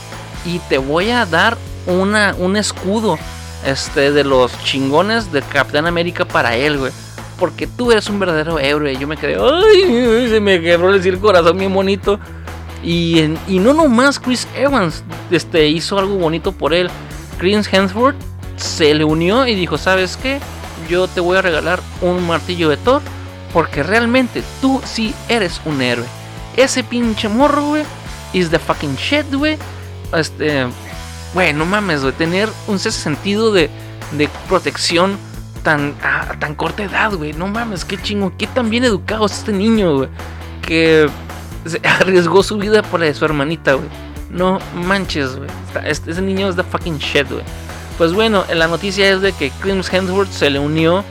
y 0.45 0.59
te 0.61 0.79
voy 0.79 1.11
a 1.11 1.27
dar 1.27 1.57
una, 1.87 2.35
un 2.39 2.57
escudo 2.57 3.19
este, 3.65 4.13
de 4.13 4.25
los 4.25 4.53
chingones 4.63 5.33
de 5.33 5.43
Capitán 5.43 5.87
América 5.87 6.25
para 6.25 6.57
él, 6.57 6.79
güey. 6.79 6.93
Porque 7.39 7.67
tú 7.67 7.91
eres 7.91 8.09
un 8.09 8.19
verdadero 8.19 8.59
héroe. 8.59 8.97
Yo 8.97 9.07
me 9.07 9.17
quedé, 9.17 9.37
ay, 9.37 10.29
se 10.31 10.41
me 10.41 10.61
quebró 10.61 10.95
el 10.95 11.19
corazón 11.19 11.59
bien 11.59 11.73
bonito. 11.73 12.19
Y, 12.83 13.23
y 13.49 13.59
no 13.59 13.73
nomás 13.73 14.21
Chris 14.21 14.47
Evans 14.55 15.03
este, 15.31 15.69
hizo 15.69 15.99
algo 15.99 16.17
bonito 16.17 16.53
por 16.53 16.75
él. 16.75 16.91
Chris 17.39 17.68
Hemsworth 17.72 18.16
se 18.57 18.95
le 18.95 19.05
unió 19.05 19.47
y 19.47 19.55
dijo, 19.55 19.78
¿sabes 19.78 20.16
qué? 20.16 20.41
Yo 20.89 21.09
te 21.09 21.20
voy 21.20 21.37
a 21.37 21.43
regalar 21.43 21.80
un 22.01 22.26
martillo 22.26 22.68
de 22.68 22.76
Thor. 22.76 23.03
Porque 23.53 23.85
realmente 23.85 24.43
tú 24.61 24.82
sí 24.85 25.14
eres 25.28 25.61
un 25.64 25.80
héroe. 25.80 26.07
Ese 26.57 26.82
pinche 26.82 27.28
morro, 27.28 27.62
güey, 27.62 27.85
is 28.32 28.51
the 28.51 28.59
fucking 28.59 28.97
shit, 28.97 29.32
güey 29.32 29.57
este, 30.16 30.66
güey, 31.32 31.53
no 31.53 31.64
mames, 31.64 32.03
güey, 32.03 32.12
tener 32.12 32.49
un 32.66 32.78
sentido 32.78 33.53
de, 33.53 33.70
de 34.12 34.28
protección 34.49 35.16
tan, 35.62 35.95
a, 36.03 36.39
tan 36.39 36.55
corta 36.55 36.85
edad, 36.85 37.12
güey, 37.12 37.32
no 37.32 37.47
mames, 37.47 37.85
qué 37.85 38.01
chingo, 38.01 38.32
qué 38.37 38.47
tan 38.47 38.70
bien 38.70 38.85
educado 38.85 39.26
es 39.26 39.32
este 39.32 39.53
niño, 39.53 39.97
güey, 39.97 40.09
que 40.62 41.09
arriesgó 42.01 42.43
su 42.43 42.59
vida 42.59 42.82
por 42.82 43.01
la 43.01 43.07
de 43.07 43.14
su 43.14 43.24
hermanita, 43.24 43.74
güey. 43.74 43.89
No 44.35 44.59
manches, 44.74 45.37
güey. 45.37 45.49
Ese 45.85 46.20
niño 46.20 46.49
es 46.49 46.57
the 46.57 46.64
fucking 46.64 46.99
shit, 46.99 47.30
güey. 47.30 47.45
Pues 47.97 48.12
bueno, 48.12 48.45
la 48.53 48.66
noticia 48.66 49.09
es 49.11 49.20
de 49.20 49.32
que 49.32 49.51
Chris 49.61 49.93
Hemsworth 49.93 50.30
se 50.30 50.51
le 50.51 50.59
unió 50.59 51.05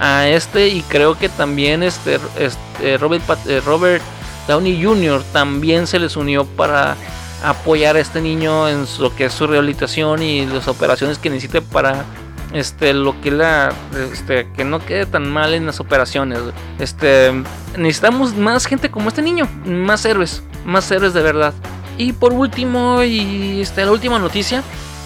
a 0.00 0.28
este 0.28 0.68
y 0.68 0.82
creo 0.82 1.18
que 1.18 1.28
también 1.28 1.82
este, 1.82 2.20
este 2.38 2.96
Robert, 2.98 3.24
eh, 3.46 3.60
Robert 3.66 4.02
Downey 4.46 4.82
Jr. 4.82 5.24
también 5.32 5.88
se 5.88 5.98
les 5.98 6.16
unió 6.16 6.44
para 6.44 6.96
apoyar 7.42 7.96
a 7.96 8.00
este 8.00 8.20
niño 8.20 8.68
en 8.68 8.86
lo 9.00 9.14
que 9.14 9.26
es 9.26 9.32
su 9.32 9.48
rehabilitación 9.48 10.22
y 10.22 10.46
las 10.46 10.68
operaciones 10.68 11.18
que 11.18 11.30
necesite 11.30 11.62
para 11.62 12.04
este 12.52 12.94
lo 12.94 13.20
que 13.20 13.30
la 13.30 13.72
este 14.12 14.48
que 14.56 14.64
no 14.64 14.84
quede 14.84 15.06
tan 15.06 15.28
mal 15.28 15.52
en 15.52 15.66
las 15.66 15.80
operaciones 15.80 16.40
este 16.78 17.32
necesitamos 17.76 18.34
más 18.34 18.66
gente 18.66 18.90
como 18.90 19.10
este 19.10 19.22
niño 19.22 19.46
más 19.66 20.04
héroes 20.04 20.42
más 20.64 20.90
héroes 20.90 21.12
de 21.12 21.22
verdad 21.22 21.52
y 21.98 22.12
por 22.12 22.32
último 22.32 23.02
y 23.02 23.60
este 23.60 23.84
la 23.84 23.92
última 23.92 24.18
noticia 24.18 24.62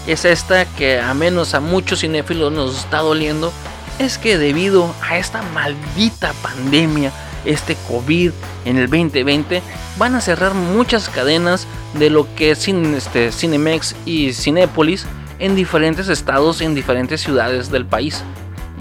es 0.07 0.25
esta 0.25 0.65
que 0.65 0.99
a 0.99 1.13
menos 1.13 1.55
a 1.55 1.59
muchos 1.59 2.01
cinéfilos 2.01 2.53
nos 2.53 2.77
está 2.77 2.99
doliendo 2.99 3.51
es 3.99 4.17
que 4.17 4.37
debido 4.37 4.93
a 5.01 5.17
esta 5.17 5.41
maldita 5.53 6.33
pandemia 6.41 7.11
este 7.45 7.75
COVID 7.87 8.31
en 8.65 8.77
el 8.77 8.89
2020 8.89 9.61
van 9.97 10.15
a 10.15 10.21
cerrar 10.21 10.53
muchas 10.53 11.09
cadenas 11.09 11.67
de 11.95 12.09
lo 12.09 12.33
que 12.35 12.51
es 12.51 12.67
este, 12.67 13.31
Cinemex 13.31 13.95
y 14.05 14.33
Cinépolis 14.33 15.05
en 15.39 15.55
diferentes 15.55 16.07
estados 16.07 16.61
y 16.61 16.65
en 16.65 16.75
diferentes 16.75 17.21
ciudades 17.21 17.69
del 17.69 17.85
país. 17.85 18.23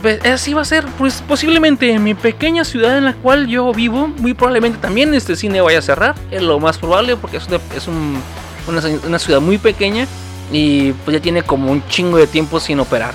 Pues 0.03 0.21
así 0.25 0.53
va 0.53 0.63
a 0.63 0.65
ser, 0.65 0.85
pues 0.99 1.23
posiblemente 1.23 1.93
en 1.93 2.03
mi 2.03 2.15
pequeña 2.15 2.65
ciudad 2.65 2.99
en 2.99 3.05
la 3.05 3.15
cual 3.15 3.47
yo 3.47 3.73
vivo, 3.73 4.09
muy 4.09 4.35
probablemente 4.35 4.79
también 4.79 5.15
este 5.15 5.37
cine 5.37 5.61
vaya 5.61 5.79
a 5.79 5.83
cerrar, 5.83 6.17
es 6.33 6.43
lo 6.43 6.59
más 6.59 6.77
probable 6.77 7.17
porque 7.17 7.37
es, 7.37 7.47
una, 8.67 9.19
ciudad 9.21 9.41
muy 9.41 9.59
pequeña 9.59 10.09
y 10.51 10.91
pues 10.93 11.17
ya 11.17 11.23
tiene 11.23 11.45
como 11.45 11.71
un 11.71 11.87
chingo 11.87 12.19
de 12.19 12.27
tiempo 12.27 12.59
sin 12.59 12.81
operar. 12.81 13.15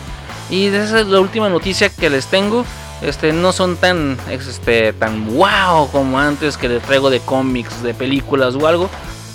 Y 0.49 0.67
esa 0.67 1.01
es 1.01 1.07
la 1.07 1.19
última 1.19 1.49
noticia 1.49 1.89
que 1.89 2.09
les 2.09 2.27
tengo 2.27 2.65
este, 3.01 3.33
no 3.33 3.51
son 3.51 3.75
tan, 3.75 4.17
este, 4.29 4.93
tan 4.93 5.27
wow 5.35 5.89
como 5.91 6.17
antes 6.19 6.57
que 6.57 6.69
les 6.69 6.81
traigo 6.81 7.09
de 7.09 7.19
cómics, 7.19 7.83
de 7.83 7.93
películas 7.93 8.55
o 8.55 8.65
algo. 8.65 8.89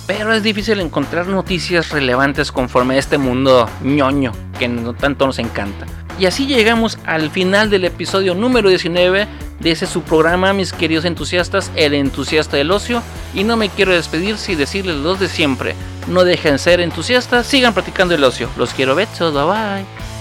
Pero 0.07 0.33
es 0.33 0.41
difícil 0.41 0.79
encontrar 0.81 1.27
noticias 1.27 1.91
relevantes 1.91 2.51
conforme 2.51 2.95
a 2.95 2.97
este 2.97 3.17
mundo 3.17 3.69
ñoño 3.83 4.33
que 4.59 4.67
no 4.67 4.93
tanto 4.93 5.27
nos 5.27 5.39
encanta. 5.39 5.85
Y 6.19 6.25
así 6.25 6.45
llegamos 6.45 6.97
al 7.05 7.31
final 7.31 7.69
del 7.69 7.85
episodio 7.85 8.35
número 8.35 8.69
19 8.69 9.27
de 9.59 9.71
ese 9.71 9.87
su 9.87 10.03
programa, 10.03 10.53
mis 10.53 10.73
queridos 10.73 11.05
entusiastas, 11.05 11.71
el 11.75 11.93
entusiasta 11.93 12.57
del 12.57 12.71
ocio. 12.71 13.01
Y 13.33 13.43
no 13.43 13.57
me 13.57 13.69
quiero 13.69 13.93
despedir 13.93 14.37
sin 14.37 14.57
decirles 14.57 14.97
los 14.97 15.19
de 15.19 15.27
siempre. 15.27 15.75
No 16.07 16.23
dejen 16.23 16.59
ser 16.59 16.81
entusiastas, 16.81 17.47
sigan 17.47 17.73
practicando 17.73 18.13
el 18.13 18.23
ocio. 18.23 18.49
Los 18.57 18.73
quiero, 18.73 18.95
besos, 18.95 19.33
bye 19.33 19.43
bye. 19.43 20.03